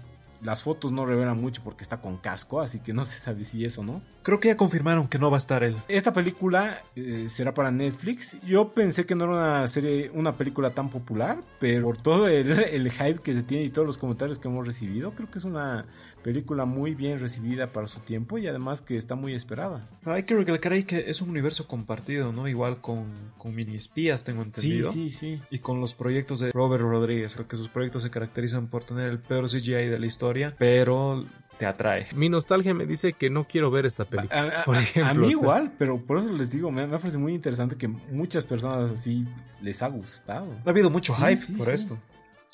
las 0.45 0.63
fotos 0.63 0.93
no 0.93 1.07
revelan 1.07 1.41
mucho 1.41 1.63
porque 1.65 1.83
está 1.83 2.01
con 2.01 2.19
casco, 2.19 2.61
así 2.61 2.81
que 2.81 2.93
no 2.93 3.05
se 3.05 3.19
sabe 3.19 3.45
si 3.45 3.65
eso 3.65 3.83
no. 3.83 4.03
Creo 4.23 4.41
que 4.41 4.49
ya 4.49 4.57
confirmaron 4.57 5.09
que 5.09 5.19
no 5.19 5.31
va 5.31 5.37
a 5.37 5.39
estar 5.39 5.65
él. 5.65 5.77
Esta 5.89 6.13
película 6.13 6.81
eh, 6.95 7.27
será 7.29 7.53
para 7.55 7.71
Netflix. 7.71 8.37
Yo 8.43 8.71
pensé 8.73 9.07
que 9.07 9.15
no 9.15 9.25
era 9.25 9.33
una 9.33 9.69
serie, 9.69 10.11
una 10.15 10.35
película 10.35 10.71
tan 10.71 10.91
popular, 10.91 11.39
pero 11.59 11.87
por 11.87 11.97
todo 11.97 12.29
el, 12.29 12.51
el 12.59 12.91
hype 12.91 13.21
que 13.21 13.35
se 13.35 13.43
tiene 13.43 13.65
y 13.65 13.71
todos 13.71 13.87
los 13.87 13.99
comentarios 13.99 14.39
que 14.39 14.49
hemos 14.49 14.67
recibido, 14.67 15.13
creo 15.13 15.31
que 15.31 15.39
es 15.39 15.45
una 15.45 15.87
película 16.25 16.65
muy 16.65 16.95
bien 16.95 17.21
recibida 17.21 17.69
para 17.69 17.87
su 17.87 18.01
tiempo 18.01 18.39
y 18.39 18.47
además 18.47 18.81
que 18.81 18.97
está 18.97 19.15
muy 19.15 19.35
esperada. 19.35 19.87
Hay 20.07 20.23
que 20.23 20.35
recalcar 20.35 20.73
ahí 20.73 20.85
que 20.85 21.11
es 21.11 21.21
un 21.21 21.29
universo 21.29 21.69
compartido, 21.69 22.33
¿no? 22.33 22.49
Igual 22.49 22.81
con, 22.81 23.05
con 23.37 23.55
mini 23.55 23.77
espías, 23.77 24.25
tengo 24.25 24.43
entendido. 24.43 24.91
Sí, 24.91 25.11
sí, 25.11 25.37
sí. 25.37 25.43
Y 25.51 25.59
con 25.59 25.81
los 25.81 25.95
proyectos 25.95 26.41
de 26.41 26.51
Robert 26.51 26.83
Rodríguez, 26.83 27.37
que 27.37 27.57
sus 27.57 27.69
proyectos 27.69 28.03
se 28.03 28.11
caracterizan 28.11 28.69
por 28.69 28.85
tener 28.85 29.11
el 29.11 29.19
peor 29.19 29.51
CGI 29.51 29.89
de 29.89 29.99
la 29.99 30.07
historia, 30.07 30.55
pero 30.59 31.27
te 31.59 31.67
atrae. 31.67 32.07
Mi 32.17 32.31
nostalgia 32.31 32.73
me 32.73 32.87
dice 32.87 33.13
que 33.13 33.29
no 33.29 33.45
quiero 33.45 33.71
ver 33.71 33.85
esta 33.85 34.07
película. 34.07 34.61
A, 34.63 34.65
por 34.65 34.77
ejemplo, 34.77 35.11
a 35.11 35.15
mí 35.15 35.29
igual, 35.31 35.75
pero 35.79 36.01
por 36.01 36.19
eso 36.19 36.33
les 36.33 36.51
digo, 36.51 36.71
me, 36.71 36.87
me, 36.87 36.99
parece 36.99 37.19
muy 37.19 37.35
interesante 37.35 37.77
que 37.77 37.87
muchas 37.87 38.47
personas 38.47 38.93
así 38.93 39.27
les 39.61 39.83
ha 39.83 39.89
gustado. 39.89 40.49
Ha 40.65 40.71
habido 40.71 40.89
mucho 40.89 41.15
hype 41.15 41.59
por 41.59 41.69
esto. 41.69 41.99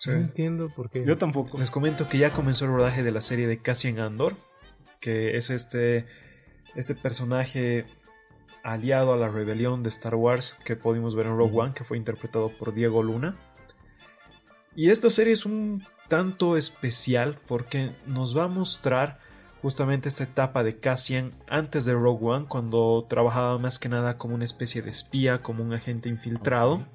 No 0.07 0.13
entiendo 0.13 0.71
por 0.71 0.91
qué. 0.91 1.05
Yo 1.05 1.19
tampoco. 1.19 1.59
Les 1.59 1.71
comento 1.71 2.07
que 2.07 2.19
ya 2.19 2.33
comenzó 2.33 2.65
el 2.65 2.73
rodaje 2.73 3.03
de 3.03 3.13
la 3.13 3.21
serie 3.21 3.47
de 3.47 3.59
Cassian 3.59 3.99
Andor, 3.99 4.37
que 5.01 5.37
es 5.37 5.51
este, 5.51 6.07
este 6.75 6.95
personaje 6.95 7.87
aliado 8.63 9.13
a 9.13 9.17
la 9.17 9.29
rebelión 9.29 9.83
de 9.83 9.89
Star 9.89 10.15
Wars 10.15 10.57
que 10.65 10.77
pudimos 10.77 11.15
ver 11.15 11.27
en 11.27 11.37
Rogue 11.37 11.59
One, 11.59 11.75
que 11.75 11.85
fue 11.85 11.97
interpretado 11.97 12.49
por 12.49 12.75
Diego 12.75 13.03
Luna. 13.03 13.37
Y 14.75 14.91
esta 14.91 15.11
serie 15.11 15.33
es 15.33 15.47
un 15.47 15.85
tanto 16.09 16.57
especial 16.57 17.39
porque 17.47 17.93
nos 18.07 18.37
va 18.37 18.45
a 18.45 18.49
mostrar 18.49 19.19
justamente 19.63 20.09
esta 20.09 20.25
etapa 20.25 20.63
de 20.63 20.79
Cassian 20.79 21.33
antes 21.49 21.85
de 21.85 21.93
Rogue 21.93 22.27
One, 22.27 22.47
cuando 22.49 23.07
trabajaba 23.09 23.59
más 23.59 23.79
que 23.79 23.89
nada 23.89 24.17
como 24.17 24.35
una 24.35 24.45
especie 24.45 24.83
de 24.83 24.91
espía, 24.91 25.43
como 25.43 25.63
un 25.63 25.73
agente 25.73 26.09
infiltrado. 26.09 26.87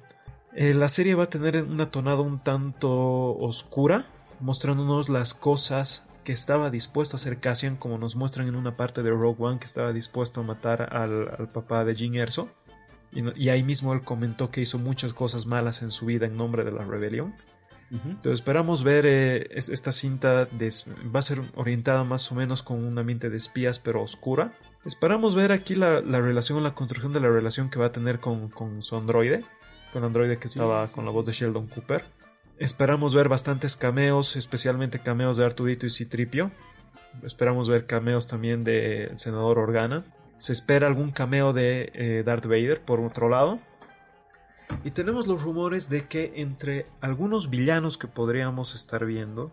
Eh, 0.58 0.72
la 0.72 0.88
serie 0.88 1.14
va 1.14 1.24
a 1.24 1.28
tener 1.28 1.62
una 1.64 1.90
tonada 1.90 2.22
un 2.22 2.38
tanto 2.38 2.90
oscura, 3.36 4.06
mostrándonos 4.40 5.10
las 5.10 5.34
cosas 5.34 6.08
que 6.24 6.32
estaba 6.32 6.70
dispuesto 6.70 7.14
a 7.14 7.18
hacer 7.18 7.40
Cassian, 7.40 7.76
como 7.76 7.98
nos 7.98 8.16
muestran 8.16 8.48
en 8.48 8.56
una 8.56 8.74
parte 8.74 9.02
de 9.02 9.10
Rogue 9.10 9.36
One 9.38 9.58
que 9.58 9.66
estaba 9.66 9.92
dispuesto 9.92 10.40
a 10.40 10.44
matar 10.44 10.94
al, 10.96 11.50
papá 11.52 11.84
de 11.84 11.94
Jin 11.94 12.14
Erso. 12.14 12.48
Y, 13.12 13.50
ahí 13.50 13.62
mismo 13.62 13.92
él 13.92 14.00
comentó 14.02 14.50
que 14.50 14.62
hizo 14.62 14.78
muchas 14.78 15.12
cosas 15.12 15.44
malas 15.44 15.82
en 15.82 15.92
su 15.92 16.06
vida 16.06 16.24
en 16.24 16.38
nombre 16.38 16.64
de 16.64 16.72
la 16.72 16.84
rebelión. 16.84 17.34
Entonces 17.90 18.40
esperamos 18.40 18.82
ver 18.82 19.04
eh, 19.06 19.48
esta 19.50 19.92
cinta, 19.92 20.48
va 21.14 21.18
a 21.18 21.22
ser 21.22 21.42
orientada 21.54 22.02
más 22.02 22.32
o 22.32 22.34
menos 22.34 22.62
con 22.62 22.82
un 22.82 22.98
ambiente 22.98 23.28
de 23.28 23.36
espías 23.36 23.78
pero 23.78 24.02
oscura. 24.02 24.54
Esperamos 24.86 25.34
ver 25.34 25.52
aquí 25.52 25.74
la, 25.74 26.00
relación, 26.00 26.62
la 26.62 26.74
construcción 26.74 27.12
de 27.12 27.20
la 27.20 27.28
relación 27.28 27.68
que 27.68 27.78
va 27.78 27.86
a 27.86 27.92
tener 27.92 28.20
con, 28.20 28.48
con 28.48 28.82
su 28.82 28.96
androide 28.96 29.44
con 29.96 30.04
androide 30.04 30.38
que 30.38 30.46
estaba 30.46 30.86
con 30.88 31.06
la 31.06 31.10
voz 31.10 31.24
de 31.24 31.32
Sheldon 31.32 31.68
Cooper. 31.68 32.04
Esperamos 32.58 33.14
ver 33.14 33.30
bastantes 33.30 33.76
cameos, 33.76 34.36
especialmente 34.36 34.98
cameos 34.98 35.38
de 35.38 35.46
Artudito 35.46 35.86
y 35.86 35.90
Citripio. 35.90 36.50
Esperamos 37.22 37.70
ver 37.70 37.86
cameos 37.86 38.26
también 38.26 38.62
del 38.62 39.18
senador 39.18 39.58
Organa. 39.58 40.04
Se 40.36 40.52
espera 40.52 40.86
algún 40.86 41.12
cameo 41.12 41.54
de 41.54 41.92
eh, 41.94 42.22
Darth 42.26 42.44
Vader, 42.44 42.82
por 42.82 43.00
otro 43.00 43.30
lado. 43.30 43.58
Y 44.84 44.90
tenemos 44.90 45.26
los 45.26 45.42
rumores 45.42 45.88
de 45.88 46.06
que 46.06 46.34
entre 46.42 46.84
algunos 47.00 47.48
villanos 47.48 47.96
que 47.96 48.06
podríamos 48.06 48.74
estar 48.74 49.06
viendo, 49.06 49.50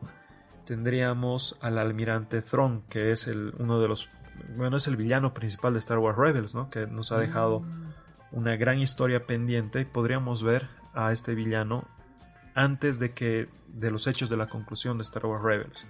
tendríamos 0.66 1.58
al 1.62 1.78
almirante 1.78 2.42
Thrawn, 2.42 2.82
que 2.90 3.12
es 3.12 3.28
el, 3.28 3.54
uno 3.60 3.80
de 3.80 3.88
los. 3.88 4.10
Bueno, 4.58 4.76
es 4.76 4.88
el 4.88 4.98
villano 4.98 5.34
principal 5.34 5.72
de 5.72 5.80
Star 5.80 6.00
Wars 6.00 6.18
Rebels, 6.18 6.54
¿no? 6.54 6.70
Que 6.70 6.86
nos 6.86 7.14
ha 7.14 7.18
dejado 7.18 7.62
mm 7.62 7.93
una 8.34 8.58
gran 8.58 8.80
historia 8.80 9.26
pendiente 9.26 9.82
y 9.82 9.86
podríamos 9.86 10.44
ver 10.44 10.68
a 10.94 11.12
este 11.12 11.36
villano 11.36 11.88
antes 12.56 13.00
de 13.00 13.12
que 13.12 13.48
de 13.68 13.92
los 13.92 14.08
hechos 14.08 14.30
de 14.30 14.38
la 14.38 14.48
conclusión 14.48 14.98
de 14.98 15.04
Star 15.04 15.26
Wars 15.26 15.44
Rebels. 15.44 15.86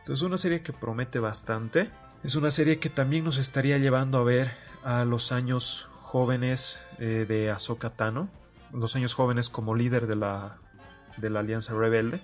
Entonces 0.00 0.22
una 0.22 0.38
serie 0.38 0.62
que 0.62 0.72
promete 0.72 1.18
bastante. 1.18 1.90
Es 2.22 2.34
una 2.34 2.50
serie 2.50 2.78
que 2.78 2.88
también 2.88 3.24
nos 3.24 3.38
estaría 3.38 3.78
llevando 3.78 4.18
a 4.18 4.24
ver 4.24 4.50
a 4.84 5.04
los 5.04 5.32
años 5.32 5.88
jóvenes 6.02 6.80
eh, 6.98 7.26
de 7.28 7.50
Ahsoka 7.50 7.90
Tano, 7.90 8.28
los 8.72 8.96
años 8.96 9.14
jóvenes 9.14 9.48
como 9.48 9.74
líder 9.74 10.06
de 10.06 10.16
la, 10.16 10.56
de 11.16 11.30
la 11.30 11.40
Alianza 11.40 11.74
Rebelde. 11.74 12.20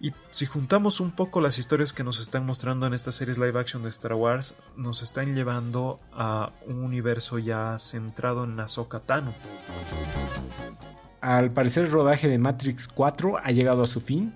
Y 0.00 0.12
si 0.30 0.46
juntamos 0.46 1.00
un 1.00 1.10
poco 1.10 1.40
las 1.40 1.58
historias 1.58 1.92
que 1.92 2.04
nos 2.04 2.20
están 2.20 2.46
mostrando 2.46 2.86
en 2.86 2.94
estas 2.94 3.16
series 3.16 3.38
live 3.38 3.58
action 3.58 3.82
de 3.82 3.88
Star 3.88 4.14
Wars, 4.14 4.54
nos 4.76 5.02
están 5.02 5.34
llevando 5.34 5.98
a 6.12 6.52
un 6.66 6.84
universo 6.84 7.38
ya 7.38 7.76
centrado 7.78 8.44
en 8.44 8.60
Ahsoka 8.60 9.00
Tano. 9.00 9.34
Al 11.20 11.50
parecer 11.50 11.86
el 11.86 11.90
rodaje 11.90 12.28
de 12.28 12.38
Matrix 12.38 12.86
4 12.86 13.38
ha 13.42 13.50
llegado 13.50 13.82
a 13.82 13.86
su 13.88 14.00
fin. 14.00 14.34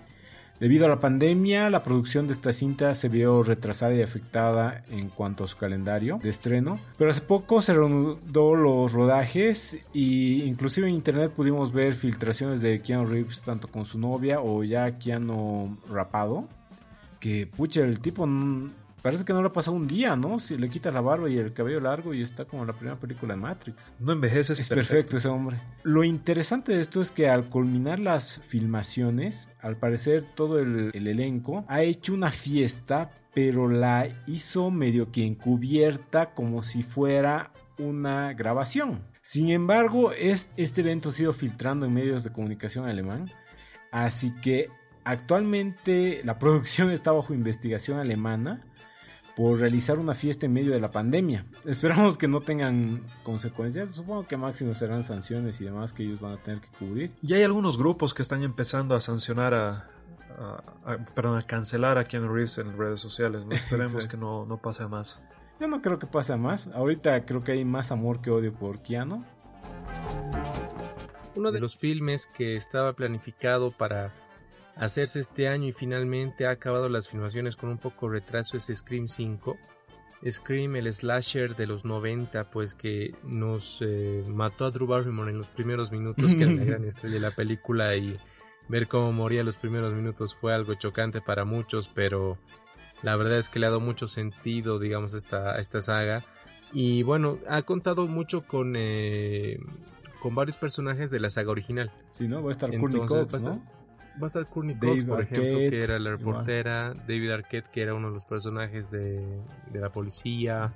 Debido 0.63 0.87
a 0.87 0.89
la 0.89 1.01
pandemia, 1.01 1.71
la 1.71 1.83
producción 1.83 2.29
de 2.29 2.35
esta 2.35 2.53
cinta 2.53 2.95
se 2.95 3.09
vio 3.09 3.43
retrasada 3.43 3.95
y 3.95 4.01
afectada 4.01 4.85
en 4.91 5.09
cuanto 5.09 5.43
a 5.43 5.49
su 5.49 5.57
calendario 5.57 6.21
de 6.23 6.31
estreno, 6.31 6.79
pero 6.97 7.11
hace 7.11 7.23
poco 7.23 7.61
se 7.61 7.73
reanudó 7.73 8.55
los 8.55 8.93
rodajes 8.93 9.77
y 9.93 10.45
inclusive 10.45 10.87
en 10.87 10.95
internet 10.95 11.33
pudimos 11.33 11.73
ver 11.73 11.95
filtraciones 11.95 12.61
de 12.61 12.81
Keanu 12.81 13.07
Reeves 13.07 13.43
tanto 13.43 13.67
con 13.67 13.87
su 13.87 13.99
novia 13.99 14.41
o 14.41 14.63
ya 14.63 15.01
Keanu 15.01 15.79
rapado, 15.91 16.47
que 17.19 17.49
pucha, 17.49 17.81
el 17.81 17.99
tipo 17.99 18.25
Parece 19.03 19.25
que 19.25 19.33
no 19.33 19.41
ha 19.41 19.53
pasado 19.53 19.77
un 19.77 19.89
día, 19.89 20.15
¿no? 20.15 20.39
Si 20.39 20.57
le 20.57 20.71
quita 20.71 20.93
la 20.93 21.01
barba 21.01 21.29
y 21.29 21.37
el 21.37 21.53
cabello 21.53 21.81
largo 21.81 22.15
y 22.15 22.23
está 22.23 22.45
como 22.45 22.65
la 22.65 22.73
primera 22.73 22.99
película 23.01 23.35
de 23.35 23.41
Matrix. 23.41 23.93
No 23.99 24.13
envejeces. 24.13 24.61
Es 24.61 24.69
perfecto. 24.69 25.17
ese 25.17 25.29
hombre. 25.29 25.61
Lo 25.83 26.05
interesante 26.05 26.73
de 26.73 26.81
esto 26.81 27.03
es 27.03 27.11
que 27.11 27.29
al 27.29 27.49
culminar 27.49 27.99
las 27.99 28.41
filmaciones, 28.47 29.51
al 29.61 29.77
parecer 29.77 30.25
todo 30.37 30.61
el, 30.61 30.93
elenco 30.95 31.65
ha 31.67 31.83
hecho 31.83 32.15
una 32.15 32.31
fiesta, 32.31 33.11
pero 33.35 33.69
la 33.69 34.09
hizo 34.29 34.71
medio 34.71 35.11
que 35.11 35.27
encubierta 35.27 36.33
como 36.33 36.63
si 36.63 36.85
fuera 36.85 37.53
una 37.79 38.33
grabación. 38.35 39.03
Sin 39.21 39.51
embargo, 39.51 40.13
este 40.13 40.81
evento 40.81 41.09
ha 41.09 41.13
sido 41.13 41.33
filtrando 41.33 41.87
en 41.87 41.95
medios 41.95 42.23
de 42.23 42.31
comunicación 42.31 42.87
alemán, 42.87 43.33
así 43.91 44.33
que 44.41 44.69
actualmente 45.03 46.23
la 46.25 46.39
producción 46.39 46.93
está 46.93 47.11
bajo 47.11 47.35
investigación 47.35 47.99
alemana 47.99 48.65
por 49.37 49.61
realizar 49.61 49.99
una 49.99 50.15
fiesta 50.15 50.47
en 50.47 50.53
medio 50.53 50.73
de 50.73 50.81
la 50.81 50.91
pandemia. 50.91 51.47
Esperamos 51.65 52.19
que 52.19 52.29
no 52.29 52.41
tengan 52.41 53.03
consecuencias. 53.23 53.91
Supongo 53.91 54.27
que 54.27 54.37
máximo 54.37 54.75
serán 54.75 55.03
sanciones 55.03 55.61
y 55.61 55.65
demás 55.65 55.93
que 55.93 56.03
ellos 56.03 56.21
van 56.21 56.33
a 56.33 56.43
tener 56.43 56.61
que 56.61 56.69
cubrir. 56.79 57.13
Y 57.23 57.35
hay 57.35 57.43
algunos 57.43 57.79
grupos 57.79 58.15
que 58.15 58.23
están 58.23 58.43
empezando 58.43 58.95
a 58.95 59.01
sancionar 59.01 59.55
a, 59.55 59.89
perdón, 61.15 61.39
a 61.39 61.43
cancelar 61.43 61.99
a 61.99 62.05
Keanu 62.05 62.29
Reeves 62.29 62.59
en 62.59 62.77
redes 62.77 63.01
sociales. 63.01 63.47
¿no? 63.47 63.53
Esperemos 63.57 64.07
que 64.07 64.17
no, 64.17 64.45
no 64.47 64.59
pase 64.59 64.87
más. 64.87 65.23
Yo 65.61 65.69
no 65.69 65.81
creo 65.81 65.99
que 65.99 66.07
pase 66.07 66.37
más. 66.37 66.69
Ahorita 66.69 67.25
creo 67.25 67.45
que 67.45 67.53
hay 67.53 67.65
más 67.65 67.93
amor 67.93 68.21
que 68.21 68.31
odio 68.31 68.53
por 68.53 68.81
Keanu. 68.81 69.25
Uno 71.35 71.51
de 71.51 71.61
los 71.61 71.77
filmes 71.77 72.27
que 72.27 72.57
estaba 72.57 72.93
planificado 72.93 73.71
para 73.71 74.13
hacerse 74.83 75.21
este 75.21 75.47
año 75.47 75.69
y 75.69 75.73
finalmente 75.73 76.45
ha 76.45 76.51
acabado 76.51 76.89
las 76.89 77.09
filmaciones 77.09 77.55
con 77.55 77.71
un 77.71 77.79
poco 77.79 78.09
retraso 78.09 78.57
es 78.57 78.71
Scream 78.75 79.07
5. 79.07 79.57
Scream, 80.29 80.77
el 80.77 80.93
slasher 80.93 81.55
de 81.55 81.67
los 81.67 81.85
90, 81.85 82.51
pues 82.51 82.75
que 82.75 83.15
nos 83.23 83.81
eh, 83.81 84.25
mató 84.29 84.65
a 84.65 84.71
Drew 84.73 84.87
Barrymore 84.87 85.31
en 85.31 85.39
los 85.39 85.51
primeros 85.51 85.93
minutos, 85.93 86.35
que 86.35 86.43
era 86.43 86.53
la 86.53 86.65
gran 86.65 86.85
estrella 86.89 87.15
de 87.15 87.21
la 87.21 87.31
película 87.31 87.95
y 87.97 88.19
ver 88.69 88.89
cómo 88.89 89.13
moría 89.13 89.41
en 89.41 89.47
los 89.47 89.57
primeros 89.57 89.93
minutos 89.95 90.35
fue 90.35 90.53
algo 90.53 90.75
chocante 90.75 91.21
para 91.21 91.45
muchos, 91.45 91.89
pero 91.89 92.39
la 93.03 93.15
verdad 93.17 93.39
es 93.39 93.51
que 93.51 93.61
le 93.61 93.67
ha 93.67 93.71
dado 93.71 93.81
mucho 93.81 94.09
sentido, 94.09 94.81
digamos, 94.81 95.15
esta, 95.15 95.59
esta 95.61 95.81
saga. 95.81 96.25
Y 96.73 97.03
bueno, 97.05 97.39
ha 97.49 97.63
contado 97.63 98.09
mucho 98.09 98.47
con, 98.47 98.75
eh, 98.77 99.61
con 100.21 100.35
varios 100.35 100.57
personajes 100.57 101.11
de 101.11 101.21
la 101.21 101.31
saga 101.31 101.51
original. 101.51 101.93
Sí, 102.13 102.27
¿no? 102.27 102.43
Va 102.43 102.49
a 102.49 102.53
estar 102.53 102.77
Courtney 102.77 103.07
Cox, 103.07 103.45
¿no? 103.45 103.82
Va 104.21 104.25
a 104.25 104.27
estar 104.27 104.47
Courtney 104.47 104.77
Cox, 104.77 105.05
por 105.05 105.23
ejemplo, 105.23 105.59
que 105.59 105.81
era 105.81 105.99
la 105.99 106.11
reportera, 106.11 106.95
David 106.95 107.31
Arquette, 107.31 107.71
que 107.71 107.83
era 107.83 107.95
uno 107.95 108.09
de 108.09 108.15
los 108.15 108.25
personajes 108.25 108.91
de, 108.91 109.23
la 109.73 109.91
policía. 109.91 110.73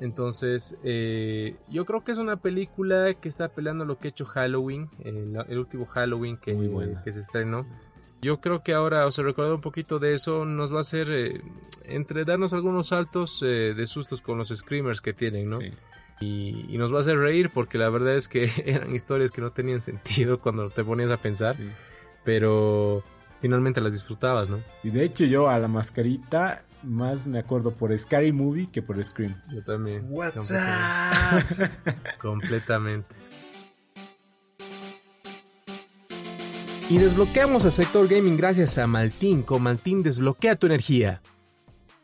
Entonces, 0.00 0.76
eh, 0.82 1.56
yo 1.68 1.84
creo 1.84 2.02
que 2.02 2.12
es 2.12 2.18
una 2.18 2.36
película 2.36 3.14
que 3.14 3.28
está 3.28 3.48
peleando 3.48 3.84
lo 3.84 3.98
que 3.98 4.08
ha 4.08 4.10
hecho 4.10 4.24
Halloween, 4.24 4.88
el, 5.04 5.58
último 5.58 5.86
Halloween 5.86 6.36
que, 6.36 6.54
que 7.04 7.12
se 7.12 7.20
estrenó. 7.20 7.64
Yo 8.24 8.40
creo 8.40 8.60
que 8.60 8.72
ahora, 8.72 9.06
os 9.06 9.18
he 9.18 9.22
recordado 9.22 9.56
un 9.56 9.60
poquito 9.60 9.98
de 9.98 10.14
eso, 10.14 10.46
nos 10.46 10.72
va 10.72 10.78
a 10.78 10.80
hacer 10.80 11.10
eh, 11.10 11.42
entre 11.84 12.24
darnos 12.24 12.54
algunos 12.54 12.88
saltos 12.88 13.42
eh, 13.42 13.74
de 13.76 13.86
sustos 13.86 14.22
con 14.22 14.38
los 14.38 14.48
screamers 14.48 15.02
que 15.02 15.12
tienen, 15.12 15.50
¿no? 15.50 15.58
Y, 16.20 16.64
y, 16.70 16.78
nos 16.78 16.90
va 16.90 16.98
a 16.98 17.00
hacer 17.00 17.18
reír 17.18 17.50
porque 17.52 17.76
la 17.76 17.90
verdad 17.90 18.14
es 18.14 18.28
que 18.28 18.50
eran 18.64 18.94
historias 18.94 19.30
que 19.30 19.42
no 19.42 19.50
tenían 19.50 19.82
sentido 19.82 20.40
cuando 20.40 20.70
te 20.70 20.82
ponías 20.82 21.10
a 21.10 21.18
pensar. 21.18 21.56
Pero 22.24 23.02
finalmente 23.40 23.80
las 23.80 23.92
disfrutabas, 23.92 24.48
¿no? 24.48 24.60
Sí, 24.80 24.90
de 24.90 25.04
hecho 25.04 25.24
yo 25.24 25.48
a 25.48 25.58
la 25.58 25.68
mascarita 25.68 26.64
más 26.84 27.26
me 27.26 27.38
acuerdo 27.38 27.72
por 27.72 27.96
Scary 27.98 28.32
Movie 28.32 28.68
que 28.70 28.82
por 28.82 29.02
Scream. 29.02 29.40
Yo 29.52 29.62
también. 29.62 30.06
What's 30.08 30.52
completamente. 30.52 31.98
completamente. 32.20 33.14
Y 36.90 36.98
desbloqueamos 36.98 37.64
el 37.64 37.70
sector 37.70 38.06
gaming 38.06 38.36
gracias 38.36 38.76
a 38.76 38.86
Maltín. 38.86 39.42
Con 39.42 39.62
Maltín 39.62 40.02
desbloquea 40.02 40.56
tu 40.56 40.66
energía. 40.66 41.22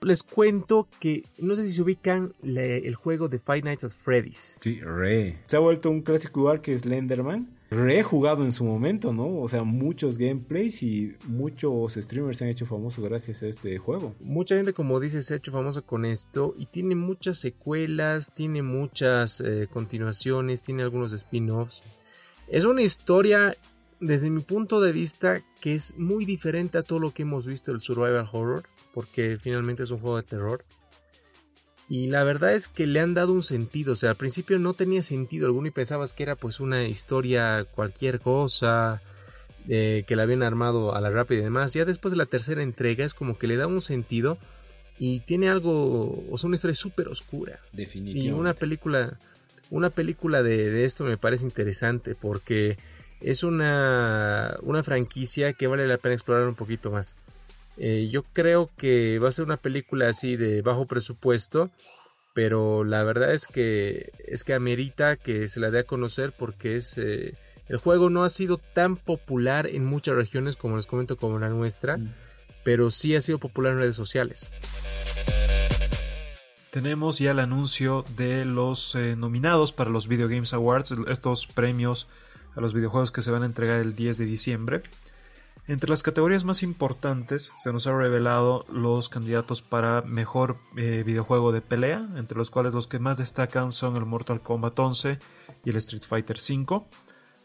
Les 0.02 0.22
cuento 0.22 0.88
que 0.98 1.24
no 1.38 1.54
sé 1.56 1.64
si 1.64 1.72
se 1.72 1.82
ubican 1.82 2.32
el 2.42 2.94
juego 2.94 3.28
de 3.28 3.38
Five 3.38 3.62
Nights 3.62 3.84
at 3.84 3.90
Freddy's. 3.90 4.56
Sí, 4.60 4.80
re. 4.80 5.40
Se 5.46 5.56
ha 5.56 5.60
vuelto 5.60 5.90
un 5.90 6.00
clásico 6.00 6.40
igual 6.40 6.60
que 6.62 6.78
Slenderman 6.78 7.60
re-jugado 7.70 8.44
en 8.44 8.52
su 8.52 8.64
momento, 8.64 9.12
¿no? 9.12 9.40
O 9.40 9.48
sea, 9.48 9.62
muchos 9.62 10.18
gameplays 10.18 10.82
y 10.82 11.16
muchos 11.26 11.94
streamers 11.94 12.38
se 12.38 12.44
han 12.44 12.50
hecho 12.50 12.66
famosos 12.66 13.04
gracias 13.04 13.42
a 13.42 13.46
este 13.46 13.78
juego. 13.78 14.14
Mucha 14.20 14.56
gente, 14.56 14.72
como 14.72 14.98
dices, 14.98 15.26
se 15.26 15.34
ha 15.34 15.36
hecho 15.36 15.52
famosa 15.52 15.80
con 15.82 16.04
esto 16.04 16.54
y 16.58 16.66
tiene 16.66 16.96
muchas 16.96 17.38
secuelas, 17.38 18.32
tiene 18.34 18.62
muchas 18.62 19.40
eh, 19.40 19.68
continuaciones, 19.70 20.62
tiene 20.62 20.82
algunos 20.82 21.12
spin-offs. 21.12 21.82
Es 22.48 22.64
una 22.64 22.82
historia, 22.82 23.56
desde 24.00 24.30
mi 24.30 24.40
punto 24.40 24.80
de 24.80 24.90
vista, 24.90 25.40
que 25.60 25.76
es 25.76 25.96
muy 25.96 26.24
diferente 26.24 26.78
a 26.78 26.82
todo 26.82 26.98
lo 26.98 27.12
que 27.14 27.22
hemos 27.22 27.46
visto 27.46 27.70
del 27.70 27.80
survival 27.80 28.28
horror, 28.32 28.64
porque 28.92 29.38
finalmente 29.40 29.82
es 29.82 29.90
un 29.90 29.98
juego 29.98 30.16
de 30.16 30.22
terror. 30.22 30.64
Y 31.88 32.06
la 32.06 32.22
verdad 32.22 32.54
es 32.54 32.68
que 32.68 32.86
le 32.86 33.00
han 33.00 33.14
dado 33.14 33.32
un 33.32 33.42
sentido. 33.42 33.94
O 33.94 33.96
sea, 33.96 34.10
al 34.10 34.16
principio 34.16 34.58
no 34.58 34.74
tenía 34.74 35.02
sentido 35.02 35.46
alguno 35.46 35.66
y 35.66 35.72
pensabas 35.72 36.12
que 36.12 36.22
era 36.22 36.36
pues 36.36 36.60
una 36.60 36.84
historia, 36.84 37.64
cualquier 37.64 38.20
cosa, 38.20 39.02
eh, 39.68 40.04
que 40.06 40.14
la 40.14 40.22
habían 40.22 40.44
armado 40.44 40.94
a 40.94 41.00
la 41.00 41.10
rápida 41.10 41.40
y 41.40 41.44
demás. 41.44 41.72
Ya 41.72 41.84
después 41.84 42.12
de 42.12 42.18
la 42.18 42.26
tercera 42.26 42.62
entrega 42.62 43.04
es 43.04 43.12
como 43.12 43.38
que 43.38 43.48
le 43.48 43.56
da 43.56 43.66
un 43.66 43.80
sentido 43.80 44.38
y 44.98 45.20
tiene 45.20 45.48
algo, 45.48 46.24
o 46.30 46.38
sea, 46.38 46.46
una 46.46 46.56
historia 46.56 46.76
súper 46.76 47.08
oscura. 47.08 47.58
Definitivamente. 47.72 48.36
Y 48.36 48.38
una 48.38 48.54
película, 48.54 49.18
una 49.70 49.90
película 49.90 50.42
de, 50.42 50.70
de, 50.70 50.84
esto 50.84 51.04
me 51.04 51.16
parece 51.16 51.44
interesante 51.44 52.14
porque 52.14 52.78
es 53.20 53.42
una, 53.42 54.56
una 54.62 54.82
franquicia 54.82 55.54
que 55.54 55.66
vale 55.66 55.86
la 55.86 55.98
pena 55.98 56.14
explorar 56.14 56.46
un 56.46 56.54
poquito 56.54 56.90
más. 56.90 57.16
Eh, 57.82 58.10
yo 58.12 58.24
creo 58.24 58.68
que 58.76 59.18
va 59.18 59.30
a 59.30 59.32
ser 59.32 59.46
una 59.46 59.56
película 59.56 60.06
así 60.06 60.36
de 60.36 60.60
bajo 60.60 60.84
presupuesto, 60.84 61.70
pero 62.34 62.84
la 62.84 63.02
verdad 63.04 63.32
es 63.32 63.46
que 63.46 64.12
es 64.26 64.44
que 64.44 64.52
amerita 64.52 65.16
que 65.16 65.48
se 65.48 65.60
la 65.60 65.70
dé 65.70 65.78
a 65.78 65.84
conocer 65.84 66.34
porque 66.38 66.76
es 66.76 66.98
eh, 66.98 67.34
el 67.68 67.78
juego 67.78 68.10
no 68.10 68.22
ha 68.22 68.28
sido 68.28 68.58
tan 68.58 68.96
popular 68.96 69.66
en 69.66 69.86
muchas 69.86 70.14
regiones 70.14 70.56
como 70.56 70.76
les 70.76 70.86
comento 70.86 71.16
como 71.16 71.38
la 71.38 71.48
nuestra, 71.48 71.96
mm. 71.96 72.12
pero 72.64 72.90
sí 72.90 73.16
ha 73.16 73.22
sido 73.22 73.38
popular 73.38 73.72
en 73.72 73.78
redes 73.78 73.96
sociales. 73.96 74.46
Tenemos 76.70 77.18
ya 77.18 77.30
el 77.30 77.38
anuncio 77.38 78.04
de 78.14 78.44
los 78.44 78.94
eh, 78.94 79.16
nominados 79.16 79.72
para 79.72 79.88
los 79.88 80.06
Video 80.06 80.28
Games 80.28 80.52
Awards, 80.52 80.94
estos 81.08 81.46
premios 81.46 82.08
a 82.54 82.60
los 82.60 82.74
videojuegos 82.74 83.10
que 83.10 83.22
se 83.22 83.30
van 83.30 83.42
a 83.42 83.46
entregar 83.46 83.80
el 83.80 83.96
10 83.96 84.18
de 84.18 84.24
diciembre. 84.26 84.82
Entre 85.70 85.88
las 85.88 86.02
categorías 86.02 86.42
más 86.42 86.64
importantes 86.64 87.52
se 87.56 87.72
nos 87.72 87.86
ha 87.86 87.92
revelado 87.92 88.64
los 88.72 89.08
candidatos 89.08 89.62
para 89.62 90.02
mejor 90.02 90.56
eh, 90.76 91.04
videojuego 91.06 91.52
de 91.52 91.60
pelea, 91.60 92.08
entre 92.16 92.36
los 92.36 92.50
cuales 92.50 92.74
los 92.74 92.88
que 92.88 92.98
más 92.98 93.18
destacan 93.18 93.70
son 93.70 93.94
el 93.94 94.04
Mortal 94.04 94.40
Kombat 94.40 94.76
11 94.76 95.20
y 95.64 95.70
el 95.70 95.76
Street 95.76 96.02
Fighter 96.02 96.38
5. 96.38 96.88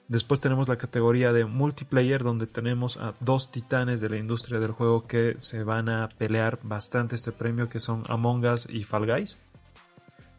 Después 0.08 0.40
tenemos 0.40 0.68
la 0.68 0.80
categoría 0.80 1.34
de 1.34 1.46
multiplayer 1.46 2.24
donde 2.24 2.48
tenemos 2.48 2.98
a 2.98 3.14
dos 3.20 3.52
titanes 3.52 4.02
de 4.02 4.10
la 4.10 4.18
industria 4.18 4.60
del 4.60 4.72
juego 4.72 5.06
que 5.06 5.36
se 5.38 5.64
van 5.64 5.88
a 5.88 6.10
pelear 6.10 6.58
bastante 6.64 7.16
este 7.16 7.32
premio 7.32 7.70
que 7.70 7.80
son 7.80 8.06
Among 8.08 8.44
Us 8.48 8.68
y 8.68 8.86
Fall 8.86 9.06
Guys. 9.06 9.38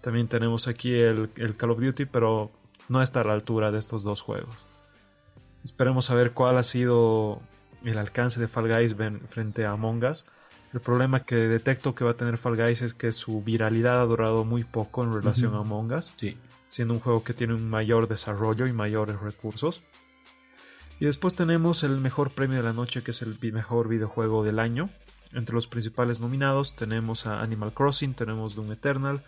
También 0.01 0.27
tenemos 0.27 0.67
aquí 0.67 0.93
el, 0.93 1.31
el 1.37 1.57
Call 1.57 1.71
of 1.71 1.79
Duty 1.79 2.07
pero 2.07 2.51
no 2.89 3.01
está 3.01 3.21
a 3.21 3.25
la 3.25 3.35
altura 3.35 3.71
de 3.71 3.79
estos 3.79 4.03
dos 4.03 4.23
juegos. 4.23 4.67
Esperemos 5.63 6.11
a 6.11 6.17
ver 6.17 6.33
cuál 6.33 6.59
ha 6.59 6.65
sido 6.65 7.41
el 7.91 7.99
alcance 7.99 8.41
de 8.41 8.49
Fall 8.49 8.69
Guys 8.69 8.97
frente 9.29 9.65
a 9.65 9.73
Among 9.73 10.05
Us. 10.05 10.27
El 10.73 10.81
problema 10.81 11.21
que 11.21 11.37
detecto 11.37 11.95
que 11.95 12.05
va 12.05 12.13
a 12.13 12.17
tener 12.17 12.37
Fall 12.37 12.57
Guys 12.57 12.83
es 12.83 12.95
que 12.95 13.13
su 13.13 13.43
viralidad 13.43 14.01
ha 14.01 14.05
durado 14.05 14.45
muy 14.45 14.65
poco 14.65 15.05
en 15.05 15.13
relación 15.13 15.55
a 15.55 15.59
Among 15.59 15.93
Us, 15.93 16.13
sí. 16.17 16.37
siendo 16.69 16.95
un 16.95 17.01
juego 17.01 17.25
que 17.25 17.35
tiene 17.35 17.55
un 17.55 17.69
mayor 17.69 18.09
desarrollo 18.09 18.67
y 18.67 18.73
mayores 18.73 19.21
recursos. 19.21 19.83
Y 20.99 21.05
después 21.05 21.35
tenemos 21.35 21.85
el 21.85 22.01
mejor 22.01 22.31
premio 22.31 22.57
de 22.57 22.63
la 22.63 22.73
noche, 22.73 23.03
que 23.03 23.11
es 23.11 23.23
el 23.23 23.39
mejor 23.53 23.89
videojuego 23.89 24.45
del 24.45 24.59
año. 24.59 24.91
Entre 25.33 25.55
los 25.55 25.67
principales 25.67 26.21
nominados 26.21 26.75
tenemos 26.75 27.27
a 27.27 27.43
Animal 27.43 27.73
Crossing, 27.75 28.15
tenemos 28.15 28.55
Doom 28.55 28.73
Eternal, 28.73 29.23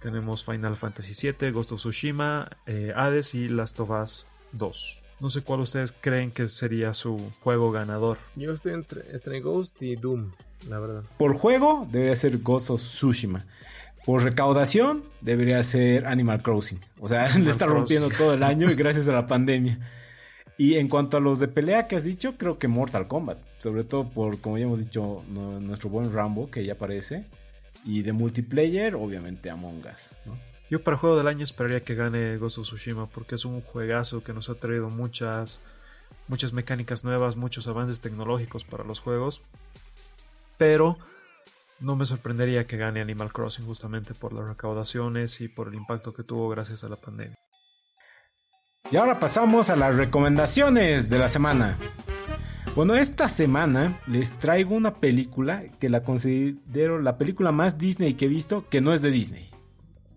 tenemos 0.00 0.44
Final 0.44 0.76
Fantasy 0.76 1.30
VII, 1.30 1.52
Ghost 1.52 1.72
of 1.72 1.78
Tsushima, 1.78 2.48
eh, 2.66 2.92
Hades 2.94 3.34
y 3.34 3.48
Last 3.48 3.78
of 3.80 3.90
Us 3.90 4.26
2. 4.52 5.05
No 5.18 5.30
sé 5.30 5.40
cuál 5.40 5.60
ustedes 5.60 5.92
creen 5.98 6.30
que 6.30 6.46
sería 6.46 6.92
su 6.92 7.18
juego 7.40 7.72
ganador. 7.72 8.18
Yo 8.34 8.52
estoy 8.52 8.74
entre, 8.74 9.40
Ghost 9.40 9.80
y 9.82 9.96
Doom, 9.96 10.32
la 10.68 10.78
verdad. 10.78 11.04
Por 11.16 11.34
juego 11.34 11.88
debería 11.90 12.14
ser 12.16 12.38
Ghost 12.38 12.70
of 12.70 12.82
Tsushima. 12.82 13.46
Por 14.04 14.22
recaudación 14.22 15.04
debería 15.22 15.62
ser 15.64 16.06
Animal 16.06 16.42
Crossing. 16.42 16.80
O 17.00 17.08
sea, 17.08 17.28
le 17.38 17.50
está 17.50 17.66
rompiendo 17.66 18.10
todo 18.10 18.34
el 18.34 18.42
año 18.42 18.70
y 18.70 18.74
gracias 18.76 19.08
a 19.08 19.12
la 19.12 19.26
pandemia. 19.26 19.78
Y 20.58 20.76
en 20.76 20.88
cuanto 20.88 21.16
a 21.16 21.20
los 21.20 21.38
de 21.38 21.48
pelea 21.48 21.86
que 21.86 21.96
has 21.96 22.04
dicho, 22.04 22.36
creo 22.36 22.58
que 22.58 22.68
Mortal 22.68 23.08
Kombat. 23.08 23.38
Sobre 23.58 23.84
todo 23.84 24.08
por, 24.08 24.40
como 24.40 24.58
ya 24.58 24.64
hemos 24.64 24.78
dicho, 24.78 25.22
nuestro 25.28 25.90
buen 25.90 26.12
Rambo, 26.12 26.50
que 26.50 26.64
ya 26.64 26.74
aparece. 26.74 27.24
Y 27.84 28.02
de 28.02 28.12
multiplayer, 28.12 28.94
obviamente 28.94 29.50
Among 29.50 29.82
Us. 29.94 30.10
¿no? 30.24 30.38
Yo 30.68 30.82
para 30.82 30.96
juego 30.96 31.16
del 31.16 31.28
año 31.28 31.44
esperaría 31.44 31.84
que 31.84 31.94
gane 31.94 32.38
Ghost 32.38 32.58
of 32.58 32.64
Tsushima 32.64 33.06
porque 33.06 33.36
es 33.36 33.44
un 33.44 33.60
juegazo 33.60 34.24
que 34.24 34.32
nos 34.32 34.48
ha 34.48 34.54
traído 34.56 34.90
muchas, 34.90 35.60
muchas 36.26 36.52
mecánicas 36.52 37.04
nuevas, 37.04 37.36
muchos 37.36 37.68
avances 37.68 38.00
tecnológicos 38.00 38.64
para 38.64 38.82
los 38.82 38.98
juegos. 38.98 39.42
Pero 40.58 40.98
no 41.78 41.94
me 41.94 42.04
sorprendería 42.04 42.66
que 42.66 42.76
gane 42.76 43.00
Animal 43.00 43.32
Crossing 43.32 43.64
justamente 43.64 44.14
por 44.14 44.32
las 44.32 44.48
recaudaciones 44.48 45.40
y 45.40 45.48
por 45.48 45.68
el 45.68 45.74
impacto 45.74 46.12
que 46.12 46.24
tuvo 46.24 46.48
gracias 46.48 46.82
a 46.82 46.88
la 46.88 46.96
pandemia. 46.96 47.36
Y 48.90 48.96
ahora 48.96 49.20
pasamos 49.20 49.70
a 49.70 49.76
las 49.76 49.94
recomendaciones 49.94 51.08
de 51.10 51.18
la 51.18 51.28
semana. 51.28 51.76
Bueno, 52.74 52.94
esta 52.94 53.28
semana 53.28 54.00
les 54.06 54.38
traigo 54.38 54.74
una 54.74 54.94
película 54.94 55.64
que 55.80 55.88
la 55.88 56.02
considero 56.02 57.00
la 57.00 57.18
película 57.18 57.52
más 57.52 57.78
Disney 57.78 58.14
que 58.14 58.26
he 58.26 58.28
visto 58.28 58.68
que 58.68 58.80
no 58.80 58.92
es 58.92 59.02
de 59.02 59.10
Disney. 59.10 59.55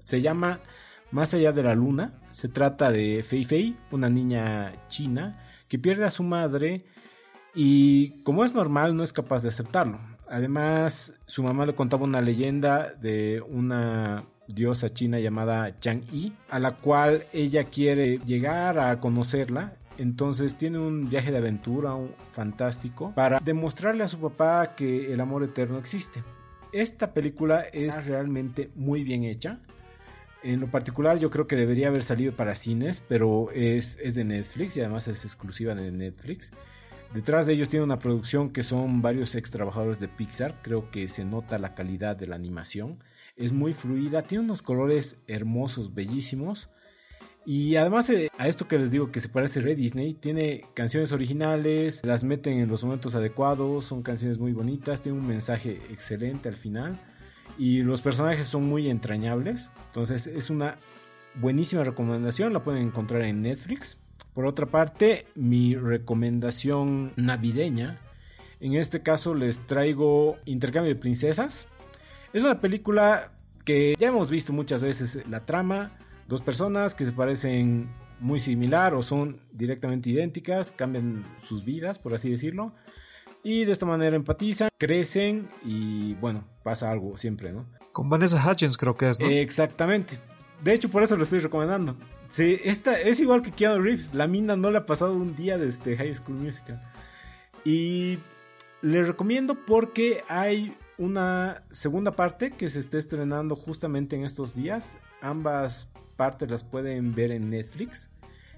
Se 0.10 0.22
llama 0.22 0.62
Más 1.12 1.36
allá 1.36 1.52
de 1.52 1.62
la 1.62 1.76
luna. 1.76 2.14
Se 2.32 2.48
trata 2.48 2.90
de 2.90 3.22
Fei 3.22 3.46
Fei, 3.46 3.78
una 3.92 4.10
niña 4.10 4.74
china 4.88 5.38
que 5.68 5.78
pierde 5.78 6.04
a 6.04 6.10
su 6.10 6.24
madre 6.24 6.84
y 7.54 8.24
como 8.24 8.44
es 8.44 8.56
normal 8.56 8.96
no 8.96 9.04
es 9.04 9.14
capaz 9.14 9.44
de 9.44 9.50
aceptarlo. 9.50 10.00
Además, 10.28 11.14
su 11.28 11.44
mamá 11.44 11.68
le 11.68 11.76
contaba 11.76 12.06
una 12.06 12.22
leyenda 12.22 12.92
de 12.92 13.44
una 13.48 14.26
diosa 14.48 14.92
china 14.92 15.20
llamada 15.20 15.80
Chang 15.80 16.02
Yi, 16.08 16.34
a 16.50 16.58
la 16.58 16.72
cual 16.78 17.26
ella 17.32 17.66
quiere 17.66 18.18
llegar 18.26 18.80
a 18.80 19.00
conocerla. 19.00 19.76
Entonces 20.00 20.58
tiene 20.58 20.80
un 20.80 21.08
viaje 21.08 21.30
de 21.30 21.38
aventura 21.38 21.96
fantástico 22.32 23.14
para 23.14 23.40
demostrarle 23.40 24.06
a 24.06 24.08
su 24.08 24.18
papá 24.18 24.74
que 24.76 25.14
el 25.14 25.22
amor 25.22 25.44
eterno 25.44 25.78
existe. 25.78 26.24
Esta 26.72 27.14
película 27.14 27.62
es 27.62 28.10
realmente 28.10 28.72
muy 28.74 29.04
bien 29.04 29.24
hecha. 29.24 29.60
En 30.42 30.62
lo 30.62 30.68
particular 30.68 31.20
yo 31.20 31.30
creo 31.30 31.48
que 31.48 31.58
debería 31.58 31.90
haber 31.90 32.04
salido 32.04 32.34
para 32.34 32.56
cines, 32.56 33.04
pero 33.06 33.50
es, 33.52 33.98
de 33.98 34.24
Netflix 34.24 34.78
y 34.78 34.80
además 34.80 35.08
es 35.10 35.26
exclusiva 35.26 35.76
de 35.76 35.92
Netflix. 35.92 36.52
Detrás 37.14 37.46
de 37.46 37.54
ellos 37.54 37.70
tiene 37.70 37.84
una 37.84 38.00
producción 38.00 38.52
que 38.52 38.64
son 38.64 39.02
varios 39.02 39.36
ex 39.36 39.52
trabajadores 39.52 40.00
de 40.00 40.08
Pixar, 40.08 40.62
creo 40.62 40.92
que 40.92 41.08
se 41.08 41.26
nota 41.26 41.58
la 41.58 41.74
calidad 41.74 42.16
de 42.16 42.28
la 42.28 42.36
animación, 42.36 43.04
es 43.36 43.52
muy 43.52 43.74
fluida, 43.74 44.22
tiene 44.22 44.46
unos 44.46 44.62
colores 44.62 45.18
hermosos, 45.28 45.94
bellísimos. 45.94 46.70
Y 47.46 47.78
además 47.78 48.10
eh, 48.12 48.30
a 48.38 48.48
esto 48.48 48.68
que 48.68 48.78
les 48.78 48.92
digo 48.92 49.12
que 49.12 49.22
se 49.22 49.30
parece 49.30 49.60
Red 49.60 49.78
Disney, 49.78 50.14
tiene 50.14 50.66
canciones 50.76 51.12
originales, 51.12 52.06
las 52.06 52.24
meten 52.24 52.60
en 52.60 52.70
los 52.70 52.84
momentos 52.84 53.16
adecuados, 53.16 53.86
son 53.86 54.04
canciones 54.04 54.38
muy 54.38 54.54
bonitas, 54.54 55.02
tiene 55.02 55.18
un 55.18 55.28
mensaje 55.28 55.82
excelente 55.90 56.48
al 56.48 56.58
final 56.58 57.00
y 57.60 57.84
los 57.84 58.02
personajes 58.02 58.48
son 58.48 58.64
muy 58.64 58.90
entrañables. 58.90 59.70
Entonces 59.88 60.26
es 60.26 60.50
una 60.50 60.78
buenísima 61.36 61.84
recomendación, 61.84 62.54
la 62.54 62.64
pueden 62.64 62.82
encontrar 62.84 63.24
en 63.24 63.42
Netflix. 63.42 64.00
Por 64.34 64.46
otra 64.46 64.66
parte, 64.66 65.28
mi 65.36 65.76
recomendación 65.76 67.12
navideña, 67.18 68.00
en 68.62 68.74
este 68.74 69.04
caso 69.04 69.36
les 69.36 69.60
traigo 69.68 70.38
Intercambio 70.46 70.94
de 70.94 71.00
Princesas. 71.00 71.68
Es 72.32 72.44
una 72.44 72.62
película 72.62 73.34
que 73.66 73.96
ya 74.00 74.08
hemos 74.08 74.30
visto 74.30 74.54
muchas 74.54 74.82
veces 74.82 75.20
la 75.30 75.46
trama, 75.46 75.98
dos 76.28 76.42
personas 76.42 76.96
que 76.96 77.06
se 77.06 77.12
parecen 77.12 77.90
muy 78.22 78.40
similar 78.40 78.94
o 78.94 79.04
son 79.04 79.42
directamente 79.52 80.10
idénticas, 80.10 80.72
cambian 80.72 81.26
sus 81.42 81.66
vidas, 81.66 82.00
por 82.00 82.14
así 82.14 82.30
decirlo 82.30 82.74
y 83.44 83.66
de 83.66 83.72
esta 83.72 83.86
manera 83.86 84.16
empatizan, 84.16 84.70
crecen 84.78 85.48
y 85.64 86.14
bueno, 86.16 86.46
pasa 86.64 86.92
algo 86.92 87.18
siempre, 87.18 87.52
¿no? 87.52 87.66
Con 87.92 88.10
Vanessa 88.10 88.44
Hutchins 88.50 88.78
creo 88.78 88.96
que 88.96 89.10
es, 89.10 89.20
¿no? 89.20 89.28
Exactamente. 89.28 90.20
De 90.64 90.74
hecho, 90.74 90.90
por 90.90 91.04
eso 91.04 91.16
lo 91.16 91.24
estoy 91.24 91.40
recomendando. 91.40 91.96
Sí, 92.28 92.60
esta 92.64 93.00
es 93.00 93.20
igual 93.20 93.42
que 93.42 93.52
Keanu 93.52 93.82
Reeves. 93.82 94.14
La 94.14 94.28
mina 94.28 94.56
no 94.56 94.70
le 94.72 94.78
ha 94.78 94.86
pasado 94.86 95.14
un 95.14 95.36
día 95.36 95.58
desde 95.58 95.70
este 95.70 95.98
High 95.98 96.16
School 96.16 96.38
Musical. 96.38 96.82
Y 97.64 98.20
le 98.82 99.04
recomiendo 99.04 99.66
porque 99.66 100.24
hay 100.28 100.78
una 100.98 101.64
segunda 101.72 102.12
parte 102.12 102.52
que 102.52 102.70
se 102.70 102.80
está 102.80 102.98
estrenando 102.98 103.56
justamente 103.56 104.16
en 104.16 104.26
estos 104.26 104.54
días. 104.54 104.96
Ambas 105.22 105.90
partes 106.18 106.52
las 106.52 106.64
pueden 106.64 107.16
ver 107.16 107.32
en 107.32 107.50
Netflix. 107.50 108.10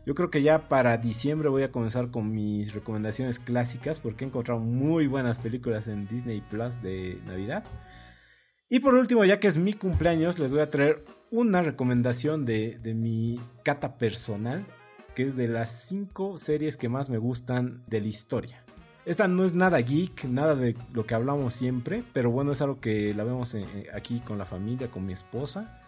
Yo 0.06 0.16
creo 0.16 0.32
que 0.32 0.41
ya 0.41 0.68
para 0.68 0.97
diciembre 0.97 1.47
voy 1.49 1.62
a 1.62 1.72
comenzar 1.72 2.10
con 2.10 2.32
mis 2.32 2.74
recomendaciones 2.74 3.38
clásicas 3.38 3.99
porque 3.99 4.26
he 4.26 4.28
encontrado 4.28 4.60
muy 4.60 5.06
buenas 5.06 5.39
películas 5.39 5.88
en 5.88 6.08
Disney 6.08 6.41
Plus 6.41 6.82
de 6.82 7.22
Navidad. 7.28 7.64
Y 8.74 8.80
por 8.80 8.95
último, 8.95 9.26
ya 9.26 9.41
que 9.41 9.49
es 9.49 9.57
mi 9.57 9.74
cumpleaños, 9.74 10.39
les 10.39 10.53
voy 10.53 10.61
a 10.61 10.69
traer 10.69 11.03
una 11.30 11.61
recomendación 11.61 12.45
de, 12.45 12.80
mi 12.95 13.38
cata 13.65 13.97
personal, 13.97 14.65
que 15.13 15.24
es 15.24 15.36
de 15.36 15.49
las 15.49 15.89
5 15.89 16.38
series 16.38 16.78
que 16.78 16.88
más 16.88 17.09
me 17.09 17.17
gustan 17.17 17.84
de 17.88 17.99
la 17.99 18.07
historia. 18.07 18.63
Esta 19.05 19.28
no 19.28 19.43
es 19.43 19.53
nada 19.53 19.80
geek, 19.80 20.24
nada 20.24 20.55
de 20.55 20.78
lo 20.93 21.05
que 21.05 21.13
hablamos 21.15 21.53
siempre, 21.53 22.05
pero 22.13 22.32
bueno, 22.32 22.53
es 22.53 22.61
algo 22.61 22.80
que 22.80 23.13
la 23.13 23.26
vemos 23.26 23.53
eh, 23.55 23.88
aquí 23.93 24.22
con 24.22 24.38
la 24.38 24.45
familia, 24.45 24.89
con 24.89 25.05
mi 25.05 25.11
esposa. 25.11 25.82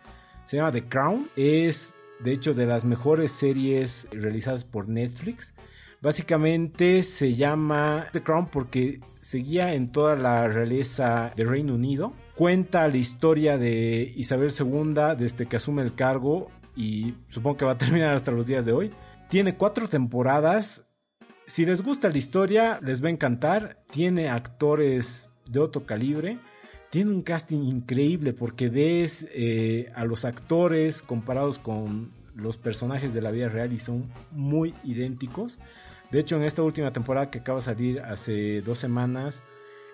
Se 0.46 0.58
llama 0.58 0.74
The 0.74 0.84
Crown. 0.84 1.30
Es 1.38 2.02
de 2.20 2.34
hecho 2.34 2.54
de 2.54 2.66
las 2.66 2.84
mejores 2.84 3.32
series 3.32 4.10
realizadas 4.12 4.66
por 4.66 4.90
Netflix. 4.90 5.54
Básicamente 6.02 7.02
se 7.04 7.34
llama 7.34 8.08
The 8.12 8.24
Crown 8.24 8.48
porque 8.48 9.00
seguía 9.22 9.74
en 9.74 9.94
toda 9.94 10.18
la 10.18 10.50
realeza 10.50 11.32
del 11.38 11.48
Reino 11.48 11.76
Unido. 11.76 12.12
Cuenta 12.36 12.88
la 12.88 12.98
historia 12.98 13.58
de 13.58 14.12
Isabel 14.16 14.52
II 14.58 15.16
desde 15.18 15.46
que 15.46 15.58
asume 15.58 15.84
el 15.84 15.96
cargo 15.96 16.50
y 16.76 17.16
supongo 17.28 17.58
que 17.58 17.66
va 17.66 17.74
a 17.74 17.78
terminar 17.78 18.16
hasta 18.16 18.32
los 18.32 18.48
días 18.48 18.66
de 18.66 18.72
hoy. 18.72 18.92
Tiene 19.30 19.56
cuatro 19.56 19.88
temporadas. 19.88 20.88
Si 21.46 21.66
les 21.66 21.82
gusta 21.82 22.10
la 22.10 22.18
historia, 22.18 22.80
les 22.82 23.04
va 23.04 23.08
a 23.08 23.12
encantar. 23.12 23.84
Tiene 23.90 24.30
actores 24.30 25.30
de 25.46 25.60
otro 25.60 25.86
calibre 25.86 26.40
tiene 26.94 27.10
un 27.10 27.24
casting 27.24 27.64
increíble 27.64 28.34
porque 28.34 28.70
ves 28.70 29.28
eh, 29.34 29.92
a 29.96 30.06
los 30.06 30.26
actores 30.26 31.02
comparados 31.02 31.58
con 31.58 32.12
los 32.36 32.58
personajes 32.58 33.16
de 33.16 33.22
la 33.24 33.32
vida 33.32 33.50
real 33.50 33.74
y 33.74 33.80
son 33.80 34.12
muy 34.30 34.76
idénticos. 34.84 35.58
De 36.12 36.20
hecho, 36.20 36.36
en 36.36 36.44
esta 36.44 36.62
última 36.62 36.94
temporada 36.94 37.32
que 37.32 37.40
acaba 37.40 37.58
de 37.58 37.66
salir 37.66 38.00
hace 38.02 38.62
dos 38.62 38.78
semanas, 38.78 39.44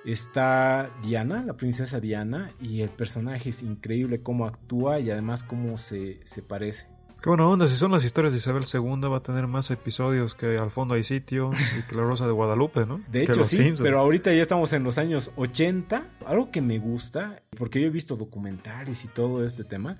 está 0.05 0.91
Diana, 1.03 1.43
la 1.43 1.53
princesa 1.53 1.99
Diana, 1.99 2.51
y 2.59 2.81
el 2.81 2.89
personaje 2.89 3.49
es 3.49 3.63
increíble 3.63 4.21
cómo 4.21 4.45
actúa 4.45 4.99
y 4.99 5.11
además 5.11 5.43
cómo 5.43 5.77
se, 5.77 6.19
se 6.23 6.41
parece. 6.41 6.87
Qué 7.21 7.29
buena 7.29 7.45
onda, 7.47 7.67
si 7.67 7.75
son 7.75 7.91
las 7.91 8.05
historias 8.05 8.31
de 8.31 8.37
Isabel 8.37 8.63
II 8.63 9.09
va 9.09 9.17
a 9.17 9.23
tener 9.23 9.45
más 9.45 9.69
episodios 9.71 10.35
que 10.35 10.57
Al 10.57 10.71
fondo 10.71 10.93
hay 10.93 11.03
sitio 11.03 11.51
y 11.77 11.81
que 11.83 11.95
La 11.95 12.03
Rosa 12.03 12.25
de 12.25 12.31
Guadalupe, 12.31 12.85
¿no? 12.85 13.01
De 13.11 13.23
hecho 13.23 13.43
sí, 13.43 13.73
pero 13.77 13.99
ahorita 13.99 14.33
ya 14.33 14.41
estamos 14.41 14.71
en 14.71 14.83
los 14.83 14.97
años 14.97 15.31
80. 15.35 16.01
Algo 16.25 16.49
que 16.49 16.61
me 16.61 16.79
gusta, 16.79 17.43
porque 17.57 17.81
yo 17.81 17.87
he 17.87 17.89
visto 17.89 18.15
documentales 18.15 19.03
y 19.03 19.09
todo 19.09 19.43
este 19.43 19.65
tema, 19.65 19.97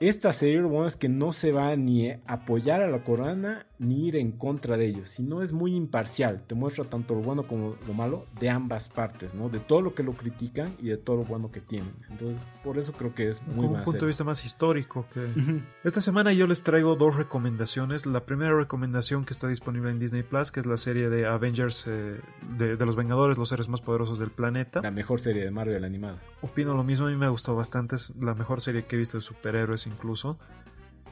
esta 0.00 0.32
serie 0.32 0.62
lo 0.62 0.70
bueno 0.70 0.86
es 0.86 0.96
que 0.96 1.10
no 1.10 1.32
se 1.32 1.52
va 1.52 1.76
ni 1.76 2.08
a 2.08 2.20
apoyar 2.26 2.80
a 2.80 2.88
la 2.88 3.04
corona 3.04 3.66
ni 3.78 4.08
ir 4.08 4.16
en 4.16 4.32
contra 4.32 4.76
de 4.78 4.86
ellos, 4.86 5.10
sino 5.10 5.42
es 5.42 5.52
muy 5.52 5.74
imparcial, 5.74 6.42
te 6.46 6.54
muestra 6.54 6.84
tanto 6.84 7.14
lo 7.14 7.20
bueno 7.20 7.42
como 7.42 7.76
lo 7.86 7.94
malo 7.94 8.26
de 8.38 8.50
ambas 8.50 8.88
partes, 8.88 9.34
¿no? 9.34 9.48
De 9.48 9.58
todo 9.58 9.80
lo 9.82 9.94
que 9.94 10.02
lo 10.02 10.12
critican 10.12 10.74
y 10.78 10.88
de 10.88 10.96
todo 10.96 11.16
lo 11.16 11.24
bueno 11.24 11.50
que 11.50 11.60
tienen. 11.60 11.92
Entonces, 12.10 12.38
por 12.62 12.78
eso 12.78 12.92
creo 12.92 13.14
que 13.14 13.30
es 13.30 13.42
muy 13.46 13.66
Un 13.66 13.82
punto 13.84 14.00
de 14.00 14.06
vista 14.06 14.24
más 14.24 14.44
histórico 14.44 15.06
que... 15.12 15.62
Esta 15.84 16.00
semana 16.00 16.32
yo 16.32 16.46
les 16.46 16.62
traigo 16.62 16.96
dos 16.96 17.16
recomendaciones. 17.16 18.04
La 18.04 18.26
primera 18.26 18.54
recomendación 18.54 19.24
que 19.24 19.32
está 19.32 19.48
disponible 19.48 19.90
en 19.90 19.98
Disney 19.98 20.22
Plus, 20.22 20.50
que 20.50 20.60
es 20.60 20.66
la 20.66 20.76
serie 20.76 21.08
de 21.08 21.26
Avengers 21.26 21.86
eh, 21.88 22.20
de, 22.58 22.76
de, 22.76 22.86
los 22.86 22.96
Vengadores, 22.96 23.38
los 23.38 23.48
seres 23.48 23.68
más 23.68 23.80
poderosos 23.80 24.18
del 24.18 24.30
planeta. 24.30 24.80
La 24.82 24.90
mejor 24.90 25.20
serie 25.20 25.42
de 25.42 25.50
Marvel 25.50 25.84
animada. 25.84 26.20
Opino 26.42 26.74
lo 26.74 26.84
mismo, 26.84 27.06
a 27.06 27.10
mí 27.10 27.16
me 27.16 27.26
ha 27.26 27.30
gustado 27.30 27.56
bastante, 27.56 27.96
es 27.96 28.14
la 28.20 28.34
mejor 28.34 28.60
serie 28.60 28.84
que 28.84 28.96
he 28.96 28.98
visto 28.98 29.16
de 29.16 29.22
superhéroes 29.22 29.86
incluso. 29.90 30.38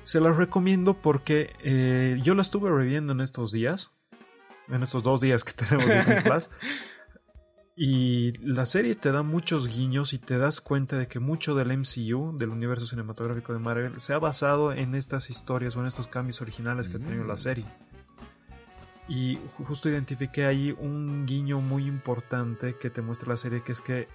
Se 0.04 0.20
las 0.20 0.36
recomiendo 0.36 0.94
porque 0.94 1.52
eh, 1.62 2.18
yo 2.22 2.34
la 2.34 2.42
estuve 2.42 2.70
reviendo 2.70 3.12
en 3.12 3.20
estos 3.20 3.52
días, 3.52 3.90
en 4.68 4.82
estos 4.82 5.02
dos 5.02 5.20
días 5.20 5.44
que 5.44 5.52
tenemos 5.64 5.86
Disney 5.86 6.22
Plus. 6.24 6.50
Y 7.80 8.32
la 8.38 8.66
serie 8.66 8.96
te 8.96 9.12
da 9.12 9.22
muchos 9.22 9.68
guiños 9.68 10.12
y 10.12 10.18
te 10.18 10.36
das 10.36 10.60
cuenta 10.60 10.98
de 10.98 11.06
que 11.06 11.20
mucho 11.20 11.54
del 11.54 11.68
MCU, 11.78 12.36
del 12.36 12.50
universo 12.50 12.86
cinematográfico 12.86 13.52
de 13.52 13.60
Marvel, 13.60 14.00
se 14.00 14.14
ha 14.14 14.18
basado 14.18 14.72
en 14.72 14.96
estas 14.96 15.30
historias 15.30 15.76
o 15.76 15.80
en 15.80 15.86
estos 15.86 16.08
cambios 16.08 16.40
originales 16.40 16.88
que 16.88 16.96
ha 16.96 17.00
tenido 17.00 17.22
la 17.22 17.34
mm. 17.34 17.38
serie. 17.38 17.66
Y 19.06 19.38
justo 19.64 19.88
identifiqué 19.88 20.44
ahí 20.44 20.74
un 20.76 21.24
guiño 21.24 21.60
muy 21.60 21.86
importante 21.86 22.76
que 22.76 22.90
te 22.90 23.00
muestra 23.00 23.28
la 23.28 23.36
serie, 23.36 23.62
que 23.62 23.72
es 23.72 23.80
que 23.80 24.08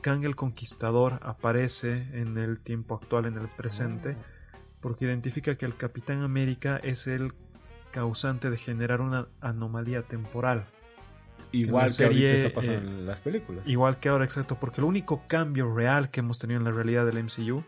Kang 0.00 0.24
el 0.24 0.36
Conquistador 0.36 1.20
aparece 1.22 2.08
en 2.12 2.38
el 2.38 2.60
tiempo 2.60 2.94
actual, 2.94 3.26
en 3.26 3.36
el 3.36 3.48
presente, 3.48 4.16
porque 4.80 5.04
identifica 5.04 5.56
que 5.56 5.66
el 5.66 5.76
Capitán 5.76 6.22
América 6.22 6.78
es 6.82 7.06
el 7.06 7.32
causante 7.90 8.50
de 8.50 8.56
generar 8.56 9.00
una 9.00 9.28
anomalía 9.40 10.02
temporal. 10.02 10.66
Igual 11.52 11.90
que, 11.96 12.04
ahorita 12.04 12.28
está 12.28 12.54
pasando 12.54 12.88
eh, 12.88 12.92
en 12.92 13.06
las 13.06 13.20
películas. 13.20 13.66
Igual 13.68 13.98
que 13.98 14.08
ahora, 14.10 14.24
exacto, 14.24 14.58
porque 14.60 14.80
el 14.80 14.84
único 14.84 15.22
cambio 15.26 15.74
real 15.74 16.10
que 16.10 16.20
hemos 16.20 16.38
tenido 16.38 16.58
en 16.58 16.64
la 16.64 16.72
realidad 16.72 17.06
del 17.06 17.22
MCU 17.24 17.64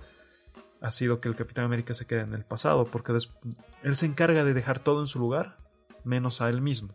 ha 0.82 0.90
sido 0.90 1.20
que 1.20 1.28
el 1.28 1.34
Capitán 1.34 1.64
América 1.64 1.94
se 1.94 2.06
quede 2.06 2.20
en 2.20 2.34
el 2.34 2.44
pasado, 2.44 2.86
porque 2.86 3.12
él 3.82 3.96
se 3.96 4.06
encarga 4.06 4.44
de 4.44 4.54
dejar 4.54 4.80
todo 4.80 5.00
en 5.00 5.06
su 5.06 5.18
lugar, 5.18 5.56
menos 6.04 6.40
a 6.40 6.48
él 6.48 6.60
mismo. 6.60 6.94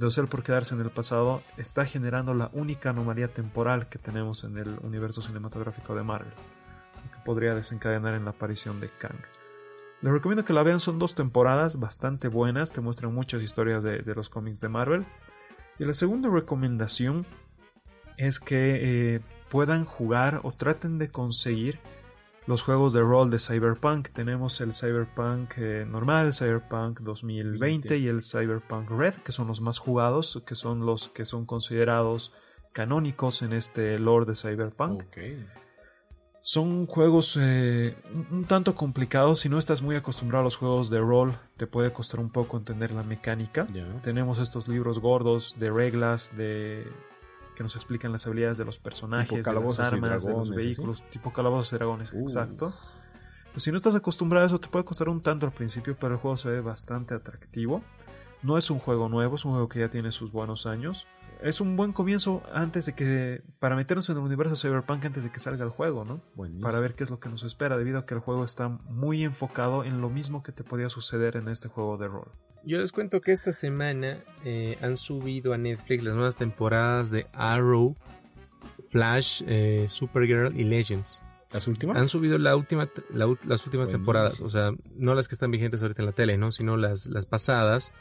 Entonces 0.00 0.16
él 0.16 0.28
por 0.28 0.42
quedarse 0.42 0.74
en 0.74 0.80
el 0.80 0.88
pasado 0.88 1.42
está 1.58 1.84
generando 1.84 2.32
la 2.32 2.48
única 2.54 2.88
anomalía 2.88 3.28
temporal 3.28 3.90
que 3.90 3.98
tenemos 3.98 4.44
en 4.44 4.56
el 4.56 4.78
universo 4.78 5.20
cinematográfico 5.20 5.94
de 5.94 6.02
Marvel, 6.02 6.32
que 7.12 7.18
podría 7.22 7.54
desencadenar 7.54 8.14
en 8.14 8.24
la 8.24 8.30
aparición 8.30 8.80
de 8.80 8.88
Kang. 8.88 9.20
Les 10.00 10.10
recomiendo 10.10 10.46
que 10.46 10.54
la 10.54 10.62
vean, 10.62 10.80
son 10.80 10.98
dos 10.98 11.14
temporadas 11.14 11.78
bastante 11.78 12.28
buenas, 12.28 12.72
te 12.72 12.80
muestran 12.80 13.12
muchas 13.12 13.42
historias 13.42 13.82
de, 13.82 14.02
los 14.14 14.30
cómics 14.30 14.62
de 14.62 14.70
Marvel. 14.70 15.04
Y 15.78 15.84
la 15.84 15.92
segunda 15.92 16.30
recomendación 16.30 17.26
es 18.16 18.40
que 18.40 19.16
eh, 19.16 19.20
puedan 19.50 19.84
jugar 19.84 20.40
o 20.44 20.52
traten 20.52 20.96
de 20.96 21.10
conseguir 21.10 21.78
los 22.50 22.62
juegos 22.62 22.92
de 22.92 23.00
rol 23.00 23.30
de 23.30 23.38
Cyberpunk. 23.38 24.08
Tenemos 24.08 24.60
el 24.60 24.74
Cyberpunk 24.74 25.52
eh, 25.56 25.86
normal, 25.88 26.26
el 26.26 26.32
Cyberpunk 26.34 26.98
2020 26.98 27.96
y 27.96 28.08
el 28.08 28.22
Cyberpunk 28.22 28.90
Red, 28.90 29.14
que 29.24 29.30
son 29.30 29.46
los 29.46 29.60
más 29.60 29.78
jugados, 29.78 30.42
que 30.44 30.56
son 30.56 30.84
los 30.84 31.08
que 31.10 31.24
son 31.24 31.46
considerados 31.46 32.32
canónicos 32.72 33.42
en 33.42 33.52
este 33.52 34.00
lore 34.00 34.26
de 34.26 34.34
Cyberpunk. 34.34 35.04
Son 36.40 36.86
juegos 36.86 37.38
eh, 37.40 37.96
un 38.32 38.44
tanto 38.46 38.74
complicados. 38.74 39.38
Si 39.38 39.48
no 39.48 39.56
estás 39.56 39.80
muy 39.80 39.94
acostumbrado 39.94 40.40
a 40.40 40.44
los 40.44 40.56
juegos 40.56 40.90
de 40.90 40.98
rol, 40.98 41.38
te 41.56 41.68
puede 41.68 41.92
costar 41.92 42.18
un 42.18 42.30
poco 42.30 42.56
entender 42.56 42.90
la 42.90 43.04
mecánica. 43.04 43.68
Tenemos 44.02 44.40
estos 44.40 44.66
libros 44.66 44.98
gordos 44.98 45.54
de 45.60 45.70
reglas, 45.70 46.36
de 46.36 46.84
que 47.60 47.64
nos 47.64 47.76
explican 47.76 48.10
las 48.10 48.26
habilidades 48.26 48.56
de 48.56 48.64
los 48.64 48.78
personajes, 48.78 49.44
de 49.44 49.52
las 49.52 49.78
armas, 49.78 50.24
de 50.24 50.32
los 50.32 50.48
vehículos, 50.48 51.04
tipo 51.10 51.30
calabozos 51.30 51.74
y 51.74 51.76
dragones, 51.76 52.10
uh. 52.14 52.20
exacto. 52.20 52.74
Pues 53.52 53.64
si 53.64 53.70
no 53.70 53.76
estás 53.76 53.94
acostumbrado 53.94 54.44
a 54.44 54.46
eso, 54.46 54.58
te 54.58 54.68
puede 54.68 54.86
costar 54.86 55.10
un 55.10 55.20
tanto 55.20 55.44
al 55.44 55.52
principio, 55.52 55.94
pero 56.00 56.14
el 56.14 56.20
juego 56.20 56.38
se 56.38 56.48
ve 56.48 56.62
bastante 56.62 57.12
atractivo. 57.12 57.84
No 58.42 58.56
es 58.56 58.70
un 58.70 58.78
juego 58.78 59.10
nuevo, 59.10 59.34
es 59.34 59.44
un 59.44 59.52
juego 59.52 59.68
que 59.68 59.80
ya 59.80 59.90
tiene 59.90 60.10
sus 60.10 60.32
buenos 60.32 60.64
años 60.64 61.06
es 61.42 61.60
un 61.60 61.76
buen 61.76 61.92
comienzo 61.92 62.42
antes 62.52 62.86
de 62.86 62.94
que 62.94 63.42
para 63.58 63.76
meternos 63.76 64.08
en 64.10 64.18
el 64.18 64.22
universo 64.22 64.56
Cyberpunk 64.56 65.06
antes 65.06 65.24
de 65.24 65.30
que 65.30 65.38
salga 65.38 65.64
el 65.64 65.70
juego, 65.70 66.04
¿no? 66.04 66.20
Para 66.60 66.80
ver 66.80 66.94
qué 66.94 67.04
es 67.04 67.10
lo 67.10 67.18
que 67.18 67.28
nos 67.28 67.44
espera, 67.44 67.78
debido 67.78 67.98
a 67.98 68.06
que 68.06 68.14
el 68.14 68.20
juego 68.20 68.44
está 68.44 68.68
muy 68.68 69.24
enfocado 69.24 69.84
en 69.84 70.00
lo 70.02 70.10
mismo 70.10 70.42
que 70.42 70.52
te 70.52 70.64
podía 70.64 70.90
suceder 70.90 71.36
en 71.36 71.48
este 71.48 71.68
juego 71.68 71.96
de 71.96 72.08
rol. 72.08 72.30
Yo 72.64 72.78
les 72.78 72.92
cuento 72.92 73.20
que 73.20 73.32
esta 73.32 73.52
semana 73.52 74.18
eh, 74.44 74.76
han 74.82 74.96
subido 74.96 75.52
a 75.52 75.58
Netflix 75.58 76.02
las 76.02 76.14
nuevas 76.14 76.36
temporadas 76.36 77.10
de 77.10 77.26
Arrow, 77.32 77.96
Flash, 78.88 79.42
eh, 79.46 79.86
Supergirl 79.88 80.58
y 80.58 80.64
Legends. 80.64 81.22
¿Las 81.52 81.66
últimas? 81.66 81.96
Han 81.96 82.08
subido 82.08 82.38
la 82.38 82.54
última, 82.54 82.88
las 83.10 83.66
últimas 83.66 83.90
temporadas, 83.90 84.40
o 84.40 84.48
sea, 84.48 84.70
no 84.94 85.14
las 85.14 85.26
que 85.26 85.34
están 85.34 85.50
vigentes 85.50 85.82
ahorita 85.82 86.02
en 86.02 86.06
la 86.06 86.12
tele, 86.12 86.36
¿no? 86.36 86.52
Sino 86.52 86.76
las, 86.76 87.06
las 87.06 87.26
pasadas 87.26 87.92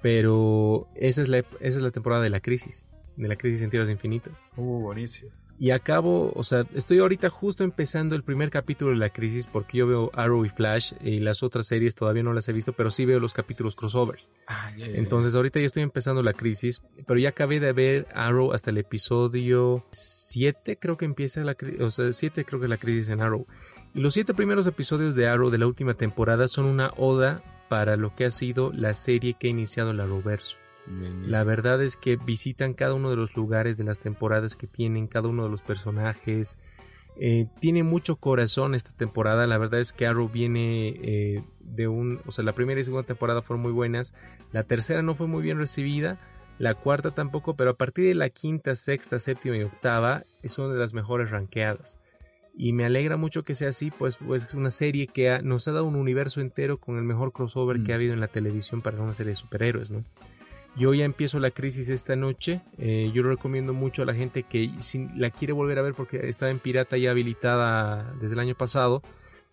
pero 0.00 0.88
esa 0.94 1.22
es 1.22 1.28
la, 1.28 1.38
esa 1.38 1.46
es 1.60 1.82
la 1.82 1.90
temporada 1.90 2.22
de 2.22 2.30
la 2.30 2.40
crisis, 2.40 2.84
de 3.16 3.28
la 3.28 3.36
crisis 3.36 3.62
en 3.62 3.70
tierras 3.70 3.90
infinitas. 3.90 4.46
Uh, 4.56 4.80
buenísimo. 4.80 5.30
Y 5.58 5.70
acabo, 5.70 6.32
o 6.34 6.42
sea, 6.44 6.64
estoy 6.74 6.98
ahorita 6.98 7.30
justo 7.30 7.64
empezando 7.64 8.14
el 8.14 8.22
primer 8.22 8.50
capítulo 8.50 8.92
de 8.92 8.96
la 8.96 9.10
crisis 9.10 9.46
porque 9.46 9.78
yo 9.78 9.86
veo 9.86 10.10
Arrow 10.14 10.44
y 10.44 10.48
Flash 10.48 10.92
y 11.00 11.18
las 11.18 11.42
otras 11.42 11.66
series 11.66 11.94
todavía 11.96 12.22
no 12.22 12.32
las 12.32 12.48
he 12.48 12.52
visto, 12.52 12.72
pero 12.72 12.90
sí 12.90 13.04
veo 13.04 13.18
los 13.18 13.32
capítulos 13.32 13.74
crossovers. 13.74 14.30
Ah, 14.46 14.70
Entonces 14.78 15.34
ahorita 15.34 15.58
ya 15.58 15.66
estoy 15.66 15.82
empezando 15.82 16.22
la 16.22 16.32
crisis, 16.32 16.82
pero 17.06 17.18
ya 17.18 17.30
acabé 17.30 17.58
de 17.58 17.72
ver 17.72 18.06
Arrow 18.14 18.52
hasta 18.52 18.70
el 18.70 18.78
episodio 18.78 19.84
7, 19.90 20.78
creo 20.80 20.96
que 20.96 21.06
empieza 21.06 21.42
la 21.42 21.54
crisis, 21.54 21.80
o 21.80 21.90
sea, 21.90 22.12
7 22.12 22.44
creo 22.44 22.60
que 22.60 22.68
la 22.68 22.76
crisis 22.76 23.08
en 23.08 23.20
Arrow. 23.20 23.46
Y 23.94 24.00
los 24.00 24.14
siete 24.14 24.34
primeros 24.34 24.66
episodios 24.66 25.14
de 25.14 25.28
Arrow 25.28 25.50
de 25.50 25.58
la 25.58 25.66
última 25.66 25.94
temporada 25.94 26.46
son 26.46 26.66
una 26.66 26.92
oda 26.96 27.42
para 27.68 27.96
lo 27.96 28.14
que 28.14 28.26
ha 28.26 28.30
sido 28.30 28.70
la 28.72 28.94
serie 28.94 29.34
que 29.34 29.48
ha 29.48 29.50
iniciado 29.50 29.92
la 29.92 30.06
La 31.26 31.44
verdad 31.44 31.82
es 31.82 31.96
que 31.96 32.16
visitan 32.16 32.74
cada 32.74 32.94
uno 32.94 33.10
de 33.10 33.16
los 33.16 33.36
lugares 33.36 33.76
de 33.76 33.84
las 33.84 33.98
temporadas 33.98 34.56
que 34.56 34.66
tienen, 34.66 35.06
cada 35.06 35.28
uno 35.28 35.44
de 35.44 35.50
los 35.50 35.62
personajes. 35.62 36.56
Eh, 37.20 37.46
tiene 37.60 37.82
mucho 37.82 38.16
corazón 38.16 38.74
esta 38.74 38.92
temporada. 38.92 39.46
La 39.46 39.58
verdad 39.58 39.80
es 39.80 39.92
que 39.92 40.06
Arrow 40.06 40.28
viene 40.28 40.88
eh, 41.02 41.44
de 41.60 41.88
un. 41.88 42.20
O 42.26 42.32
sea, 42.32 42.44
la 42.44 42.54
primera 42.54 42.80
y 42.80 42.84
segunda 42.84 43.06
temporada 43.06 43.42
fueron 43.42 43.62
muy 43.62 43.72
buenas. 43.72 44.14
La 44.52 44.64
tercera 44.64 45.02
no 45.02 45.14
fue 45.14 45.26
muy 45.26 45.42
bien 45.42 45.58
recibida. 45.58 46.18
La 46.58 46.74
cuarta 46.74 47.12
tampoco, 47.12 47.54
pero 47.54 47.70
a 47.70 47.76
partir 47.76 48.06
de 48.06 48.14
la 48.14 48.30
quinta, 48.30 48.74
sexta, 48.74 49.18
séptima 49.18 49.56
y 49.56 49.62
octava 49.62 50.24
son 50.44 50.72
de 50.72 50.78
las 50.78 50.94
mejores 50.94 51.30
ranqueadas 51.30 52.00
y 52.58 52.72
me 52.72 52.84
alegra 52.84 53.16
mucho 53.16 53.44
que 53.44 53.54
sea 53.54 53.68
así, 53.68 53.92
pues, 53.92 54.16
pues 54.16 54.44
es 54.44 54.54
una 54.54 54.72
serie 54.72 55.06
que 55.06 55.40
nos 55.44 55.68
ha 55.68 55.72
dado 55.72 55.84
un 55.84 55.94
universo 55.94 56.40
entero 56.40 56.80
con 56.80 56.98
el 56.98 57.04
mejor 57.04 57.32
crossover 57.32 57.84
que 57.84 57.92
ha 57.92 57.94
mm. 57.94 57.98
habido 57.98 58.14
en 58.14 58.20
la 58.20 58.26
televisión 58.26 58.80
para 58.80 59.00
una 59.00 59.14
serie 59.14 59.30
de 59.30 59.36
superhéroes, 59.36 59.92
¿no? 59.92 60.04
Yo 60.78 60.94
ya 60.94 61.04
empiezo 61.04 61.40
la 61.40 61.50
crisis 61.50 61.88
esta 61.88 62.14
noche, 62.14 62.62
eh, 62.78 63.10
yo 63.12 63.22
lo 63.22 63.30
recomiendo 63.30 63.72
mucho 63.74 64.02
a 64.02 64.06
la 64.06 64.14
gente 64.14 64.44
que 64.44 64.70
si 64.80 65.08
la 65.16 65.30
quiere 65.30 65.52
volver 65.52 65.78
a 65.78 65.82
ver 65.82 65.94
porque 65.94 66.28
estaba 66.28 66.50
en 66.50 66.60
pirata 66.60 66.96
ya 66.96 67.10
habilitada 67.10 68.14
desde 68.20 68.34
el 68.34 68.40
año 68.40 68.54
pasado, 68.54 69.02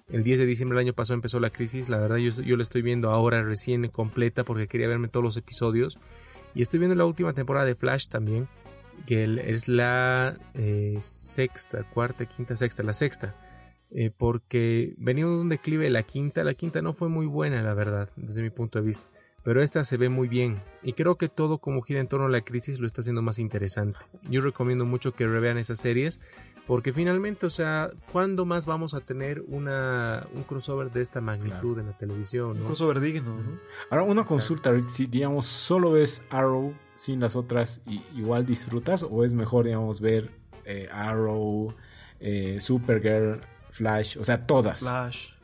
el 0.07 0.23
10 0.23 0.39
de 0.39 0.45
diciembre 0.45 0.77
del 0.77 0.87
año 0.87 0.93
pasado 0.93 1.15
empezó 1.15 1.39
la 1.39 1.49
crisis, 1.49 1.89
la 1.89 1.99
verdad 1.99 2.17
yo, 2.17 2.29
yo 2.43 2.55
la 2.57 2.63
estoy 2.63 2.83
viendo 2.83 3.09
ahora 3.09 3.41
recién 3.41 3.87
completa 3.87 4.43
porque 4.43 4.67
quería 4.67 4.87
verme 4.87 5.07
todos 5.07 5.23
los 5.23 5.37
episodios 5.37 5.97
y 6.53 6.61
estoy 6.61 6.79
viendo 6.79 6.95
la 6.95 7.05
última 7.05 7.33
temporada 7.33 7.65
de 7.65 7.73
Flash 7.73 8.07
también 8.07 8.47
que 9.05 9.23
es 9.47 9.67
la 9.67 10.37
eh, 10.53 10.97
sexta, 10.99 11.83
cuarta, 11.83 12.25
quinta, 12.25 12.55
sexta, 12.55 12.83
la 12.83 12.93
sexta. 12.93 13.35
Eh, 13.91 14.11
porque 14.15 14.93
venía 14.97 15.25
de 15.25 15.31
un 15.31 15.49
declive 15.49 15.89
la 15.89 16.03
quinta, 16.03 16.43
la 16.43 16.53
quinta 16.53 16.81
no 16.81 16.93
fue 16.93 17.07
muy 17.07 17.27
buena, 17.27 17.61
la 17.61 17.73
verdad, 17.73 18.09
desde 18.15 18.41
mi 18.41 18.49
punto 18.49 18.79
de 18.79 18.85
vista. 18.85 19.07
Pero 19.45 19.61
esta 19.61 19.83
se 19.83 19.97
ve 19.97 20.09
muy 20.09 20.27
bien 20.27 20.63
y 20.81 20.93
creo 20.93 21.17
que 21.17 21.29
todo 21.29 21.59
como 21.59 21.83
gira 21.83 21.99
en 21.99 22.07
torno 22.07 22.25
a 22.25 22.29
la 22.29 22.41
crisis 22.41 22.79
lo 22.79 22.87
está 22.87 23.01
haciendo 23.01 23.21
más 23.21 23.37
interesante. 23.37 23.99
Yo 24.23 24.41
recomiendo 24.41 24.85
mucho 24.85 25.13
que 25.13 25.27
revean 25.27 25.59
esas 25.59 25.79
series 25.79 26.19
porque 26.65 26.93
finalmente, 26.93 27.45
o 27.45 27.51
sea, 27.51 27.91
¿cuándo 28.11 28.45
más 28.45 28.65
vamos 28.65 28.95
a 28.95 29.01
tener 29.01 29.43
una, 29.47 30.25
un 30.33 30.41
crossover 30.43 30.91
de 30.91 31.01
esta 31.01 31.21
magnitud 31.21 31.77
en 31.77 31.85
la 31.85 31.93
televisión? 31.95 32.57
Un 32.57 32.65
crossover 32.65 32.99
digno, 32.99 33.35
¿no? 33.35 33.59
Ahora, 33.91 34.03
una 34.03 34.25
consulta, 34.25 34.71
Rick, 34.71 34.87
si 34.87 35.05
digamos 35.05 35.45
solo 35.45 35.91
ves 35.91 36.23
Arrow 36.31 36.73
sin 36.95 37.19
las 37.19 37.35
otras, 37.35 37.83
¿igual 38.15 38.47
disfrutas 38.47 39.05
o 39.07 39.23
es 39.23 39.35
mejor, 39.35 39.65
digamos, 39.65 40.01
ver 40.01 40.31
eh, 40.65 40.89
Arrow, 40.91 41.75
eh, 42.19 42.57
Supergirl, 42.59 43.41
Flash, 43.69 44.17
o 44.17 44.23
sea, 44.23 44.47
todas? 44.47 44.79
Flash. 44.79 45.34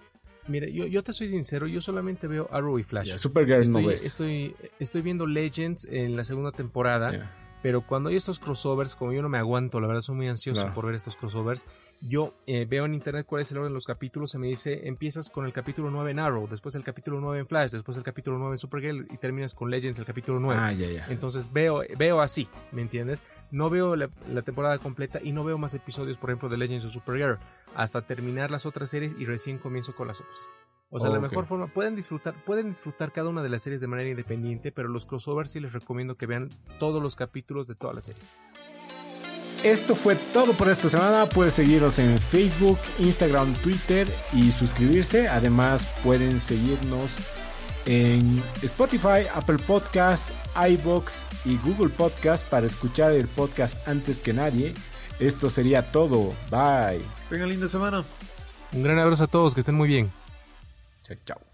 Mira, 0.48 0.68
yo, 0.68 0.88
yo 0.88 1.04
te 1.04 1.14
soy 1.14 1.30
sincero, 1.30 1.68
yo 1.68 1.82
solamente 1.82 2.28
veo 2.28 2.50
Arrow 2.52 2.80
y 2.80 2.84
Flash. 2.84 3.16
Supergirl 3.18 3.64
estoy, 3.64 3.84
no 3.84 3.90
ves. 3.90 4.06
Estoy, 4.06 4.56
estoy 4.80 5.02
viendo 5.02 5.28
Legends 5.28 5.86
en 5.86 6.16
la 6.16 6.24
segunda 6.24 6.52
temporada. 6.52 7.38
Pero 7.62 7.86
cuando 7.86 8.10
hay 8.10 8.16
estos 8.16 8.40
crossovers, 8.40 8.96
como 8.96 9.14
yo 9.14 9.22
no 9.22 9.30
me 9.30 9.38
aguanto, 9.38 9.80
la 9.80 9.88
verdad 9.88 10.02
soy 10.02 10.16
muy 10.16 10.28
ansioso 10.28 10.74
por 10.74 10.88
ver 10.88 10.96
estos 10.96 11.16
crossovers, 11.16 11.66
yo 12.02 12.34
eh, 12.48 12.66
veo 12.68 12.86
en 12.86 12.96
internet 12.96 13.26
cuál 13.28 13.44
es 13.44 13.52
el 13.52 13.60
orden 13.60 13.70
de 13.70 13.76
los 13.76 13.86
capítulos, 13.86 14.32
se 14.32 14.40
me 14.40 14.48
dice, 14.48 14.88
empiezas 14.88 15.30
con 15.30 15.46
el 15.46 15.54
capítulo 15.54 15.92
9 15.92 16.10
en 16.12 16.20
Arrow, 16.20 16.48
después 16.50 16.74
el 16.74 16.84
capítulo 16.84 17.22
9 17.22 17.42
en 17.42 17.48
Flash, 17.48 17.70
después 17.70 17.96
el 17.98 18.04
capítulo 18.04 18.40
9 18.40 18.56
en 18.56 18.58
Supergirl 18.58 19.08
y 19.12 19.18
terminas 19.18 19.54
con 19.54 19.70
Legends 19.70 20.00
el 20.00 20.06
capítulo 20.06 20.40
9. 20.40 20.60
Ah, 20.60 20.74
ya, 20.74 20.90
ya. 20.90 21.06
Entonces 21.10 21.54
veo, 21.54 21.84
veo 21.98 22.22
así, 22.22 22.48
¿me 22.72 22.82
entiendes? 22.82 23.22
No 23.52 23.70
veo 23.70 23.96
la, 23.96 24.10
temporada 24.44 24.78
completa 24.80 25.20
y 25.22 25.34
no 25.34 25.44
veo 25.44 25.58
más 25.58 25.74
episodios, 25.74 26.18
por 26.18 26.30
ejemplo, 26.30 26.50
de 26.50 26.58
Legends 26.58 26.86
o 26.86 26.90
Supergirl, 26.90 27.38
hasta 27.76 28.02
terminar 28.02 28.50
las 28.50 28.66
otras 28.66 28.90
series 28.90 29.16
y 29.20 29.26
recién 29.26 29.58
comienzo 29.58 29.94
con 29.96 30.08
las 30.08 30.22
otras. 30.22 30.48
O 30.90 31.00
sea, 31.00 31.10
la 31.10 31.20
mejor 31.20 31.46
forma, 31.46 31.68
pueden 31.68 31.96
disfrutar, 31.96 32.34
pueden 32.46 32.68
disfrutar 32.68 33.14
cada 33.14 33.30
una 33.30 33.42
de 33.42 33.50
las 33.50 33.62
series 33.62 33.80
de 33.80 33.88
manera 33.88 34.10
independiente, 34.10 34.72
pero 34.72 34.90
los 34.90 35.06
crossovers 35.06 35.52
sí 35.52 35.60
les 35.60 35.72
recomiendo 35.72 36.16
que 36.16 36.26
vean 36.26 36.50
todos 36.80 37.02
los 37.02 37.16
capítulos 37.16 37.68
de 37.68 37.76
toda 37.76 37.94
la 37.94 38.02
serie. 38.02 38.22
Esto 39.64 39.96
fue 39.96 40.16
todo 40.34 40.54
por 40.54 40.70
esta 40.70 40.90
semana. 40.90 41.28
Pueden 41.28 41.52
seguirnos 41.52 42.00
en 42.00 42.18
Facebook, 42.18 42.80
Instagram, 42.98 43.54
Twitter 43.54 44.08
y 44.34 44.52
suscribirse. 44.52 45.28
Además, 45.28 45.86
pueden 46.04 46.40
seguirnos 46.40 47.16
en 47.86 48.42
Spotify, 48.62 49.28
Apple 49.34 49.58
Podcasts, 49.66 50.32
iBox 50.56 51.26
y 51.46 51.58
Google 51.58 51.90
Podcasts 51.90 52.48
para 52.48 52.68
escuchar 52.68 53.12
el 53.12 53.28
podcast 53.28 53.88
antes 53.88 54.22
que 54.22 54.34
nadie. 54.34 54.74
Esto 55.20 55.50
sería 55.50 55.88
todo. 55.90 56.34
Bye. 56.50 57.02
Tengan 57.30 57.50
linda 57.50 57.68
semana. 57.68 58.04
Un 58.74 58.84
gran 58.84 58.98
abrazo 59.00 59.26
a 59.26 59.28
todos, 59.28 59.54
que 59.54 59.60
estén 59.60 59.76
muy 59.76 59.88
bien. 59.88 60.12
Chao, 61.04 61.18
chao. 61.26 61.51